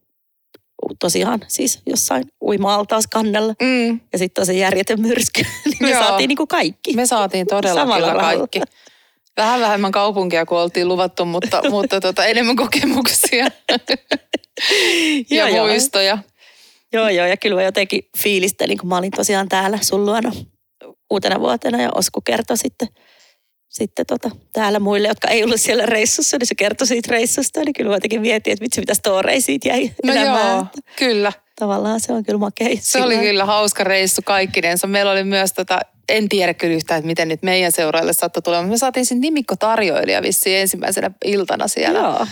tosiaan 1.00 1.40
siis 1.48 1.80
jossain 1.86 2.24
uima-altaas 2.42 3.08
kannella. 3.08 3.54
Mm. 3.62 4.00
Ja 4.14 4.20
sitten 4.20 4.42
on 4.42 4.46
se 4.46 4.54
järjetön 4.54 5.02
myrsky. 5.02 5.42
niin 5.66 5.78
me 5.82 5.90
Joo. 5.92 6.04
saatiin 6.04 6.28
niin 6.28 6.38
kuin 6.38 6.48
kaikki. 6.48 6.94
Me 6.94 7.06
saatiin 7.06 7.48
todella 7.48 7.96
kyllä 7.96 8.14
kaikki. 8.14 8.62
Vähän 9.40 9.60
vähemmän 9.62 9.92
kaupunkia 9.92 10.46
kuin 10.46 10.60
oltiin 10.60 10.88
luvattu, 10.88 11.26
mutta, 11.26 11.62
mutta 11.70 12.00
tota, 12.00 12.26
enemmän 12.26 12.56
kokemuksia 12.56 13.46
ja 15.30 15.50
joo, 15.50 15.68
muistoja. 15.68 16.18
Joo, 16.94 17.10
joo, 17.10 17.26
ja 17.26 17.38
kyllä 17.38 17.56
mä 17.56 17.64
jotenkin 17.64 18.10
fiilistelin, 18.18 18.78
kun 18.78 18.90
mä 18.90 18.98
olin 18.98 19.12
tosiaan 19.12 19.50
täällä 19.50 19.80
sun 19.82 20.06
luona 20.06 20.32
uutena 21.10 21.40
vuotena 21.40 21.82
ja 21.82 21.90
Osku 21.96 22.22
kertoi 22.22 22.58
sitten, 22.58 22.88
sitten 23.70 24.06
tota, 24.06 24.30
täällä 24.54 24.80
muille, 24.80 25.08
jotka 25.08 25.28
ei 25.28 25.44
ollut 25.44 25.62
siellä 25.62 25.86
reissussa, 25.86 26.38
niin 26.38 26.48
se 26.48 26.56
kertoi 26.56 26.88
siitä 26.88 27.12
reissusta, 27.12 27.60
niin 27.60 27.74
kyllä 27.74 27.90
mä 27.90 27.96
jotenkin 27.96 28.22
mietin, 28.22 28.54
että 28.54 28.64
vitsi 28.64 28.80
mitä 28.82 28.94
storeja 28.94 29.42
siitä 29.42 29.68
jäi 29.68 29.92
No 30.06 30.14
elämään. 30.14 30.56
joo, 30.56 30.66
kyllä. 30.96 31.34
Tavallaan 31.60 32.00
se 32.00 32.14
on 32.14 32.24
kyllä 32.24 32.40
makea. 32.40 32.70
Se 32.80 33.02
oli 33.02 33.18
kyllä 33.18 33.46
hauska 33.46 33.84
reissu 33.84 34.22
kaikkinensa. 34.26 34.88
Meillä 34.88 35.12
oli 35.12 35.24
myös 35.24 35.54
tota, 35.54 35.80
en 36.10 36.30
tiedä 36.30 36.54
kyllä 36.54 36.76
yhtään, 36.76 36.98
että 36.98 37.08
miten 37.08 37.28
nyt 37.28 37.44
meidän 37.44 37.72
seuraajille 37.72 38.14
saattoi 38.14 38.42
tulla, 38.42 38.58
mutta 38.58 38.72
me 38.72 38.78
saatiin 38.78 39.06
sitten 39.06 39.22
nimikkotarjoilija 39.22 40.22
vissiin 40.22 40.58
ensimmäisenä 40.58 41.12
iltana 41.26 41.68
siellä. 41.68 42.00
Joo. 42.00 42.28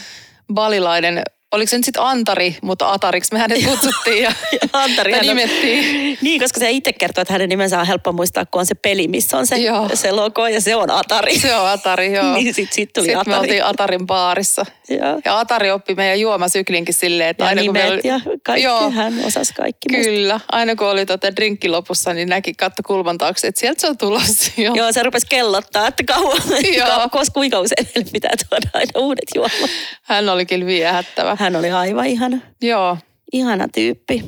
Balilainen 0.53 1.23
oliko 1.51 1.69
se 1.69 1.77
nyt 1.77 1.85
sitten 1.85 2.03
Antari, 2.03 2.57
mutta 2.61 2.91
Atariksi 2.91 3.33
me 3.33 3.39
hänet 3.39 3.65
kutsuttiin 3.65 4.23
ja, 4.23 4.31
Antari 4.73 5.11
ja 5.11 5.21
nimettiin. 5.21 6.17
Niin, 6.21 6.41
koska 6.41 6.59
se 6.59 6.71
itse 6.71 6.93
kertoo, 6.93 7.21
että 7.21 7.33
hänen 7.33 7.49
nimensä 7.49 7.79
on 7.79 7.87
helppo 7.87 8.11
muistaa, 8.11 8.45
kun 8.45 8.59
on 8.59 8.65
se 8.65 8.75
peli, 8.75 9.07
missä 9.07 9.37
on 9.37 9.47
se, 9.47 9.55
se 9.93 10.11
logo 10.11 10.47
ja 10.47 10.61
se 10.61 10.75
on 10.75 10.91
Atari. 10.91 11.39
Se 11.39 11.55
on 11.55 11.69
Atari, 11.69 12.13
joo. 12.15 12.33
niin 12.33 12.53
sitten 12.53 12.75
sit 12.75 12.93
tuli 12.93 13.05
sitten 13.05 13.19
Atari. 13.19 13.35
me 13.35 13.39
oltiin 13.39 13.65
Atarin 13.65 14.07
baarissa. 14.07 14.65
Joo. 14.89 15.21
Ja 15.25 15.39
Atari 15.39 15.71
oppi 15.71 15.95
meidän 15.95 16.19
juomasyklinkin 16.19 16.93
silleen, 16.93 17.29
että 17.29 17.43
ja 17.43 17.47
aina 17.47 17.63
kun 17.63 17.73
meillä 17.73 17.93
oli... 17.93 18.01
ja 18.03 18.19
kaikki, 18.43 18.63
joo. 18.63 18.91
hän 18.91 19.13
osasi 19.25 19.53
kaikki. 19.53 19.89
Kyllä, 19.89 20.33
musta. 20.33 20.47
aina 20.51 20.75
kun 20.75 20.87
oli 20.87 21.05
tota 21.05 21.35
drinkki 21.35 21.69
lopussa, 21.69 22.13
niin 22.13 22.29
näki 22.29 22.53
katto 22.53 22.83
kulman 22.87 23.17
taakse, 23.17 23.47
että 23.47 23.59
sieltä 23.59 23.81
se 23.81 23.87
on 23.87 23.97
tulossa. 23.97 24.51
Joo, 24.61 24.75
joo 24.75 24.91
se 24.91 25.03
rupesi 25.03 25.27
kellottaa, 25.29 25.87
että 25.87 26.03
kauan, 26.03 26.41
kauan 26.87 27.09
kuinka 27.33 27.59
usein 27.59 28.07
pitää 28.13 28.31
tuoda 28.49 28.69
aina 28.73 28.91
uudet 28.95 29.25
juomat. 29.35 29.69
Hän 30.03 30.29
oli 30.29 30.45
kyllä 30.45 30.65
viehättävä. 30.65 31.36
Hän 31.37 31.55
oli 31.55 31.71
aivan 31.71 32.05
ihana. 32.05 32.37
Joo. 32.61 32.97
Ihana 33.33 33.67
tyyppi. 33.67 34.23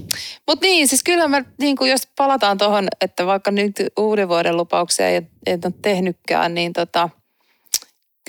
Mutta 0.47 0.65
niin, 0.65 0.87
siis 0.87 1.03
kyllä 1.03 1.27
mä, 1.27 1.43
niin 1.59 1.75
kuin 1.75 1.91
jos 1.91 2.07
palataan 2.17 2.57
tuohon, 2.57 2.87
että 3.01 3.25
vaikka 3.25 3.51
nyt 3.51 3.75
uuden 3.99 4.29
vuoden 4.29 4.57
lupauksia 4.57 5.07
ei, 5.07 5.21
ei 5.45 5.53
ole 5.53 5.73
tehnytkään, 5.81 6.53
niin 6.53 6.73
tota, 6.73 7.09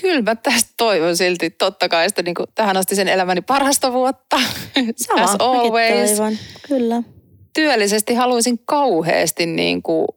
kyllä 0.01 0.21
mä 0.21 0.35
tästä 0.35 0.71
toivon 0.77 1.17
silti 1.17 1.49
totta 1.49 1.89
kai 1.89 2.09
sitä 2.09 2.21
niin 2.21 2.35
kuin 2.35 2.47
tähän 2.55 2.77
asti 2.77 2.95
sen 2.95 3.07
elämäni 3.07 3.41
parasta 3.41 3.93
vuotta. 3.93 4.37
Sama, 4.95 5.23
As 5.23 5.35
always. 5.39 6.11
toivon. 6.11 6.37
Kyllä. 6.67 7.03
Työllisesti 7.53 8.13
haluaisin 8.13 8.59
kauheasti 8.65 9.45
niin 9.45 9.81
kuin, 9.81 10.07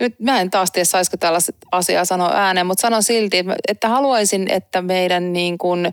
nyt 0.00 0.20
mä 0.20 0.40
en 0.40 0.50
taas 0.50 0.70
tiedä, 0.70 0.84
saisiko 0.84 1.16
tällaista 1.16 1.52
asiaa 1.72 2.04
sanoa 2.04 2.30
ääneen, 2.34 2.66
mutta 2.66 2.82
sanon 2.82 3.02
silti, 3.02 3.44
että 3.68 3.88
haluaisin, 3.88 4.50
että 4.50 4.82
meidän 4.82 5.32
niin 5.32 5.58
kuin, 5.58 5.92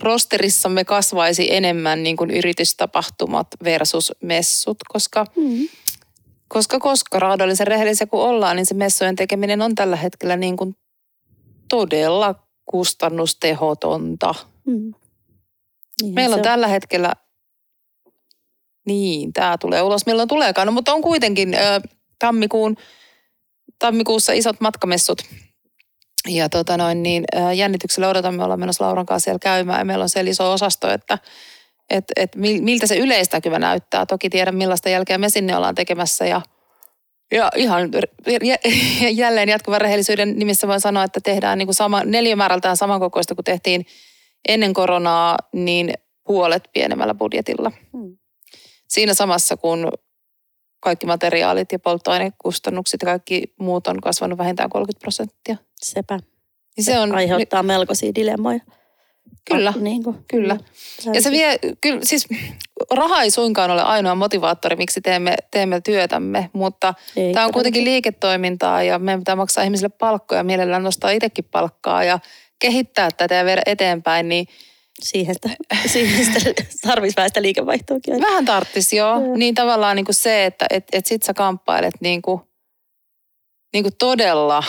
rosterissamme 0.00 0.84
kasvaisi 0.84 1.54
enemmän 1.54 2.02
niin 2.02 2.16
kuin 2.16 2.30
yritystapahtumat 2.30 3.46
versus 3.64 4.12
messut, 4.22 4.76
koska 4.88 5.26
mm. 5.36 5.68
koska 6.48 6.78
koska 6.78 7.18
raadollisen 7.18 7.66
rehellisiä 7.66 8.06
kun 8.06 8.20
ollaan, 8.20 8.56
niin 8.56 8.66
se 8.66 8.74
messujen 8.74 9.16
tekeminen 9.16 9.62
on 9.62 9.74
tällä 9.74 9.96
hetkellä 9.96 10.36
niin 10.36 10.56
kuin 10.56 10.76
todella 11.68 12.34
kustannustehotonta. 12.64 14.34
Mm. 14.66 14.94
Niin 16.02 16.14
Meillä 16.14 16.34
on 16.34 16.40
se 16.40 16.44
tällä 16.44 16.68
hetkellä, 16.68 17.12
niin 18.86 19.32
tämä 19.32 19.58
tulee 19.58 19.82
ulos 19.82 20.06
milloin 20.06 20.28
tuleekaan, 20.28 20.66
no, 20.66 20.72
mutta 20.72 20.94
on 20.94 21.02
kuitenkin 21.02 21.54
ö, 21.54 21.80
tammikuun, 22.18 22.76
tammikuussa 23.78 24.32
isot 24.32 24.60
matkamessut. 24.60 25.22
Ja 26.28 26.48
tota 26.48 26.76
noin, 26.76 27.02
niin, 27.02 27.24
jännityksellä 27.54 28.08
odotamme 28.08 28.44
olla 28.44 28.56
menossa 28.56 28.84
Lauran 28.84 29.06
kanssa 29.06 29.24
siellä 29.24 29.38
käymään 29.38 29.78
ja 29.78 29.84
meillä 29.84 30.02
on 30.02 30.08
siellä 30.08 30.30
iso 30.30 30.52
osasto, 30.52 30.90
että 30.90 31.18
et, 31.90 32.04
et 32.16 32.36
mil- 32.36 32.62
miltä 32.62 32.86
se 32.86 32.96
yleisnäkymä 32.96 33.58
näyttää. 33.58 34.06
Toki 34.06 34.30
tiedän 34.30 34.54
millaista 34.54 34.88
jälkeä 34.88 35.18
me 35.18 35.28
sinne 35.28 35.56
ollaan 35.56 35.74
tekemässä 35.74 36.26
ja 36.26 36.40
ja 37.32 37.50
ihan 37.56 37.90
jälleen 39.16 39.48
jatkuvan 39.48 39.80
rehellisyyden 39.80 40.38
nimissä 40.38 40.68
voin 40.68 40.80
sanoa, 40.80 41.04
että 41.04 41.20
tehdään 41.20 41.58
niin 41.58 41.66
kuin 41.66 41.74
sama, 41.74 42.04
neliömäärältään 42.04 42.76
samankokoista 42.76 43.34
kuin 43.34 43.44
tehtiin 43.44 43.86
ennen 44.48 44.72
koronaa, 44.72 45.36
niin 45.52 45.92
puolet 46.26 46.68
pienemmällä 46.72 47.14
budjetilla. 47.14 47.72
Mm. 47.92 48.16
Siinä 48.88 49.14
samassa, 49.14 49.56
kun 49.56 49.92
kaikki 50.80 51.06
materiaalit 51.06 51.72
ja 51.72 51.78
polttoainekustannukset 51.78 53.02
ja 53.02 53.06
kaikki 53.06 53.42
muut 53.60 53.86
on 53.86 54.00
kasvanut 54.00 54.38
vähintään 54.38 54.70
30 54.70 55.00
prosenttia. 55.00 55.56
sepä. 55.82 56.18
Niin 56.76 56.84
se 56.84 56.98
on, 56.98 57.14
aiheuttaa 57.14 57.62
melkoisia 57.62 58.14
dilemmoja. 58.14 58.60
kyllä, 59.50 59.74
Niin 59.80 60.02
kuin, 60.02 60.16
kyllä. 60.30 60.56
Ja 61.14 61.22
se 61.22 61.30
vie, 61.30 61.58
kyllä 61.80 62.00
siis 62.02 62.26
raha 62.90 63.22
ei 63.22 63.30
suinkaan 63.30 63.70
ole 63.70 63.82
ainoa 63.82 64.14
motivaattori, 64.14 64.76
miksi 64.76 65.00
teemme, 65.00 65.34
teemme 65.50 65.80
työtämme, 65.80 66.50
mutta 66.52 66.94
Ei 67.16 67.32
tämä 67.32 67.46
on 67.46 67.52
kuitenkin 67.52 67.84
liiketoimintaa 67.84 68.82
ja 68.82 68.98
meidän 68.98 69.20
pitää 69.20 69.36
maksaa 69.36 69.64
ihmisille 69.64 69.88
palkkoja, 69.88 70.44
mielellään 70.44 70.82
nostaa 70.82 71.10
itsekin 71.10 71.44
palkkaa 71.44 72.04
ja 72.04 72.18
kehittää 72.58 73.08
tätä 73.16 73.34
ja 73.34 73.44
viedä 73.44 73.62
eteenpäin, 73.66 74.28
niin 74.28 74.46
Siihen, 75.00 75.34
sitä, 75.34 75.50
siihen 75.92 76.24
sitä 76.24 76.40
tarvitsisi 76.88 77.16
vähän 77.16 77.30
sitä 77.30 77.42
liikevaihtoakin. 77.42 78.20
vähän 78.20 78.44
tarttisi 78.44 78.96
joo. 78.96 79.36
Niin 79.36 79.54
tavallaan 79.54 79.96
niin 79.96 80.04
kuin 80.04 80.14
se, 80.14 80.46
että 80.46 80.66
et, 80.70 80.84
et 80.92 81.06
sit 81.06 81.22
sä 81.22 81.34
kamppailet 81.34 81.94
niin 82.00 82.22
kuin, 82.22 82.40
niin 83.72 83.84
kuin 83.84 83.94
todella 83.98 84.64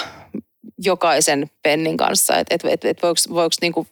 jokaisen 0.78 1.50
pennin 1.64 1.98
kanssa, 1.98 2.38
että 2.38 2.56
et, 2.56 2.66
et, 2.66 2.86
et 2.86 3.04
voiko, 3.04 3.20
voiko 3.34 3.56
niin 3.62 3.74
kuin 3.74 3.88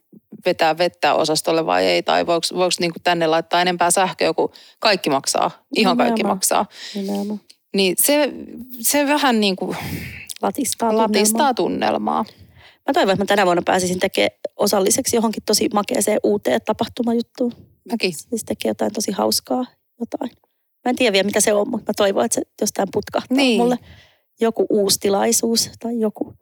vetää 0.46 0.78
vettä 0.78 1.14
osastolle 1.14 1.66
vai 1.66 1.86
ei, 1.86 2.04
tai 2.04 2.28
voiko, 2.28 2.48
voiko 2.56 2.74
niin 2.80 2.94
kuin 2.94 3.04
tänne 3.04 3.28
laittaa 3.28 3.62
enempää 3.62 3.92
sähköä, 3.92 4.34
kun 4.34 4.52
kaikki 4.80 5.10
maksaa, 5.10 5.52
ihan 5.76 5.98
kaikki 5.98 6.14
Nimenomaan. 6.14 6.38
maksaa. 6.38 6.66
Nimenomaan. 6.96 7.42
Niin 7.76 7.96
se, 8.00 8.32
se 8.82 9.08
vähän 9.08 9.40
niin 9.40 9.56
kuin 9.56 9.78
Latistaa, 10.42 10.98
latistaa 10.98 11.54
tunnelmaa. 11.54 12.26
Mä 12.88 12.94
toivon, 12.94 13.14
että 13.14 13.24
mä 13.24 13.28
tänä 13.28 13.46
vuonna 13.46 13.64
pääsisin 13.66 14.00
tekemään 14.00 14.32
osalliseksi 14.56 15.16
johonkin 15.16 15.44
tosi 15.46 15.70
makeeseen 15.74 16.20
uuteen 16.24 16.62
tapahtumajuttuun. 16.66 17.54
Mäkin. 17.92 18.14
Siis 18.14 18.44
tekee 18.46 18.70
jotain 18.70 18.94
tosi 18.94 19.12
hauskaa 19.12 19.66
jotain. 20.00 20.32
Mä 20.86 20.90
en 20.90 20.96
tiedä 20.96 21.14
vielä 21.14 21.26
mitä 21.26 21.40
se 21.42 21.54
on, 21.54 21.70
mutta 21.70 21.90
mä 21.90 21.94
toivon, 21.98 22.26
että 22.26 22.36
se 22.36 22.42
jostain 22.62 22.88
putkahtaa 22.94 23.38
Niin. 23.38 23.62
mulle 23.62 23.80
joku 24.42 24.66
uusi 24.70 25.00
tilaisuus 25.00 25.70
tai 25.80 26.00
joku, 26.00 26.34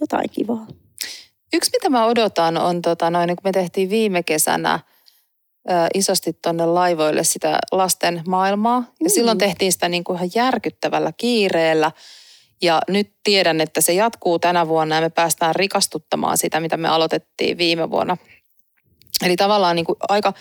jotain 0.00 0.30
kivaa. 0.30 0.66
Yksi, 1.52 1.70
mitä 1.72 1.88
mä 1.90 2.06
odotan, 2.06 2.56
on 2.56 2.82
tota, 2.82 3.10
noin, 3.10 3.28
kun 3.28 3.36
me 3.44 3.52
tehtiin 3.52 3.90
viime 3.90 4.22
kesänä 4.22 4.80
ö, 5.70 5.72
isosti 5.94 6.32
tonne 6.32 6.66
laivoille 6.66 7.24
sitä 7.24 7.58
lasten 7.72 8.22
maailmaa. 8.28 8.78
Ja 9.00 9.04
Mm. 9.04 9.10
silloin 9.10 9.38
tehtiin 9.38 9.72
sitä 9.72 9.88
niin 9.88 10.04
kuin 10.04 10.16
ihan 10.16 10.30
järkyttävällä 10.34 11.12
kiireellä. 11.16 11.92
Ja 12.62 12.80
nyt 12.88 13.12
tiedän, 13.24 13.60
että 13.60 13.80
se 13.80 13.92
jatkuu 13.92 14.38
tänä 14.38 14.68
vuonna 14.68 14.94
ja 14.94 15.00
me 15.00 15.10
päästään 15.10 15.54
rikastuttamaan 15.54 16.38
sitä, 16.38 16.60
mitä 16.60 16.76
me 16.76 16.88
aloitettiin 16.88 17.58
viime 17.58 17.90
vuonna. 17.90 18.16
Eli 19.24 19.36
tavallaan 19.36 19.76
niin 19.76 19.86
kuin 19.86 19.96
aika, 20.08 20.32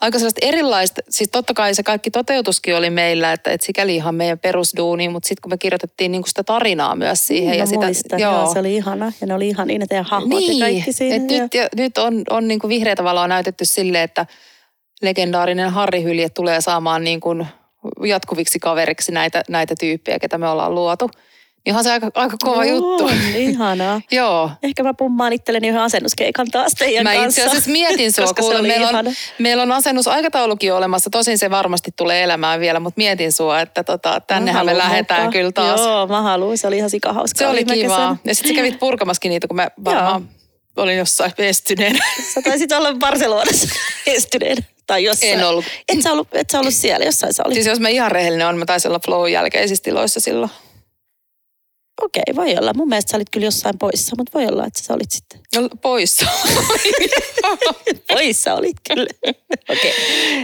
aika 0.00 0.18
sellaista 0.18 0.46
erilaista, 0.46 1.00
siis 1.08 1.30
totta 1.32 1.54
kai 1.54 1.74
se 1.74 1.82
kaikki 1.82 2.10
toteutuskin 2.10 2.76
oli 2.76 2.90
meillä, 2.90 3.32
että, 3.32 3.50
että 3.50 3.66
sikäli 3.66 3.96
ihan 3.96 4.14
meidän 4.14 4.38
perusduuni, 4.38 5.08
mutta 5.08 5.28
sitten 5.28 5.42
kun 5.42 5.52
me 5.52 5.58
kirjoitettiin 5.58 6.12
niin 6.12 6.22
kuin 6.22 6.28
sitä 6.28 6.44
tarinaa 6.44 6.96
myös 6.96 7.26
siihen. 7.26 7.50
Niin, 7.50 7.58
ja 7.58 7.64
mä 7.64 7.70
sitä, 7.70 7.86
muistan, 7.86 8.20
joo. 8.20 8.52
se 8.52 8.58
oli 8.58 8.76
ihana. 8.76 9.12
Ja 9.20 9.26
ne 9.26 9.34
oli 9.34 9.48
ihan 9.48 9.68
niin, 9.68 9.80
ne 9.80 9.86
teidän 9.86 10.04
hahmot 10.04 10.38
niin, 10.38 10.58
ja 10.58 10.66
kaikki 10.66 10.92
siinä. 10.92 11.16
Et 11.16 11.22
nyt, 11.22 11.54
ja, 11.54 11.68
nyt 11.76 11.98
on, 11.98 12.22
on 12.30 12.48
niin 12.48 12.60
kuin 12.60 12.68
vihreätä 12.68 13.04
valoa 13.04 13.28
näytetty 13.28 13.64
sille, 13.64 14.02
että 14.02 14.26
legendaarinen 15.02 15.70
Harri 15.70 16.02
Hylje 16.02 16.28
tulee 16.28 16.60
saamaan 16.60 17.04
niin 17.04 17.20
kuin 17.20 17.46
jatkuviksi 18.06 18.58
kaveriksi 18.58 19.12
näitä, 19.12 19.42
näitä 19.48 19.74
tyyppejä, 19.80 20.18
ketä 20.18 20.38
me 20.38 20.48
ollaan 20.48 20.74
luotu. 20.74 21.10
Niin 21.64 21.70
onhan 21.72 21.84
se 21.84 21.92
aika, 21.92 22.10
aika 22.14 22.36
kova 22.42 22.64
juttu. 22.64 23.04
On, 23.04 23.12
ihanaa. 23.34 24.00
Joo. 24.12 24.50
Ehkä 24.62 24.82
mä 24.82 24.94
pummaan 24.94 25.32
itselleni 25.32 25.68
yhden 25.68 25.82
asennuskeikan 25.82 26.46
taas 26.50 26.72
teidän 26.78 27.04
Mä 27.04 27.14
kanssa. 27.14 27.40
itse 27.42 27.50
asiassa 27.50 27.70
mietin 27.70 28.12
sua, 28.12 28.34
kuule, 28.40 28.62
meillä 28.62 28.88
on, 28.88 29.04
meillä 29.38 29.62
on 29.62 29.72
asennusaikataulukin 29.72 30.74
olemassa, 30.74 31.10
tosin 31.10 31.38
se 31.38 31.50
varmasti 31.50 31.90
tulee 31.96 32.22
elämään 32.22 32.60
vielä, 32.60 32.80
mutta 32.80 32.98
mietin 32.98 33.32
sua, 33.32 33.60
että 33.60 33.84
tota, 33.84 34.20
tännehän 34.26 34.66
me 34.66 34.72
Mä 34.72 34.78
lähdetään 34.78 35.20
mukaan. 35.20 35.32
kyllä 35.32 35.52
taas. 35.52 35.80
Joo, 35.80 36.06
mä 36.06 36.22
haluan. 36.22 36.58
Se 36.58 36.66
oli 36.66 36.76
ihan 36.76 36.90
sikahauska. 36.90 37.38
Se 37.38 37.46
oli 37.46 37.64
kivaa. 37.64 38.16
Ja 38.24 38.34
sitten 38.34 38.54
sä 38.54 38.56
kävit 38.56 38.78
purkamaskin 38.78 39.30
niitä, 39.30 39.48
kun 39.48 39.56
mä 39.56 39.70
varmaan 39.84 40.28
olin 40.76 40.98
jossain 40.98 41.32
estyneenä. 41.38 42.04
Sä 42.34 42.42
taisit 42.42 42.72
olla 42.72 42.94
Barcelonassa 42.94 43.68
estyneen. 44.06 44.56
Tai 44.86 45.04
jossain. 45.04 45.32
En 45.32 45.44
ollut. 45.44 45.64
Et 45.88 46.02
sä 46.02 46.12
ollut, 46.12 46.28
et 46.32 46.50
sä 46.50 46.60
ollut 46.60 46.74
siellä, 46.74 47.04
jossain 47.04 47.34
sä 47.34 47.42
olit. 47.46 47.54
Siis 47.54 47.66
jos 47.66 47.80
mä 47.80 47.88
ihan 47.88 48.12
rehellinen 48.12 48.46
on, 48.46 48.58
mä 48.58 48.66
taisin 48.66 48.88
olla 48.88 49.00
flow 49.04 49.30
jälkeisissä 49.30 49.82
tiloissa 49.84 50.20
silloin. 50.20 50.50
Okei, 52.00 52.22
voi 52.36 52.56
olla. 52.56 52.74
Mun 52.74 52.88
mielestä 52.88 53.10
sä 53.10 53.16
olit 53.16 53.30
kyllä 53.30 53.46
jossain 53.46 53.78
poissa, 53.78 54.16
mutta 54.18 54.38
voi 54.38 54.46
olla, 54.46 54.66
että 54.66 54.82
sä 54.82 54.94
olit 54.94 55.10
sitten. 55.10 55.40
No, 55.56 55.68
poissa. 55.82 56.26
Poissa 58.08 58.54
olit 58.54 58.76
kyllä. 58.88 59.06
Okei. 59.68 59.92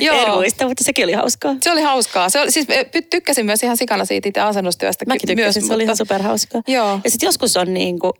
Joo. 0.00 0.26
En 0.26 0.30
muista, 0.30 0.66
mutta 0.68 0.84
sekin 0.84 1.04
oli 1.04 1.12
hauskaa. 1.12 1.56
Se 1.60 1.72
oli 1.72 1.82
hauskaa. 1.82 2.28
Se 2.28 2.40
oli, 2.40 2.50
siis 2.50 2.66
eh, 2.70 2.86
tykkäsin 3.10 3.46
myös 3.46 3.62
ihan 3.62 3.76
sikana 3.76 4.04
siitä 4.04 4.28
itse 4.28 4.40
asennustyöstä. 4.40 5.04
Mäkin 5.08 5.26
tykkäsin, 5.26 5.62
myös, 5.62 5.68
se 5.68 5.74
oli 5.74 5.82
ihan 5.82 5.92
mutta- 5.92 6.04
superhauskaa. 6.04 6.62
Joo. 6.68 7.00
Ja 7.04 7.10
sitten 7.10 7.26
joskus 7.26 7.56
on 7.56 7.74
niin 7.74 7.98
kuin 7.98 8.12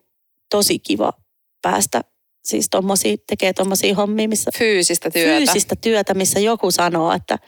tosi 0.51 0.79
kiva 0.79 1.12
päästä 1.62 2.01
siis 2.44 2.66
tommosia, 2.70 3.16
tekee 3.27 3.53
tommosia 3.53 3.94
hommia, 3.94 4.29
missä 4.29 4.51
Fyysistä 4.59 5.11
työtä. 5.11 5.37
fyysistä 5.37 5.77
työtä, 5.77 6.14
missä 6.14 6.40
joku 6.40 6.70
sanoo, 6.70 7.12
että 7.12 7.38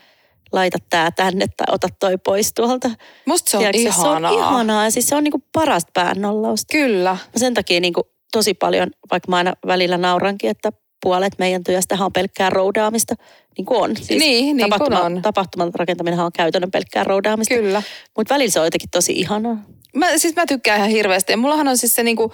laita 0.53 0.79
tää 0.91 1.11
tänne 1.11 1.47
tai 1.57 1.75
ota 1.75 1.89
toi 2.01 2.19
pois 2.19 2.53
tuolta. 2.53 2.91
Musta 3.27 3.51
se 3.51 3.57
on 3.57 3.61
Tiedätkö, 3.61 3.81
ihanaa. 3.81 4.31
Se 4.31 4.37
on 4.37 4.43
ihanaa 4.45 4.85
ja 4.85 4.91
siis 4.91 5.09
se 5.09 5.17
on 5.17 5.25
niinku 5.25 5.43
parasta 5.53 5.91
päännollausta. 5.95 6.73
Kyllä. 6.73 7.11
Mä 7.11 7.39
sen 7.39 7.55
takia 7.55 7.81
niinku 7.81 8.03
tosi 8.33 8.55
paljon, 8.55 8.91
vaikka 9.11 9.31
mä 9.31 9.37
aina 9.37 9.53
välillä 9.67 9.97
naurankin, 9.97 10.51
että 10.51 10.73
puolet 11.03 11.39
meidän 11.39 11.65
työstähän 11.65 12.07
on 12.07 12.13
pelkkää 12.13 12.51
roudaamista, 12.51 13.15
niin 13.59 13.67
kuin 13.67 13.81
on. 13.81 13.97
Siis 13.97 14.21
Niin, 14.21 14.57
niin 14.57 14.71
kuin 14.79 14.95
on. 14.95 15.23
Tapahtuman 15.23 15.71
rakentaminen 15.75 16.21
on 16.21 16.33
käytännön 16.33 16.71
pelkkää 16.71 17.05
roudaamista. 17.05 17.55
Kyllä. 17.55 17.83
Mutta 18.17 18.35
välillä 18.35 18.51
se 18.51 18.61
on 18.61 18.67
jotenkin 18.67 18.91
tosi 18.91 19.13
ihanaa. 19.13 19.57
Mä, 19.95 20.19
siis 20.19 20.37
mä 20.37 20.47
tykkään 20.47 20.79
ihan 20.79 20.91
hirveästi. 20.91 21.33
Ja 21.33 21.37
mullahan 21.37 21.69
on 21.69 21.79
siis 21.79 21.95
se 21.95 22.03
niinku 22.03 22.33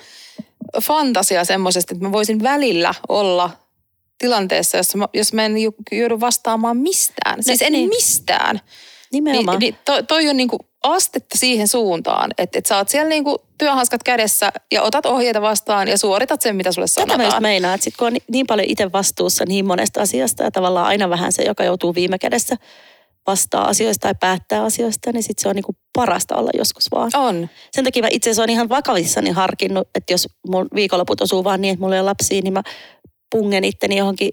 fantasia 0.82 1.44
semmoisesta, 1.44 1.94
että 1.94 2.04
mä 2.04 2.12
voisin 2.12 2.42
välillä 2.42 2.94
olla 3.08 3.50
tilanteessa, 4.18 4.76
jossa 4.76 4.98
mä, 4.98 5.08
jos 5.14 5.32
mä 5.32 5.44
en 5.44 5.54
joudu 5.92 6.20
vastaamaan 6.20 6.76
mistään. 6.76 7.42
Siis 7.42 7.62
en 7.62 7.72
niin. 7.72 7.88
mistään. 7.88 8.60
Nimenomaan. 9.12 9.58
Niin, 9.58 9.74
niin 9.74 9.80
to, 9.84 10.02
toi 10.02 10.28
on 10.28 10.36
niinku 10.36 10.58
astetta 10.82 11.38
siihen 11.38 11.68
suuntaan, 11.68 12.30
että 12.38 12.58
et 12.58 12.66
sä 12.66 12.76
oot 12.76 12.88
siellä 12.88 13.08
niinku 13.08 13.38
työhanskat 13.58 14.02
kädessä 14.02 14.52
ja 14.72 14.82
otat 14.82 15.06
ohjeita 15.06 15.42
vastaan 15.42 15.88
ja 15.88 15.98
suoritat 15.98 16.42
sen, 16.42 16.56
mitä 16.56 16.72
sulle 16.72 16.86
Tätä 16.94 17.06
mä 17.06 17.12
just 17.12 17.20
sanotaan. 17.20 17.42
meinaan, 17.42 17.74
että 17.74 17.84
sit 17.84 17.96
kun 17.96 18.06
on 18.06 18.12
ni- 18.12 18.24
niin 18.30 18.46
paljon 18.46 18.68
itse 18.68 18.92
vastuussa 18.92 19.44
niin 19.48 19.66
monesta 19.66 20.00
asiasta 20.00 20.42
ja 20.42 20.50
tavallaan 20.50 20.86
aina 20.86 21.10
vähän 21.10 21.32
se, 21.32 21.42
joka 21.42 21.64
joutuu 21.64 21.94
viime 21.94 22.18
kädessä 22.18 22.56
vastaa 23.26 23.68
asioista 23.68 24.02
tai 24.02 24.14
päättää 24.20 24.62
asioista, 24.62 25.12
niin 25.12 25.22
sit 25.22 25.38
se 25.38 25.48
on 25.48 25.54
niinku 25.56 25.76
parasta 25.96 26.36
olla 26.36 26.50
joskus 26.58 26.90
vaan. 26.90 27.10
On. 27.14 27.48
Sen 27.72 27.84
takia 27.84 28.02
mä 28.02 28.08
itse 28.10 28.30
asiassa 28.30 28.42
olen 28.42 28.50
ihan 28.50 28.68
vakavissani 28.68 29.30
harkinnut, 29.30 29.88
että 29.94 30.12
jos 30.12 30.28
mun 30.48 30.68
viikonloput 30.74 31.20
osuu 31.20 31.44
vaan 31.44 31.60
niin, 31.60 31.72
että 31.72 31.80
mulla 31.80 31.94
ei 31.94 32.00
ole 32.00 32.08
lapsia, 32.08 32.40
niin 32.42 32.52
mä 32.52 32.62
pungen 33.34 33.64
itteni 33.64 33.96
johonkin 33.96 34.30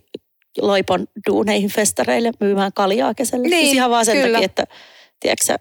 loipon 0.62 1.08
duuneihin 1.30 1.70
festareille 1.70 2.32
myymään 2.40 2.74
kaljaa 2.74 3.14
kesällä. 3.14 3.48
Niin, 3.48 3.66
siis 3.66 3.74
ihan 3.74 3.92
vaan 3.92 4.06
sen 4.06 4.18
kyllä. 4.18 4.38
takia, 4.38 4.46
että 4.46 4.64
tiedätkö 5.20 5.56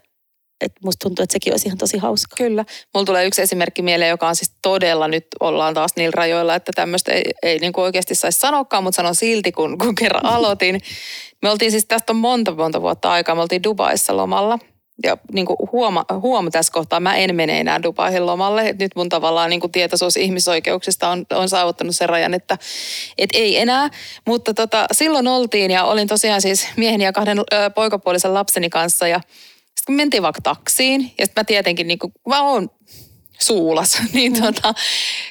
että 0.61 0.79
musta 0.83 1.03
tuntuu, 1.03 1.23
että 1.23 1.33
sekin 1.33 1.53
olisi 1.53 1.67
ihan 1.67 1.77
tosi 1.77 1.97
hauskaa. 1.97 2.37
Kyllä. 2.37 2.65
Mulla 2.93 3.05
tulee 3.05 3.25
yksi 3.25 3.41
esimerkki 3.41 3.81
mieleen, 3.81 4.09
joka 4.09 4.27
on 4.27 4.35
siis 4.35 4.51
todella, 4.61 5.07
nyt 5.07 5.25
ollaan 5.39 5.73
taas 5.73 5.91
niillä 5.95 6.13
rajoilla, 6.15 6.55
että 6.55 6.71
tämmöistä 6.75 7.11
ei, 7.11 7.23
ei 7.43 7.59
niin 7.59 7.73
kuin 7.73 7.83
oikeasti 7.83 8.15
saisi 8.15 8.39
sanoakaan, 8.39 8.83
mutta 8.83 8.95
sanon 8.95 9.15
silti, 9.15 9.51
kun, 9.51 9.77
kun 9.77 9.95
kerran 9.95 10.25
aloitin. 10.25 10.81
Me 11.41 11.49
oltiin 11.49 11.71
siis, 11.71 11.85
tästä 11.85 12.13
on 12.13 12.17
monta 12.17 12.55
monta 12.55 12.81
vuotta 12.81 13.11
aikaa, 13.11 13.35
me 13.35 13.41
oltiin 13.41 13.63
Dubaissa 13.63 14.17
lomalla. 14.17 14.59
Ja 15.03 15.17
niin 15.33 15.45
kuin 15.45 15.57
huoma, 15.71 16.05
huoma 16.21 16.49
tässä 16.51 16.73
kohtaa, 16.73 16.99
mä 16.99 17.15
en 17.15 17.35
mene 17.35 17.59
enää 17.59 17.83
Dubaihin 17.83 18.25
lomalle. 18.25 18.69
Et 18.69 18.79
nyt 18.79 18.91
mun 18.95 19.09
tavallaan 19.09 19.49
niin 19.49 19.59
kuin 19.59 19.71
tietoisuus 19.71 20.17
ihmisoikeuksista 20.17 21.09
on, 21.09 21.25
on 21.33 21.49
saavuttanut 21.49 21.95
sen 21.95 22.09
rajan, 22.09 22.33
että 22.33 22.57
et 23.17 23.29
ei 23.33 23.57
enää. 23.57 23.89
Mutta 24.27 24.53
tota, 24.53 24.85
silloin 24.91 25.27
oltiin 25.27 25.71
ja 25.71 25.83
olin 25.83 26.07
tosiaan 26.07 26.41
siis 26.41 26.67
miehen 26.77 27.01
ja 27.01 27.13
kahden 27.13 27.39
ö, 27.39 27.69
poikapuolisen 27.75 28.33
lapseni 28.33 28.69
kanssa 28.69 29.07
ja 29.07 29.21
Sitten 29.75 29.95
mentiin 29.95 30.23
vaikka 30.23 30.41
taksiin, 30.41 31.01
ja 31.01 31.25
sitten 31.25 31.41
mä 31.41 31.43
tietenkin, 31.43 31.87
niin 31.87 31.99
kun 31.99 32.11
mä 32.27 32.41
oon 32.43 32.69
suulas, 33.41 33.97
niin 34.13 34.33
mm. 34.33 34.73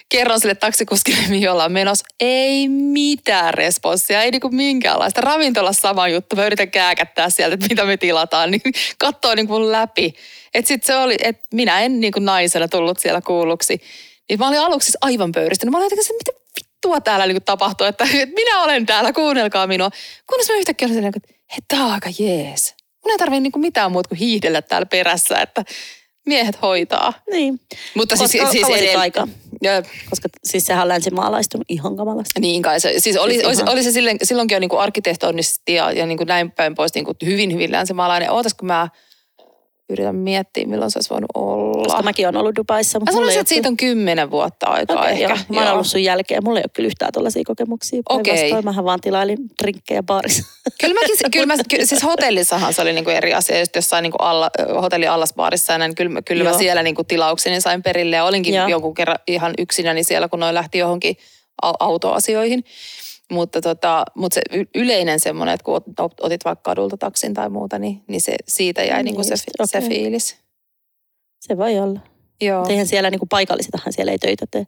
kerron 0.08 0.40
sille 0.40 0.54
taksikuskille, 0.54 1.22
mihin 1.28 1.50
ollaan 1.50 1.72
menossa. 1.72 2.04
Ei 2.20 2.68
mitään 2.68 3.54
responssia, 3.54 4.22
ei 4.22 4.30
niinku 4.30 4.48
minkäänlaista. 4.48 5.20
Ravintolassa 5.20 5.80
sama 5.80 6.08
juttu, 6.08 6.36
mä 6.36 6.46
yritän 6.46 6.70
kääkättää 6.70 7.30
sieltä, 7.30 7.54
että 7.54 7.66
mitä 7.68 7.84
me 7.84 7.96
tilataan, 7.96 8.50
niin 8.50 8.62
katsoo 8.98 9.34
niinku 9.34 9.72
läpi. 9.72 10.14
Että 10.54 10.68
sit 10.68 10.84
se 10.84 10.96
oli, 10.96 11.16
että 11.22 11.46
minä 11.54 11.80
en 11.80 12.00
niinku 12.00 12.20
naisena 12.20 12.68
tullut 12.68 12.98
siellä 12.98 13.20
kuulluksi. 13.20 13.80
Niin 14.28 14.38
mä 14.38 14.48
olin 14.48 14.60
aluksi 14.60 14.86
siis 14.86 14.98
aivan 15.00 15.32
pöyristynyt. 15.32 15.72
Mä 15.72 15.78
olin 15.78 15.86
että 15.92 16.12
mitä 16.12 16.40
vittua 16.80 17.00
täällä 17.00 17.26
niinku 17.26 17.42
tapahtuu, 17.44 17.86
että, 17.86 18.04
että 18.22 18.34
minä 18.34 18.62
olen 18.62 18.86
täällä, 18.86 19.12
kuunnelkaa 19.12 19.66
minua. 19.66 19.90
Kunnes 20.26 20.48
mä 20.48 20.56
yhtäkkiä 20.56 20.88
olin 20.88 21.04
että 21.04 21.20
hei, 21.50 21.58
tää 21.68 21.84
on 21.84 21.92
aika 21.92 22.10
jees. 22.18 22.74
Mun 23.04 23.10
ei 23.10 23.18
tarvitse 23.18 23.40
niinku 23.40 23.58
mitään 23.58 23.92
muuta 23.92 24.08
kuin 24.08 24.18
hiihdellä 24.18 24.62
täällä 24.62 24.86
perässä, 24.86 25.40
että 25.40 25.64
miehet 26.26 26.62
hoitaa. 26.62 27.12
Niin. 27.30 27.60
Mutta 27.94 28.16
siis, 28.16 28.30
Koska 28.32 28.50
siis 28.52 28.62
kauan 28.66 28.78
edell- 28.80 28.98
aika. 28.98 29.28
Ja, 29.62 29.82
Koska 30.10 30.28
siis 30.44 30.66
sehän 30.66 30.82
on 30.82 30.88
länsimaalaistunut 30.88 31.64
ihan 31.68 31.96
kamalasti. 31.96 32.40
niin 32.40 32.62
kai 32.62 32.80
se, 32.80 32.94
siis 32.98 33.16
oli, 33.16 33.32
Siis 33.34 33.44
oli, 33.46 33.54
ihan- 33.54 33.68
oli 33.68 33.82
se 33.82 33.92
silloin, 33.92 34.16
silloinkin 34.22 34.54
jo 34.56 34.60
niin 34.60 34.68
kuin 34.68 34.80
arkkitehtonisti 34.80 35.74
ja, 35.74 35.92
ja 35.92 36.06
niin 36.06 36.18
kuin 36.18 36.26
näin 36.28 36.50
päin 36.50 36.74
pois 36.74 36.94
niin 36.94 37.04
kuin 37.04 37.16
hyvin, 37.24 37.52
hyvin 37.52 37.72
länsimaalainen. 37.72 38.30
Ootas, 38.30 38.54
kun 38.54 38.66
mä 38.66 38.88
yritän 39.90 40.16
miettiä, 40.16 40.66
milloin 40.66 40.90
se 40.90 40.96
olisi 40.98 41.10
voinut 41.10 41.30
olla. 41.34 41.84
Koska 41.84 42.02
mäkin 42.02 42.26
olen 42.26 42.36
ollut 42.36 42.56
Dubaissa. 42.56 42.98
Mutta 42.98 43.12
Mä 43.12 43.16
sanoisin, 43.16 43.40
että 43.40 43.48
siitä 43.48 43.68
on 43.68 43.76
kymmenen 43.76 44.30
vuotta 44.30 44.66
aikaa 44.66 45.00
Okei, 45.00 45.12
ehkä. 45.12 45.22
joo. 45.28 45.38
Mä 45.48 45.62
oon 45.62 45.72
ollut 45.72 45.86
sun 45.86 46.02
jälkeen. 46.04 46.44
Mulla 46.44 46.58
ei 46.58 46.62
ole 46.64 46.70
kyllä 46.72 46.86
yhtään 46.86 47.12
tällaisia 47.12 47.42
kokemuksia. 47.46 48.02
Okei. 48.08 48.34
Päinvastoin 48.34 48.64
Mähän 48.64 48.84
vaan 48.84 49.00
tilailin 49.00 49.38
drinkkejä 49.62 50.02
baarissa. 50.02 50.42
Kyllä 50.80 50.94
mäkin, 50.94 51.16
kyllä 51.32 51.46
mä, 51.46 51.56
ky, 51.70 51.86
siis 51.86 52.02
hotellissahan 52.02 52.74
se 52.74 52.82
oli 52.82 52.92
niinku 52.92 53.10
eri 53.10 53.34
asia, 53.34 53.58
just 53.58 53.76
jossain 53.76 54.02
niinku 54.02 54.18
alla, 54.20 54.50
hotelli 54.82 55.06
allasbaarissa 55.06 55.72
ja 55.72 55.78
näin, 55.78 55.94
kyllä, 55.94 56.22
kyllä 56.22 56.44
mä 56.44 56.58
siellä 56.58 56.82
niinku 56.82 57.04
tilaukseni 57.04 57.60
sain 57.60 57.82
perille 57.82 58.16
ja 58.16 58.24
olinkin 58.24 58.54
Joo. 58.54 58.68
jonkun 58.68 58.94
kerran 58.94 59.18
ihan 59.26 59.54
yksinäni 59.58 60.04
siellä, 60.04 60.28
kun 60.28 60.40
noin 60.40 60.54
lähti 60.54 60.78
johonkin 60.78 61.16
au- 61.66 61.76
autoasioihin. 61.80 62.64
Mutta, 63.30 63.60
tota, 63.60 64.04
mutta 64.14 64.34
se 64.34 64.42
yleinen 64.74 65.20
semmoinen, 65.20 65.54
että 65.54 65.64
kun 65.64 65.76
ot- 65.76 66.14
otit 66.20 66.44
vaikka 66.44 66.62
kadulta 66.62 66.96
taksin 66.96 67.34
tai 67.34 67.50
muuta, 67.50 67.78
niin, 67.78 68.02
niin 68.06 68.20
se, 68.20 68.36
siitä 68.48 68.84
jäi 68.84 68.96
Niin 68.96 69.04
niinku 69.04 69.22
se, 69.24 69.32
just, 69.32 69.44
se 69.64 69.80
fiilis. 69.80 70.36
Se 71.40 71.56
voi 71.56 71.78
olla. 71.78 72.00
Joo. 72.40 72.66
Eihän 72.68 72.86
siellä 72.86 73.10
niinku 73.10 73.26
paikallisitahan 73.26 73.92
siellä 73.92 74.12
ei 74.12 74.18
töitä 74.18 74.46
tee. 74.50 74.66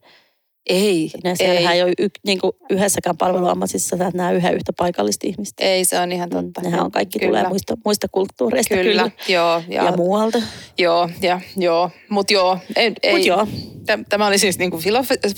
Ei, 0.66 1.10
siellähän 1.34 1.72
ei, 1.72 1.78
ei 1.78 1.82
ole 1.82 1.92
y, 1.98 2.08
niinku 2.26 2.56
yhdessäkään 2.70 3.16
palveluammatissa, 3.16 3.96
sä 3.96 4.06
et 4.06 4.14
näe 4.14 4.34
yhden 4.34 4.54
yhtä 4.54 4.72
paikallista 4.76 5.26
ihmistä. 5.26 5.64
ei, 5.64 5.84
se 5.84 5.98
on 5.98 6.12
ihan 6.12 6.28
Mm, 6.28 6.36
totta. 6.36 6.60
Nehän 6.60 6.80
on 6.80 6.90
kaikki 6.90 7.18
Kyllä. 7.18 7.38
tulee 7.38 7.48
muista, 7.48 7.76
muista 7.84 8.06
kulttuureista 8.12 8.74
kyllä. 8.74 9.02
Kyllä, 9.02 9.10
joo. 9.28 9.62
Ja, 9.68 9.84
ja 9.84 9.92
muualta. 9.96 10.38
Joo, 10.78 11.08
ja, 11.22 11.40
joo. 11.56 11.90
mutta 12.08 12.32
joo, 12.32 12.58
ei, 12.76 12.92
ei, 13.02 13.12
Mut 13.16 13.26
joo. 13.26 13.46
Täm- 13.86 14.04
Tämä 14.08 14.26
oli 14.26 14.38
siis 14.38 14.58
niin 14.58 14.70
kuin 14.70 14.82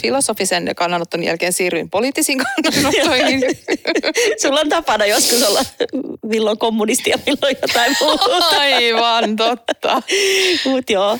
filosofisen 0.02 0.70
kannanoton 0.76 1.24
jälkeen 1.24 1.52
siirryin 1.52 1.90
poliittisiin 1.90 2.38
kannanottoihin. 2.64 3.40
Sulla 4.42 4.60
on 4.60 4.68
tapana 4.68 5.06
joskus 5.06 5.42
olla 5.42 5.60
milloin 6.26 6.58
kommunisti 6.58 7.10
ja 7.10 7.18
milloin 7.26 7.56
jotain 7.62 7.96
muuta. 8.00 8.24
Aivan 8.60 9.36
totta. 9.36 10.02
Mut 10.64 10.90
joo, 10.90 11.18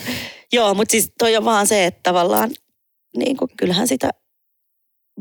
joo 0.53 0.75
mutta 0.75 0.93
siis 0.93 1.13
toi 1.19 1.37
on 1.37 1.45
vaan 1.45 1.67
se, 1.67 1.85
että 1.85 2.01
tavallaan 2.03 2.51
niin 3.17 3.37
kuin, 3.37 3.51
kyllähän 3.57 3.89
sitä, 3.89 4.11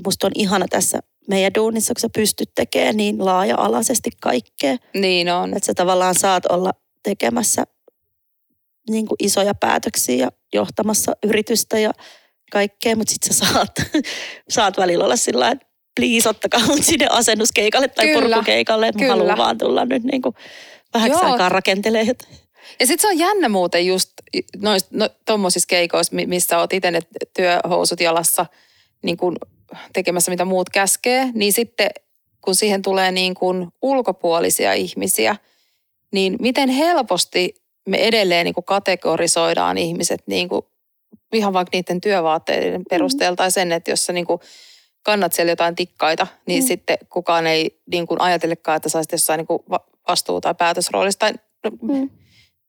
musta 0.05 0.27
on 0.27 0.31
ihana 0.35 0.65
tässä 0.69 0.99
meidän 1.27 1.53
duunissa, 1.55 1.93
kun 1.93 2.01
sä 2.01 2.09
pystyt 2.15 2.49
tekemään 2.55 2.97
niin 2.97 3.25
laaja-alaisesti 3.25 4.09
kaikkea. 4.21 4.77
Niin 4.93 5.33
on. 5.33 5.53
Että 5.53 5.65
sä 5.65 5.73
tavallaan 5.73 6.15
saat 6.15 6.45
olla 6.45 6.71
tekemässä 7.03 7.63
niin 8.89 9.05
kuin 9.05 9.15
isoja 9.19 9.53
päätöksiä 9.55 10.15
ja 10.15 10.31
johtamassa 10.53 11.11
yritystä 11.23 11.79
ja 11.79 11.91
kaikkea, 12.51 12.95
mutta 12.95 13.13
sit 13.13 13.23
sä 13.23 13.45
saat, 13.45 13.71
saat 14.49 14.77
välillä 14.77 15.05
olla 15.05 15.15
sillä 15.15 15.51
että 15.51 15.65
please 15.99 16.29
ottakaa 16.29 16.67
mut 16.67 16.83
sinne 16.83 17.07
asennuskeikalle 17.09 17.87
tai 17.87 18.07
Kyllä, 18.07 18.35
purkukeikalle, 18.35 18.87
että 18.87 19.03
mä 19.03 19.09
haluan 19.09 19.37
vaan 19.37 19.57
tulla 19.57 19.85
nyt 19.85 20.03
niin 20.03 20.21
kuin 20.21 20.35
vähäksi 20.93 21.19
Joo. 21.19 21.31
aikaa 21.31 21.49
rakentelemaan. 21.49 22.15
Ja 22.79 22.87
sitten 22.87 23.01
se 23.01 23.07
on 23.07 23.17
jännä 23.19 23.49
muuten 23.49 23.85
just 23.87 24.09
nois, 24.61 24.91
no, 24.91 25.09
tommosissa 25.25 25.67
keikoissa, 25.67 26.15
mi- 26.15 26.25
missä 26.25 26.57
oot 26.59 26.73
itse 26.73 26.91
ne 26.91 26.99
työhousut 27.35 27.99
jalassa 27.99 28.45
niin 29.03 29.17
kun 29.17 29.35
tekemässä 29.93 30.31
mitä 30.31 30.45
muut 30.45 30.69
käskee, 30.69 31.29
niin 31.33 31.53
sitten 31.53 31.89
kun 32.41 32.55
siihen 32.55 32.81
tulee 32.81 33.11
niin 33.11 33.33
kun 33.33 33.71
ulkopuolisia 33.81 34.73
ihmisiä, 34.73 35.35
niin 36.11 36.35
miten 36.39 36.69
helposti 36.69 37.55
me 37.87 37.97
edelleen 37.97 38.45
niin 38.45 38.65
kategorisoidaan 38.65 39.77
ihmiset 39.77 40.23
niin 40.27 40.49
kun 40.49 40.67
ihan 41.33 41.53
vaikka 41.53 41.77
niiden 41.77 42.01
työvaatteiden 42.01 42.83
perusteella 42.89 43.35
tai 43.35 43.51
sen, 43.51 43.71
että 43.71 43.91
jos 43.91 44.05
sä 44.05 44.13
niin 44.13 44.25
kannat 45.03 45.33
siellä 45.33 45.51
jotain 45.51 45.75
tikkaita, 45.75 46.27
niin 46.45 46.63
Mm. 46.63 46.67
sitten 46.67 46.97
kukaan 47.09 47.47
ei 47.47 47.79
niin 47.91 48.05
ajatellekaan, 48.19 48.75
että 48.75 48.89
sä 48.89 48.97
olisit 48.97 49.11
jossain 49.11 49.37
niin 49.37 49.59
va- 49.69 49.85
vastuu- 50.07 50.41
tai 50.41 50.55
päätösroolissa. 50.55 51.19
Tai, 51.19 51.33
no, 51.63 51.71
Mm. 51.81 52.09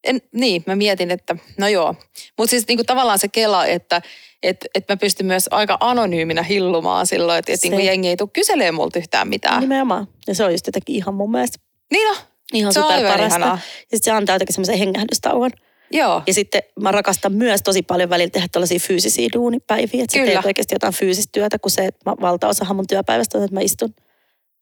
En, 0.04 0.20
niin, 0.32 0.62
mä 0.66 0.76
mietin, 0.76 1.10
että 1.10 1.36
no 1.58 1.68
joo. 1.68 1.94
Mutta 2.38 2.50
siis 2.50 2.68
niinku 2.68 2.84
tavallaan 2.84 3.18
se 3.18 3.28
kela, 3.28 3.66
että 3.66 4.02
et, 4.42 4.66
et 4.74 4.84
mä 4.88 4.96
pystyn 4.96 5.26
myös 5.26 5.48
aika 5.50 5.76
anonyyminä 5.80 6.42
hillumaan 6.42 7.06
silloin, 7.06 7.38
että 7.38 7.52
et 7.52 7.60
niinku 7.62 7.78
jengi 7.78 8.08
ei 8.08 8.16
tule 8.16 8.28
kyselemään 8.32 8.74
multa 8.74 8.98
yhtään 8.98 9.28
mitään. 9.28 9.60
Nimenomaan. 9.60 10.08
Ja 10.26 10.34
se 10.34 10.44
on 10.44 10.52
just 10.52 10.66
jotenkin 10.66 10.96
ihan 10.96 11.14
mun 11.14 11.30
mielestä 11.30 11.58
Niin 11.92 12.08
no, 12.08 12.16
ihan 12.52 12.72
se 12.72 12.80
on 12.80 12.92
super 12.92 13.08
parasta. 13.08 13.40
Ja 13.40 13.58
sitten 13.80 14.00
se 14.02 14.10
antaa 14.10 14.34
jotenkin 14.34 14.54
semmoisen 14.54 14.78
hengähdystauon. 14.78 15.50
Joo, 15.90 16.22
Ja 16.26 16.34
sitten 16.34 16.62
mä 16.80 16.92
rakastan 16.92 17.32
myös 17.32 17.62
tosi 17.62 17.82
paljon 17.82 18.10
välillä 18.10 18.30
tehdä 18.30 18.48
tällaisia 18.52 18.78
fyysisiä 18.78 19.28
duunipäiviä. 19.32 20.02
Että 20.04 20.12
sä 20.12 20.18
Kyllä. 20.18 20.32
teet 20.32 20.44
oikeasti 20.44 20.74
jotain 20.74 20.94
fyysistä 20.94 21.30
työtä, 21.32 21.58
kun 21.58 21.70
se, 21.70 21.84
että 21.84 22.10
mä, 22.10 22.16
valtaosahan 22.20 22.76
mun 22.76 22.86
työpäivästä 22.86 23.38
on, 23.38 23.44
että 23.44 23.54
mä 23.54 23.60
istun 23.60 23.94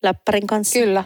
läppärin 0.02 0.46
kanssa. 0.46 0.78
kyllä. 0.78 1.04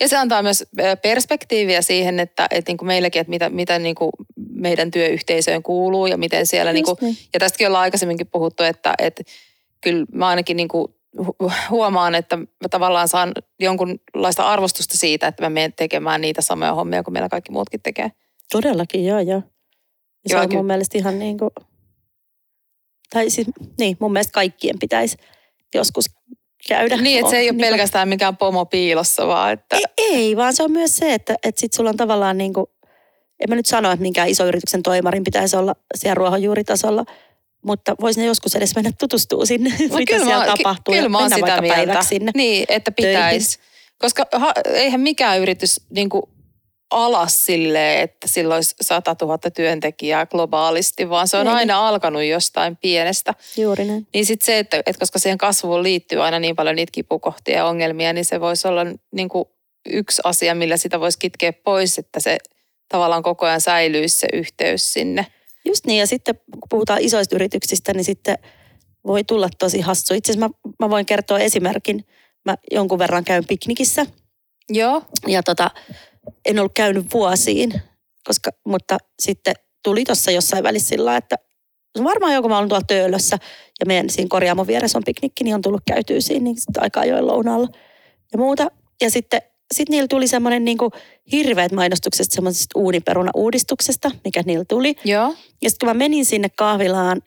Ja 0.00 0.08
se 0.08 0.16
antaa 0.16 0.42
myös 0.42 0.64
perspektiiviä 1.02 1.82
siihen, 1.82 2.20
että 2.20 2.46
et 2.50 2.68
niinku 2.68 2.84
meilläkin, 2.84 3.20
että 3.20 3.30
mitä, 3.30 3.50
mitä 3.50 3.78
niinku 3.78 4.10
meidän 4.36 4.90
työyhteisöön 4.90 5.62
kuuluu 5.62 6.06
ja 6.06 6.16
miten 6.16 6.46
siellä... 6.46 6.72
Niinku, 6.72 6.90
Just 6.90 7.02
niin. 7.02 7.16
ja 7.34 7.40
tästäkin 7.40 7.66
ollaan 7.66 7.82
aikaisemminkin 7.82 8.26
puhuttu, 8.26 8.62
että, 8.62 8.94
että 8.98 9.22
kyllä 9.80 10.06
mä 10.12 10.28
ainakin 10.28 10.56
niinku 10.56 10.96
hu- 11.20 11.52
huomaan, 11.70 12.14
että 12.14 12.36
mä 12.36 12.68
tavallaan 12.70 13.08
saan 13.08 13.32
jonkunlaista 13.60 14.48
arvostusta 14.48 14.96
siitä, 14.96 15.26
että 15.26 15.42
mä 15.42 15.50
menen 15.50 15.72
tekemään 15.72 16.20
niitä 16.20 16.42
samoja 16.42 16.74
hommia 16.74 17.02
kuin 17.02 17.12
meillä 17.12 17.28
kaikki 17.28 17.52
muutkin 17.52 17.80
tekee. 17.82 18.10
Todellakin, 18.52 19.06
joo, 19.06 19.20
joo. 19.20 19.42
Ja 20.24 20.30
se 20.30 20.36
on 20.38 20.52
mun 20.52 20.66
mielestä 20.66 20.98
ihan 20.98 21.18
niin 21.18 21.38
kuin, 21.38 21.50
tai 23.10 23.30
siis, 23.30 23.46
niin, 23.78 23.96
mun 24.00 24.12
mielestä 24.12 24.32
kaikkien 24.32 24.78
pitäisi 24.78 25.16
joskus 25.74 26.06
käydä. 26.68 26.96
Niin, 26.96 27.18
että 27.18 27.30
se 27.30 27.36
ei 27.38 27.50
ole 27.50 27.56
niin 27.56 27.60
pelkästään 27.70 28.08
mikään 28.08 28.36
pomo 28.36 28.66
piilossa, 28.66 29.26
vaan 29.26 29.52
että... 29.52 29.76
Ei, 29.76 29.84
ei, 29.98 30.36
vaan 30.36 30.54
se 30.54 30.62
on 30.62 30.72
myös 30.72 30.96
se, 30.96 31.14
että, 31.14 31.34
että 31.44 31.60
sit 31.60 31.72
sulla 31.72 31.90
on 31.90 31.96
tavallaan 31.96 32.38
niin 32.38 32.52
kuin, 32.52 32.66
en 33.40 33.48
mä 33.48 33.54
nyt 33.54 33.66
sano, 33.66 33.90
että 33.90 34.02
minkään 34.02 34.28
iso 34.28 34.46
yrityksen 34.46 34.82
toimarin 34.82 35.24
pitäisi 35.24 35.56
olla 35.56 35.74
siellä 35.94 36.14
ruohonjuuritasolla, 36.14 37.04
mutta 37.64 37.94
voisi 38.00 38.20
ne 38.20 38.26
joskus 38.26 38.54
edes 38.56 38.74
mennä 38.74 38.90
tutustuu 38.98 39.46
sinne, 39.46 39.70
No 39.90 39.96
mitä 39.98 40.18
siellä 40.18 40.46
mä- 40.46 40.54
tapahtuu 40.56 40.94
kyllä 40.94 41.08
mä 41.08 41.18
oon 41.18 41.30
sitä 41.30 41.40
vaikka 41.40 41.60
mieltä. 41.62 42.02
sinne. 42.02 42.30
Niin, 42.34 42.64
että 42.68 42.90
töihin. 42.90 43.16
pitäisi. 43.16 43.58
Koska 43.98 44.26
ha, 44.32 44.52
eihän 44.64 45.00
mikään 45.00 45.40
yritys 45.40 45.80
niin 45.90 46.08
kuin 46.08 46.22
alas 46.90 47.44
silleen, 47.46 48.00
että 48.00 48.28
sillä 48.28 48.54
olisi 48.54 48.74
100 48.80 49.16
000 49.22 49.38
työntekijää 49.38 50.26
globaalisti, 50.26 51.08
vaan 51.08 51.28
se 51.28 51.36
on 51.36 51.46
Ei. 51.46 51.52
aina 51.52 51.88
alkanut 51.88 52.22
jostain 52.22 52.76
pienestä. 52.76 53.34
Juuri 53.56 53.84
näin. 53.84 54.06
Niin 54.14 54.26
sitten 54.26 54.46
se, 54.46 54.58
että, 54.58 54.76
että 54.76 55.00
koska 55.00 55.18
siihen 55.18 55.38
kasvuun 55.38 55.82
liittyy 55.82 56.22
aina 56.22 56.38
niin 56.38 56.56
paljon 56.56 56.76
niitä 56.76 56.90
kipukohtia 56.92 57.56
ja 57.56 57.66
ongelmia, 57.66 58.12
niin 58.12 58.24
se 58.24 58.40
voisi 58.40 58.68
olla 58.68 58.82
niin 59.12 59.28
kuin 59.28 59.44
yksi 59.88 60.22
asia, 60.24 60.54
millä 60.54 60.76
sitä 60.76 61.00
voisi 61.00 61.18
kitkeä 61.18 61.52
pois, 61.52 61.98
että 61.98 62.20
se 62.20 62.38
tavallaan 62.88 63.22
koko 63.22 63.46
ajan 63.46 63.60
säilyisi 63.60 64.18
se 64.18 64.28
yhteys 64.32 64.92
sinne. 64.92 65.26
Just 65.64 65.86
niin, 65.86 65.98
ja 65.98 66.06
sitten 66.06 66.34
kun 66.50 66.68
puhutaan 66.70 67.00
isoista 67.00 67.36
yrityksistä, 67.36 67.92
niin 67.92 68.04
sitten 68.04 68.38
voi 69.06 69.24
tulla 69.24 69.48
tosi 69.58 69.80
hassu. 69.80 70.14
Itse 70.14 70.32
asiassa 70.32 70.48
mä, 70.48 70.70
mä 70.80 70.90
voin 70.90 71.06
kertoa 71.06 71.38
esimerkin. 71.38 72.06
Mä 72.44 72.56
jonkun 72.70 72.98
verran 72.98 73.24
käyn 73.24 73.44
piknikissä 73.46 74.06
Joo, 74.68 75.02
ja 75.26 75.42
tota, 75.42 75.70
en 76.44 76.58
ollut 76.58 76.72
käynyt 76.74 77.06
vuosiin, 77.14 77.72
koska, 78.24 78.50
mutta 78.66 78.98
sitten 79.22 79.54
tuli 79.82 80.04
tuossa 80.04 80.30
jossain 80.30 80.62
välissä 80.64 80.88
sillä 80.88 81.16
että 81.16 81.36
varmaan 82.04 82.34
joku 82.34 82.48
mä 82.48 82.58
olen 82.58 82.68
tuolla 82.68 82.84
Töölössä 82.86 83.38
ja 83.80 83.86
meidän 83.86 84.10
siinä 84.10 84.28
korjaamon 84.30 84.66
vieressä 84.66 84.98
on 84.98 85.04
piknikki, 85.06 85.44
niin 85.44 85.54
on 85.54 85.62
tullut 85.62 85.82
käytyä 85.86 86.20
siinä 86.20 86.44
niin 86.44 86.60
sitten 86.60 86.82
aika 86.82 87.00
ajoin 87.00 87.26
lounaalla 87.26 87.68
ja 88.32 88.38
muuta. 88.38 88.70
Ja 89.00 89.10
sitten 89.10 89.42
sit 89.74 89.88
niillä 89.88 90.08
tuli 90.08 90.28
semmoinen 90.28 90.64
niin 90.64 90.78
hirveät 91.32 91.72
mainostukset 91.72 92.26
semmoisesta 92.30 92.78
uuniperuna-uudistuksesta, 92.78 94.10
mikä 94.24 94.42
niillä 94.46 94.64
tuli. 94.68 94.94
joo. 95.04 95.34
Ja 95.62 95.70
sitten 95.70 95.86
kun 95.86 95.96
mä 95.96 95.98
menin 95.98 96.24
sinne 96.24 96.48
kahvilaan, 96.48 97.22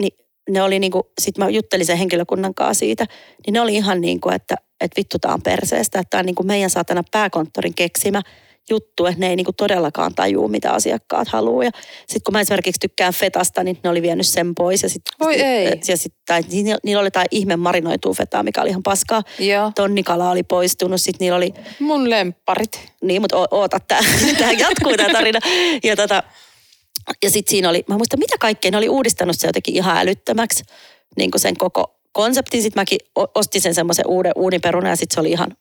niin 0.00 0.18
ne 0.48 0.62
oli 0.62 0.78
niinku, 0.78 1.10
sit 1.20 1.38
mä 1.38 1.48
juttelin 1.48 1.86
sen 1.86 1.98
henkilökunnan 1.98 2.54
kanssa 2.54 2.78
siitä, 2.78 3.04
niin 3.46 3.54
ne 3.54 3.60
oli 3.60 3.74
ihan 3.74 4.00
niin 4.00 4.20
kuin, 4.20 4.34
että, 4.34 4.54
että 4.80 4.96
vittu 4.98 5.18
tää 5.18 5.34
on 5.34 5.42
perseestä, 5.42 5.98
että 5.98 6.10
tää 6.10 6.18
on 6.20 6.26
niinku 6.26 6.42
meidän 6.42 6.70
saatana 6.70 7.02
pääkonttorin 7.10 7.74
keksimä. 7.74 8.22
juttu, 8.70 9.06
että 9.06 9.20
ne 9.20 9.28
ei 9.28 9.36
niinku 9.36 9.52
todellakaan 9.52 10.14
tajuu, 10.14 10.48
mitä 10.48 10.72
asiakkaat 10.72 11.28
haluaa. 11.28 11.64
Ja 11.64 11.70
sitten 11.98 12.20
kun 12.24 12.32
mä 12.32 12.40
esimerkiksi 12.40 12.80
tykkään 12.80 13.12
fetasta, 13.12 13.64
niin 13.64 13.78
ne 13.84 13.90
oli 13.90 14.02
vienyt 14.02 14.26
sen 14.26 14.54
pois. 14.54 14.82
Ja 14.82 14.88
sit, 14.88 15.02
Voi 15.20 15.34
ei. 15.40 15.80
Ja 15.88 15.96
sit, 15.96 16.14
tai, 16.26 16.42
niillä, 16.50 16.78
niillä 16.84 17.00
oli 17.00 17.06
jotain 17.06 17.26
ihme 17.30 17.56
marinoitua 17.56 18.14
fetaa, 18.14 18.42
mikä 18.42 18.60
oli 18.62 18.70
ihan 18.70 18.82
paskaa. 18.82 19.22
Joo. 19.38 19.72
Tonnikala 19.74 20.30
oli 20.30 20.42
poistunut, 20.42 21.00
sitten 21.00 21.24
niillä 21.24 21.36
oli 21.36 21.54
Mun 21.80 22.10
lempparit. 22.10 22.92
niin, 23.02 23.20
mutta 23.22 23.36
o- 23.36 23.48
oota, 23.50 23.80
tämä 24.38 24.52
jatkuu 24.58 24.96
tämä 24.96 25.12
tarina. 25.12 25.38
Ja, 25.82 25.96
tota, 25.96 26.22
ja 27.22 27.30
sitten 27.30 27.50
siinä 27.50 27.68
oli, 27.68 27.84
mä 27.88 27.96
muistan 27.96 28.18
mitä 28.18 28.36
kaikkea, 28.40 28.70
ne 28.70 28.76
oli 28.76 28.88
uudistanut 28.88 29.36
se 29.38 29.46
jotenkin 29.46 29.76
ihan 29.76 29.96
älyttömäksi, 29.96 30.64
niin 31.16 31.30
kuin 31.30 31.40
sen 31.40 31.56
koko 31.56 31.98
konseptin. 32.12 32.62
Sitten 32.62 32.80
mäkin 32.80 32.98
ostin 33.34 33.60
sen 33.60 33.74
semmoisen 33.74 34.06
uuden 34.08 34.32
uuniperunan 34.36 34.90
ja 34.90 34.96
sitten 34.96 35.14
se 35.14 35.20
oli 35.20 35.30
ihan 35.30 35.56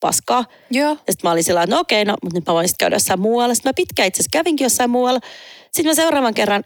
paskaa. 0.00 0.44
Joo. 0.70 0.90
Ja 0.90 0.96
sitten 0.96 1.28
mä 1.28 1.32
olin 1.32 1.44
sillä 1.44 1.62
että 1.62 1.76
no 1.76 1.80
okei, 1.80 2.04
no, 2.04 2.16
mutta 2.22 2.38
nyt 2.38 2.46
mä 2.46 2.54
voin 2.54 2.68
sitten 2.68 2.84
käydä 2.84 2.96
jossain 2.96 3.20
muualla. 3.20 3.54
Sitten 3.54 3.70
mä 3.70 3.74
pitkään 3.76 4.08
itse 4.08 4.22
asiassa 4.22 4.38
kävinkin 4.38 4.64
jossain 4.64 4.90
muualla. 4.90 5.20
Sitten 5.62 5.86
mä 5.86 5.94
seuraavan 5.94 6.34
kerran 6.34 6.64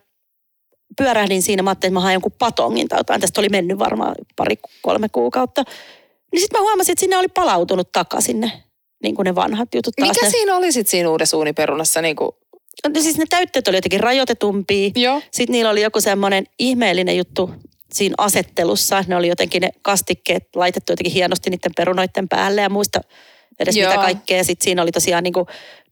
pyörähdin 0.96 1.42
siinä, 1.42 1.62
mä 1.62 1.70
ajattelin, 1.70 1.90
että 1.90 1.94
mä 1.94 2.00
haen 2.00 2.14
jonkun 2.14 2.32
patongin 2.38 2.88
tai 2.88 2.98
jotain. 2.98 3.20
Tästä 3.20 3.40
oli 3.40 3.48
mennyt 3.48 3.78
varmaan 3.78 4.14
pari, 4.36 4.56
kolme 4.82 5.08
kuukautta. 5.08 5.64
Niin 6.32 6.40
sitten 6.40 6.60
mä 6.60 6.62
huomasin, 6.62 6.92
että 6.92 7.00
sinne 7.00 7.16
oli 7.16 7.28
palautunut 7.28 7.92
takaisin 7.92 8.40
ne, 8.40 8.52
niin 9.02 9.14
kuin 9.14 9.24
ne 9.24 9.34
vanhat 9.34 9.74
jutut. 9.74 9.94
Taas 9.96 10.08
Mikä 10.08 10.26
ne, 10.26 10.30
siinä 10.30 10.56
oli 10.56 10.72
sitten 10.72 10.90
siinä 10.90 11.10
uudessa 11.10 11.36
uuniperunassa? 11.36 12.02
Niin 12.02 12.16
kuin... 12.16 12.30
No 12.88 13.02
siis 13.02 13.18
ne 13.18 13.24
täytteet 13.30 13.68
oli 13.68 13.76
jotenkin 13.76 14.00
rajoitetumpia. 14.00 14.90
Joo. 14.96 15.22
Sitten 15.30 15.52
niillä 15.52 15.70
oli 15.70 15.82
joku 15.82 16.00
semmoinen 16.00 16.46
ihmeellinen 16.58 17.16
juttu 17.16 17.50
siinä 17.94 18.14
asettelussa. 18.18 19.04
Ne 19.06 19.16
oli 19.16 19.28
jotenkin 19.28 19.60
ne 19.60 19.70
kastikkeet 19.82 20.48
laitettu 20.56 20.92
jotenkin 20.92 21.12
hienosti 21.12 21.50
niiden 21.50 21.72
perunoiden 21.76 22.28
päälle 22.28 22.60
ja 22.60 22.70
muista 22.70 23.00
edes 23.58 23.76
Joo. 23.76 23.90
mitä 23.90 24.02
kaikkea. 24.02 24.44
Sitten 24.44 24.64
siinä 24.64 24.82
oli 24.82 24.92
tosiaan 24.92 25.22
niin 25.24 25.32
kuin, 25.32 25.46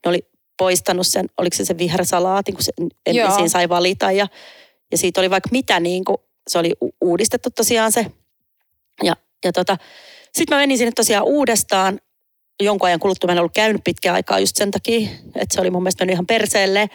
ne 0.04 0.08
oli 0.08 0.26
poistanut 0.56 1.06
sen, 1.06 1.26
oliko 1.38 1.56
se 1.56 1.64
se 1.64 1.78
vihersalaatin, 1.78 2.54
kun 2.54 2.62
se, 2.62 2.72
en, 3.06 3.32
siinä 3.34 3.48
sai 3.48 3.68
valita. 3.68 4.12
Ja, 4.12 4.26
ja 4.90 4.98
siitä 4.98 5.20
oli 5.20 5.30
vaikka 5.30 5.48
mitä 5.52 5.80
niin 5.80 6.04
kuin, 6.04 6.16
se 6.48 6.58
oli 6.58 6.72
u- 6.82 6.94
uudistettu 7.00 7.50
tosiaan 7.50 7.92
se. 7.92 8.06
Ja, 9.02 9.16
ja 9.44 9.52
tota, 9.52 9.76
sitten 10.32 10.56
mä 10.56 10.60
menin 10.60 10.78
sinne 10.78 10.92
tosiaan 10.96 11.24
uudestaan 11.24 12.00
jonkun 12.60 12.86
ajan 12.86 13.00
kuluttua. 13.00 13.28
Mä 13.28 13.32
en 13.32 13.38
ollut 13.38 13.54
käynyt 13.54 13.84
pitkään 13.84 14.14
aikaa 14.14 14.38
just 14.38 14.56
sen 14.56 14.70
takia, 14.70 15.08
että 15.34 15.54
se 15.54 15.60
oli 15.60 15.70
mun 15.70 15.82
mielestä 15.82 16.02
mennyt 16.02 16.14
ihan 16.14 16.26
perseelle. 16.26 16.90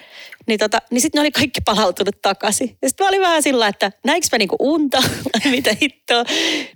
Niin, 0.48 0.60
tota, 0.60 0.78
niin 0.92 1.02
sitten 1.02 1.20
ne 1.20 1.22
oli 1.22 1.32
kaikki 1.32 1.62
palautunut 1.66 2.22
takaisin. 2.22 2.78
Ja 2.82 2.90
sitten 2.90 3.06
mä 3.06 3.10
olin 3.10 3.22
vähän 3.22 3.44
sillä 3.44 3.68
että 3.68 3.92
näinkö 4.06 4.28
mä 4.32 4.38
niinku 4.38 4.56
unta, 4.60 4.98
vai 5.34 5.52
mitä 5.52 5.76
hittoa. 5.82 6.24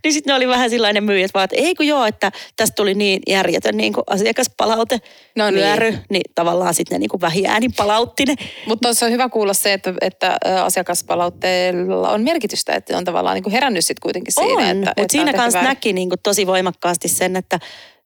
Niin 0.04 0.14
sitten 0.14 0.32
ne 0.32 0.36
oli 0.36 0.48
vähän 0.48 0.70
sellainen 0.70 1.04
myyjät 1.04 1.32
vaan, 1.34 1.44
että 1.44 1.56
ei 1.56 1.76
kun 1.76 1.88
joo, 1.88 2.06
että 2.06 2.32
tästä 2.58 2.76
tuli 2.76 2.94
niin 2.94 3.20
järjetön 3.28 3.78
niinku 3.78 4.02
asiakaspalaute, 4.08 5.00
No 5.36 5.52
niin. 5.52 5.56
vyöry. 5.56 5.98
Niin 6.10 6.22
tavallaan 6.36 6.74
sitten 6.74 6.96
ne 6.96 7.00
niinku 7.00 7.22
vähiäänin 7.22 7.74
palautti 7.78 8.26
ne. 8.26 8.36
Mutta 8.68 8.88
tuossa 8.88 9.06
on 9.06 9.12
hyvä 9.12 9.30
kuulla 9.30 9.54
se, 9.54 9.74
että, 9.74 9.94
että 10.02 10.38
asiakaspalautteella 10.64 12.10
on 12.10 12.24
merkitystä, 12.24 12.74
että 12.74 12.98
on 12.98 13.06
tavallaan 13.06 13.36
niin 13.36 13.44
kuin 13.44 13.54
herännyt 13.54 13.86
sitten 13.86 14.02
kuitenkin 14.02 14.34
siinä. 14.34 14.54
on, 14.54 14.62
että, 14.62 14.76
mutta 14.76 15.02
että 15.02 15.12
siinä 15.12 15.34
kanssa 15.34 15.62
näki 15.62 15.94
niinku 15.94 16.16
tosi 16.24 16.48
voimakkaasti 16.48 17.08
sen, 17.08 17.36
että 17.36 17.60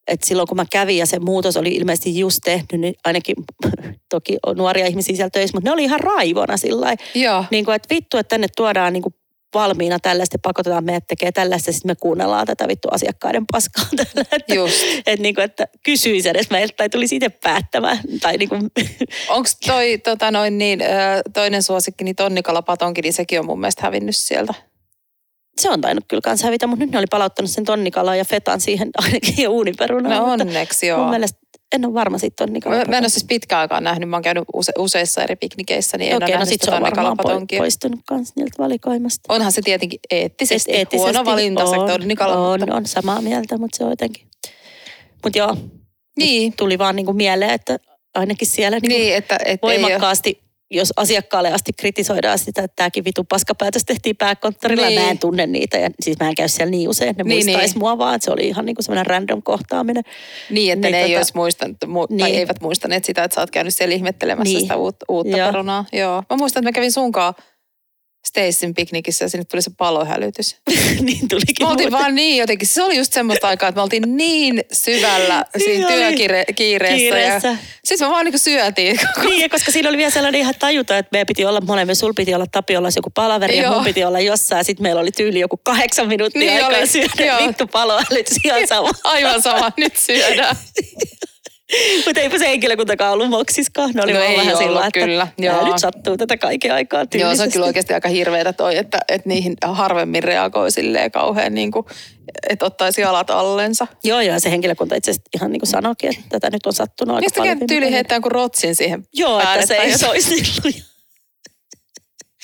että 0.08 0.28
silloin 0.28 0.48
kun 0.48 0.58
mä 0.58 0.66
kävin 0.72 0.98
ja 0.98 1.06
se 1.06 1.20
muutos 1.20 1.58
oli 1.58 1.70
ilmeisesti 1.70 2.20
just 2.20 2.40
tehty, 2.44 2.78
niin 2.78 2.94
ainakin 3.06 3.36
toki 4.14 4.38
on 4.46 4.58
nuoria 4.58 4.88
ihmisiä 4.88 5.16
siellä 5.16 5.30
töissä, 5.30 5.58
mutta 5.58 5.70
ne 5.70 5.74
oli 5.74 5.84
ihan 5.84 6.00
raivona 6.00 6.58
sillä 6.58 6.96
niin 7.52 7.66
kuin, 7.66 7.76
että 7.76 7.96
vittu, 7.96 8.18
että 8.18 8.30
tänne 8.30 8.48
tuodaan 8.56 8.94
niin 8.94 9.04
kuin 9.04 9.16
valmiina 9.56 10.00
tällaista, 10.00 10.38
pakotetaan 10.42 10.84
meidät 10.84 11.08
tekee 11.08 11.32
tällaista, 11.32 11.72
sitten 11.72 11.92
me 11.92 11.96
kuunnellaan 11.96 12.48
tätä 12.48 12.68
vittu 12.68 12.88
asiakkaiden 12.92 13.46
paskaa 13.52 13.86
tällä. 13.96 14.26
Että, 14.32 14.54
Just. 14.56 14.76
että, 14.98 15.24
niin 15.24 15.36
kuin, 15.36 15.46
että 15.46 15.68
kysyisi 15.84 16.30
edes 16.30 16.50
meiltä 16.50 16.74
tai 16.78 16.90
tulisi 16.90 17.16
itse 17.16 17.30
päättämään. 17.30 18.00
Tai 18.22 18.38
niin 18.38 18.50
kuin, 18.50 18.62
Onko 19.30 19.50
toi 19.68 19.98
tota 19.98 20.32
noin 20.32 20.58
niin, 20.58 20.80
toinen 21.34 21.64
suosikki, 21.64 22.04
niin 22.04 22.16
tonnikalapatonki, 22.16 23.02
niin 23.02 23.14
sekin 23.14 23.40
on 23.40 23.46
mun 23.46 23.60
mielestä 23.60 23.82
hävinnyt 23.82 24.16
sieltä. 24.16 24.54
Se 25.62 25.70
on 25.70 25.82
tainnut 25.82 26.06
kyllä 26.08 26.22
kanssa 26.22 26.48
hävitä, 26.48 26.68
mutta 26.68 26.86
nyt 26.86 26.92
ne 26.92 26.98
oli 26.98 27.06
palauttanut 27.12 27.52
sen 27.52 27.66
tonnikalan 27.66 28.18
ja 28.18 28.26
fetan 28.26 28.62
siihen 28.62 28.90
ainakin 29.06 29.36
ja 29.44 29.50
uuniperunaan. 29.50 30.18
No 30.18 30.32
onneksi 30.32 30.92
Mun 30.92 31.00
joo. 31.00 31.10
mielestä 31.10 31.40
en 31.76 31.86
ole 31.86 31.94
varma 31.94 32.18
siitä 32.18 32.46
tonnikalan. 32.46 32.78
Mä, 32.78 32.84
mä 32.88 32.98
en 32.98 33.04
ole 33.04 33.10
siis 33.10 33.24
pitkään 33.26 33.62
aikaan 33.62 33.84
nähnyt, 33.84 34.10
mä 34.10 34.16
oon 34.16 34.24
käynyt 34.24 34.44
use, 34.54 34.72
useissa 34.78 35.24
eri 35.24 35.36
piknikeissä, 35.36 35.98
niin 35.98 36.12
en 36.12 36.18
Okei, 36.18 36.26
ole 36.26 36.32
no 36.34 36.40
nähnyt 36.40 36.62
sitä 36.62 36.76
on 36.76 36.82
tonnikalapatonkia. 36.82 37.60
poistunut 37.60 38.00
kanssa 38.08 38.34
niiltä 38.38 38.56
valikoimasta. 38.58 39.34
Onhan 39.34 39.52
se 39.52 39.62
tietenkin 39.62 40.00
eettisesti, 40.12 40.72
Et 40.72 40.78
eettisesti 40.78 41.12
huono 41.12 41.26
valinta 41.26 41.66
se 41.66 41.76
tonnikala. 41.76 42.50
on, 42.52 42.60
mutta- 42.60 42.76
on, 42.76 42.86
samaa 42.86 43.22
mieltä, 43.22 43.58
mutta 43.58 43.78
se 43.78 43.84
on 43.84 43.90
jotenkin. 43.90 44.28
Mutta 45.24 45.38
joo, 45.40 45.58
Niin, 46.20 46.54
tuli 46.58 46.78
vaan 46.78 46.96
niin 46.96 47.06
kuin 47.06 47.18
mieleen, 47.18 47.52
että 47.52 47.78
ainakin 48.16 48.48
siellä 48.48 48.78
niin 48.80 48.92
kuin 48.92 49.00
niin 49.00 49.16
että, 49.16 49.38
ole, 49.48 49.60
voimakkaasti, 49.62 50.42
jos 50.78 50.94
asiakkaalle 50.96 51.52
asti 51.54 51.72
kritisoidaan 51.80 52.40
sitä, 52.40 52.62
että 52.64 52.76
tämäkin 52.76 53.06
vitu 53.06 53.24
paskapäätös 53.24 53.86
tehtiin 53.86 54.16
pääkonttorilla. 54.18 54.88
Niin. 54.88 55.02
Mä 55.02 55.10
en 55.10 55.20
tunne 55.20 55.48
niitä 55.48 55.78
ja 55.78 55.90
siis 56.00 56.20
mä 56.20 56.30
en 56.30 56.36
käy 56.36 56.48
siellä 56.48 56.72
niin 56.72 56.90
usein, 56.90 57.10
että 57.10 57.24
ne 57.24 57.28
Niin, 57.28 57.36
niin, 57.38 57.46
muistaisi 57.46 57.74
niin. 57.74 57.80
mua 57.80 57.98
vaan, 57.98 58.16
että 58.16 58.26
se 58.26 58.32
oli 58.32 58.48
ihan 58.48 58.66
niin 58.66 58.76
kuin 58.76 58.84
semmoinen 58.84 59.06
random 59.06 59.42
kohtaaminen. 59.44 60.04
niin, 60.50 60.74
että 60.74 60.88
niin 60.88 60.92
ne 60.92 61.02
ei 61.04 61.14
tota- 61.14 61.18
olisi 61.18 61.32
muistanut, 61.36 61.78
mu, 61.88 62.08
tai 62.08 62.18
Niin. 62.18 62.40
eivät 62.40 62.62
muistaneet 62.62 63.06
sitä, 63.06 63.24
että 63.24 63.36
sä 63.36 63.42
oot 63.42 63.52
käynyt 63.52 63.74
siellä 63.74 63.96
ihmettelemässä 63.96 64.54
Niin. 64.54 64.62
sitä 64.62 64.76
uutta, 64.76 65.06
uutta 65.10 65.38
Joo. 65.38 65.48
perunaa. 65.52 65.86
Joo. 65.94 66.24
Mä 66.30 66.38
muistan, 66.38 66.62
että 66.62 66.68
mä 66.70 66.76
kävin 66.76 66.92
sunkaan 66.92 67.34
Stacyn 68.26 68.74
piknikissä 68.74 69.26
ja 69.26 69.30
sinne 69.30 69.44
tuli 69.52 69.62
se 69.62 69.72
palohälytys. 69.78 70.56
niin 71.02 71.28
tulikin 71.28 71.56
Me 71.60 71.68
oltiin 71.68 71.90
muuten. 71.90 71.92
vaan 71.92 72.16
niin 72.16 72.38
jotenkin, 72.38 72.68
se 72.68 72.84
oli 72.84 72.98
just 72.98 73.14
semmoista 73.14 73.48
aikaa, 73.48 73.70
että 73.70 73.78
me 73.80 73.82
oltiin 73.84 74.18
niin 74.18 74.64
syvällä 74.74 75.46
siinä 75.66 75.88
oli. 75.88 75.96
työkiireessä. 75.96 76.54
Kiireessä. 76.54 77.48
Ja 77.48 77.58
sitten 77.86 78.08
me 78.08 78.12
vaan 78.14 78.26
niin 78.26 78.40
syötiin. 78.40 79.00
Niin, 79.24 79.42
ja 79.42 79.50
koska 79.50 79.72
siinä 79.72 79.90
oli 79.90 79.98
vielä 79.98 80.12
sellainen 80.12 80.42
ihan 80.42 80.54
tajuta, 80.60 80.98
että 80.98 81.10
meidän 81.12 81.28
piti 81.28 81.46
olla 81.46 81.62
molemmin, 81.62 81.96
sul 81.96 82.14
piti 82.14 82.34
olla 82.36 82.46
Tapiolla 82.52 82.90
joku 82.96 83.10
palaveri 83.10 83.58
ja 83.58 83.64
Joo. 83.64 83.74
mun 83.76 83.84
piti 83.84 84.04
olla 84.04 84.20
jossain. 84.20 84.66
Sitten 84.66 84.84
meillä 84.84 85.02
oli 85.02 85.12
tyyli 85.12 85.40
joku 85.40 85.58
kahdeksan 85.64 86.08
minuuttia 86.08 86.40
Niin 86.42 86.54
aikaa 86.66 86.80
oli, 86.80 86.88
syödä 86.88 87.26
joo. 87.26 87.48
vittu 87.48 87.68
paloälytys 87.68 88.38
ihan 88.46 88.68
sama. 88.68 88.90
Aivan 89.04 89.42
sama, 89.42 89.72
nyt 89.78 89.96
syödään. 89.98 90.56
Mutta 92.06 92.22
eipä 92.22 92.38
se 92.38 92.48
henkilökuntakaan 92.48 93.14
ollut 93.14 93.30
moksiskaan. 93.30 93.92
Ne 93.94 94.02
oli 94.04 94.14
No 94.14 94.20
vaan 94.20 94.32
ei 94.32 94.38
vähän 94.38 94.58
sillä, 94.58 94.80
että 94.88 95.00
kyllä, 95.00 95.28
"Tää 95.42 95.46
joo. 95.46 95.66
nyt 95.68 95.78
sattuu 95.80 96.18
tätä 96.18 96.38
kaiken 96.38 96.74
aikaa 96.74 97.00
Joo, 97.00 97.08
se 97.10 97.16
on 97.18 97.30
tyylisesti. 97.30 97.52
kyllä 97.54 97.66
oikeasti 97.66 97.94
aika 97.94 98.10
hirveetä 98.10 98.54
toi, 98.54 98.78
että, 98.78 98.98
että 99.08 99.30
niihin 99.30 99.56
harvemmin 99.62 100.24
reagoi 100.24 100.72
silleen 100.72 101.12
kauhean 101.12 101.54
niin 101.54 101.72
kuin, 101.72 101.86
että 102.50 102.66
ottaisi 102.66 103.02
jalat 103.02 103.30
allensa. 103.30 103.88
Joo, 104.04 104.22
joo, 104.22 104.40
se 104.40 104.52
henkilökunta 104.52 104.96
itse 104.96 105.12
asiassa 105.12 105.30
ihan 105.36 105.52
niin 105.52 105.60
kuin 105.60 105.70
sanoikin, 105.70 106.10
että 106.10 106.24
tätä 106.30 106.50
nyt 106.50 106.66
on 106.66 106.74
sattunut 106.74 107.16
aika 107.16 107.26
Mistä 107.26 107.38
paljon. 107.38 107.60
tyyli 107.68 107.82
viime 107.82 107.96
heittää 107.96 108.20
kuin 108.20 108.32
rotsin 108.32 108.76
siihen 108.76 109.08
Joo, 109.14 109.40
että 109.40 109.66
se 109.66 109.76
ei 109.76 109.98
soisi 109.98 110.36
niin 110.64 110.84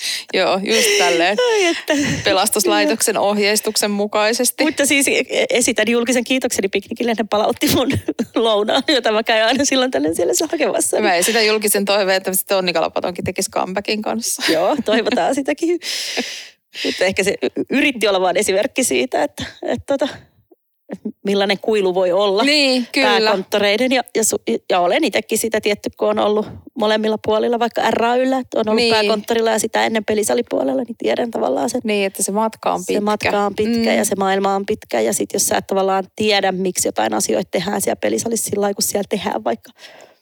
Joo, 0.34 0.60
just 0.62 0.88
tälleen 0.98 1.36
Ai, 1.52 1.64
että. 1.64 1.94
pelastuslaitoksen 2.24 3.18
ohjeistuksen 3.18 3.90
mukaisesti. 3.90 4.64
Mutta 4.64 4.86
siis 4.86 5.06
esitän 5.50 5.88
julkisen 5.88 6.24
kiitokseni 6.24 6.68
piknikille, 6.68 7.14
ne 7.18 7.24
palautti 7.30 7.74
mun 7.74 7.92
lounaan, 8.34 8.82
jota 8.88 9.12
mä 9.12 9.22
käyn 9.22 9.46
aina 9.46 9.64
silloin 9.64 9.90
tällöin 9.90 10.14
siellä 10.14 10.32
hakemassa. 10.50 11.00
Mä 11.00 11.14
esitän 11.14 11.46
julkisen 11.46 11.84
toiveen, 11.84 12.16
että 12.16 12.32
se 12.32 12.46
tonnikalapatonkin 12.46 13.24
tekisi 13.24 13.50
comebackin 13.50 14.02
kanssa. 14.02 14.42
Joo, 14.52 14.76
toivotaan 14.84 15.34
sitäkin. 15.34 15.80
Mutta 16.84 17.04
ehkä 17.04 17.24
se 17.24 17.34
yritti 17.70 18.08
olla 18.08 18.20
vain 18.20 18.36
esimerkki 18.36 18.84
siitä, 18.84 19.22
että, 19.22 19.44
että, 19.62 19.98
tota, 19.98 20.04
että 20.04 20.31
millainen 21.26 21.58
kuilu 21.58 21.94
voi 21.94 22.12
olla 22.12 22.42
Niin, 22.42 22.86
kyllä. 22.92 23.08
pääkonttoreiden. 23.08 23.92
Ja, 23.92 24.02
ja, 24.16 24.22
su- 24.22 24.58
ja 24.70 24.80
olen 24.80 25.04
itsekin 25.04 25.38
sitä 25.38 25.60
tietty, 25.60 25.90
kun 25.98 26.08
on 26.08 26.18
ollut 26.18 26.46
molemmilla 26.78 27.18
puolilla, 27.24 27.58
vaikka 27.58 27.90
RAYllä, 27.90 28.38
että 28.38 28.60
on 28.60 28.68
ollut 28.68 28.76
Niin. 28.76 28.92
niin. 28.92 29.06
pääkonttorilla 29.06 29.50
ja 29.50 29.58
sitä 29.58 29.84
ennen 29.86 30.04
pelisalipuolella, 30.04 30.82
niin 30.82 30.96
tiedän 30.98 31.30
tavallaan 31.30 31.70
sen. 31.70 31.80
Niin, 31.84 32.06
että 32.06 32.22
se 32.22 32.32
matka 32.32 32.72
on 32.72 32.80
pitkä. 32.80 32.94
Se 32.94 33.00
matka 33.00 33.46
on 33.46 33.54
pitkä 33.54 33.90
Mm. 33.90 33.96
ja 33.96 34.04
se 34.04 34.14
maailma 34.16 34.54
on 34.54 34.66
pitkä. 34.66 35.00
Ja 35.00 35.12
sitten 35.12 35.34
jos 35.38 35.46
sä 35.46 35.56
et 35.56 35.66
tavallaan 35.66 36.04
tiedä, 36.16 36.52
miksi 36.52 36.88
jotain 36.88 37.14
asioita 37.14 37.48
tehdään 37.50 37.80
siellä 37.80 37.96
pelisalissa 38.00 38.50
sillä 38.50 38.60
lailla, 38.60 38.74
kun 38.74 38.82
siellä 38.82 39.06
tehdään 39.08 39.44
vaikka, 39.44 39.70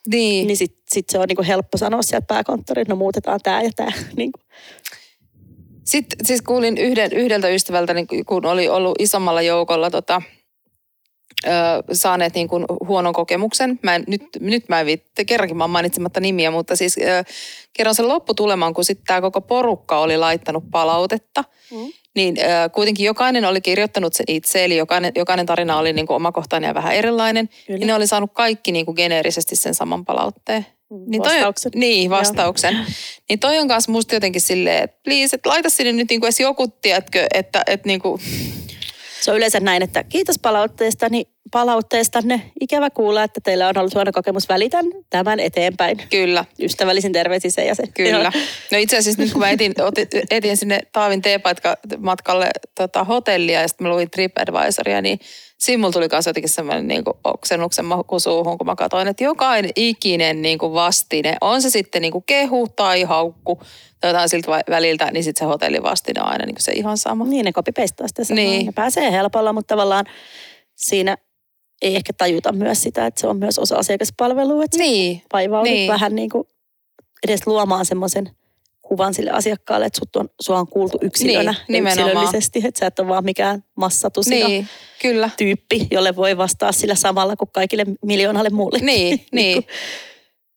Niin. 0.07 0.47
niin 0.47 0.57
sitten 0.57 0.83
sit 0.93 1.11
se 1.11 1.19
on 1.19 1.25
niinku 1.29 1.43
helppo 1.47 1.79
sanoa 1.79 2.03
sieltä 2.03 2.27
pääkonttorilla, 2.27 2.89
no 2.89 2.97
muutetaan 2.97 3.41
tämä 3.43 3.63
ja 3.63 3.71
tämä. 3.77 3.93
Niinku. 4.17 4.41
Sitten 5.85 6.27
siis 6.27 6.43
kuulin 6.43 6.79
yhden, 6.79 7.13
yhdeltä 7.13 7.49
ystävältä, 7.49 7.95
niin 7.95 8.07
kun 8.27 8.47
oli 8.47 8.69
ollut 8.69 8.95
isommalla 8.99 9.43
joukolla 9.43 9.91
tota, 9.91 10.23
ö, 11.47 11.51
saaneet 11.93 12.35
niin 12.35 12.49
kuin 12.49 12.65
huonon 12.87 13.13
kokemuksen. 13.13 13.79
Mä 13.83 13.95
en, 13.95 14.05
nyt, 14.07 14.23
nyt 14.41 14.69
mä 14.69 14.81
en 14.81 14.87
viitte, 14.87 15.25
kerrankin 15.25 15.57
mä 15.57 15.65
oon 15.65 15.71
mainitsematta 15.71 16.21
nimiä, 16.21 16.51
mutta 16.51 16.77
siis 16.77 16.99
ö, 16.99 17.25
kerron 17.73 17.95
sen 17.95 18.09
lopputuleman, 18.09 18.75
kun 18.75 18.85
sitten 18.85 19.07
tämä 19.07 19.21
koko 19.21 19.41
porukka 19.41 19.99
oli 19.99 20.17
laittanut 20.17 20.65
palautetta. 20.71 21.45
Mm. 21.71 21.93
Niin 22.15 22.39
ö, 22.39 22.69
kuitenkin 22.69 23.07
jokainen 23.07 23.45
oli 23.45 23.61
kirjoittanut 23.61 24.15
sen 24.15 24.27
itse, 24.29 24.65
eli 24.65 24.77
jokainen, 24.77 25.13
jokainen 25.17 25.47
tarina 25.47 25.79
oli 25.79 25.93
niin 25.93 26.07
kuin 26.07 26.17
omakohtainen 26.17 26.69
ja 26.69 26.75
vähän 26.75 26.95
erilainen. 26.95 27.49
Kyllä. 27.67 27.79
Ja 27.79 27.87
ne 27.87 27.95
oli 27.95 28.07
saanut 28.07 28.31
kaikki 28.33 28.73
niin 28.73 28.87
kuin 28.87 28.95
geneerisesti 28.95 29.57
sen 29.57 29.75
saman 29.75 30.05
palautteen. 30.05 30.67
Niin 31.07 31.23
toi, 31.23 31.33
Vastauksen. 31.33 31.73
Niin, 31.75 32.11
vastauksen. 32.11 32.79
Niin 33.29 33.39
toi 33.39 33.59
on 33.59 33.69
kanssa 33.69 33.93
musta 33.93 34.15
jotenkin 34.15 34.41
silleen, 34.41 34.83
että 34.83 35.01
please, 35.05 35.37
että 35.37 35.49
laita 35.49 35.71
sinne 35.71 35.93
nyt 35.93 36.11
niinku 36.11 36.27
edes 36.27 36.41
joku, 36.41 36.69
tiedätkö, 36.69 37.27
että, 37.35 37.63
että 37.67 37.87
niinku, 37.87 38.21
Se 39.21 39.31
on 39.31 39.37
yleensä 39.37 39.61
näin, 39.61 39.83
että 39.83 40.05
kiitos 40.05 40.39
palautteesta, 40.39 41.09
niin 41.09 41.27
palautteestanne. 41.53 42.43
Ikävä 42.61 42.91
kuulla, 42.91 43.23
että 43.23 43.41
teillä 43.45 43.69
on 43.69 43.79
ollut 43.79 43.95
huono 43.95 44.13
kokemus. 44.13 44.49
Välitän 44.49 44.85
tämän 45.11 45.41
eteenpäin. 45.41 46.03
Kyllä, 46.11 46.45
Ystävällisin 46.63 47.13
terveisin 47.13 47.53
se 47.53 47.65
ja 47.65 47.75
se. 47.75 47.83
kyllä. 47.95 48.33
No 48.73 48.79
itse 48.79 48.97
asiassa 48.97 49.23
nyt 49.23 49.33
kun 49.33 49.41
mä 49.41 49.51
etin, 49.51 49.73
otin, 49.83 50.09
etin 50.31 50.57
sinne 50.57 50.81
Taavin 50.93 51.23
teepatka-matkalle 51.23 52.51
tota, 52.75 53.05
hotellia 53.05 53.61
ja 53.61 53.69
sitten 53.69 53.87
mä 53.87 53.93
luin 53.93 54.11
TripAdvisoria, 54.11 55.03
niin 55.03 55.21
siinä 55.61 55.81
mulla 55.81 55.93
tuli 55.93 56.09
kanssa 56.09 56.29
jotenkin 56.29 56.49
semmoinen 56.49 56.89
niin 56.89 57.03
oksennuksen 57.25 57.85
maku 57.85 58.21
suuhun, 58.21 58.59
kun 58.59 58.67
mä 58.67 58.77
katsoin, 58.77 59.09
että 59.09 59.25
jokainen 59.25 59.71
ikinen 59.77 60.43
niin 60.43 60.59
kuin 60.59 60.73
vastine, 60.73 61.37
on 61.41 61.63
se 61.63 61.71
sitten 61.71 62.03
niin 62.03 62.13
kuin 62.13 62.25
kehu 62.27 62.69
tai 62.69 63.03
haukku 63.03 63.61
tai 64.01 64.11
jotain 64.11 64.29
siltä 64.29 64.63
väliltä, 64.71 65.11
niin 65.11 65.25
sitten 65.25 65.47
se 65.47 65.49
hotellivastine 65.49 66.21
on 66.21 66.29
aina 66.29 66.47
niin 66.47 66.55
kuin 66.55 66.63
se 66.63 66.73
ihan 66.73 66.99
sama. 66.99 67.25
Niin, 67.25 67.45
ne 67.45 67.53
copy-pastaa 67.53 68.09
sitä 68.09 68.25
samaa. 68.25 68.45
Niin. 68.45 68.67
Ne 68.67 68.73
pääsee 68.73 69.13
helpolla, 69.13 69.53
mutta 69.53 69.75
tavallaan 69.75 70.07
siinä 70.77 71.17
ei 71.83 71.97
ehkä 71.97 72.13
tajuta 72.13 72.53
myös 72.53 72.83
sitä, 72.83 73.07
että 73.07 73.21
se 73.21 73.27
on 73.27 73.37
myös 73.37 73.59
osa 73.59 73.77
asiakaspalvelua. 73.77 74.65
Että 74.65 74.79
Niin, 74.79 75.23
vaivaudut 75.33 75.73
Niin. 75.73 75.93
vähän 75.93 76.15
niin 76.15 76.31
kuin 76.31 76.49
edes 77.27 77.47
luomaan 77.47 77.87
semmoisen 77.87 78.31
kuvan 78.91 79.15
sille 79.15 79.31
asiakkaalle, 79.31 79.87
että 79.87 79.99
sut 79.99 80.17
on, 80.17 80.29
sua 80.41 80.59
on 80.59 80.69
kuultu 80.69 80.99
yksilönä 81.01 81.53
Niin, 81.53 81.65
nimenomaan. 81.69 82.09
yksilöllisesti, 82.09 82.61
että 82.65 82.79
sä 82.79 82.87
et 82.87 82.99
ole 82.99 83.09
vaan 83.09 83.25
mikään 83.25 83.65
massatusina 83.77 84.49
niin, 84.49 84.69
kyllä. 85.03 85.31
tyyppi, 85.37 85.87
jolle 85.91 86.17
voi 86.17 86.37
vastaa 86.37 86.73
sillä 86.73 86.95
samalla 86.95 87.37
kuin 87.37 87.49
kaikille 87.53 87.85
miljoonalle 88.05 88.51
muulle. 88.51 88.79
Niin, 88.79 89.27
niin. 89.33 89.67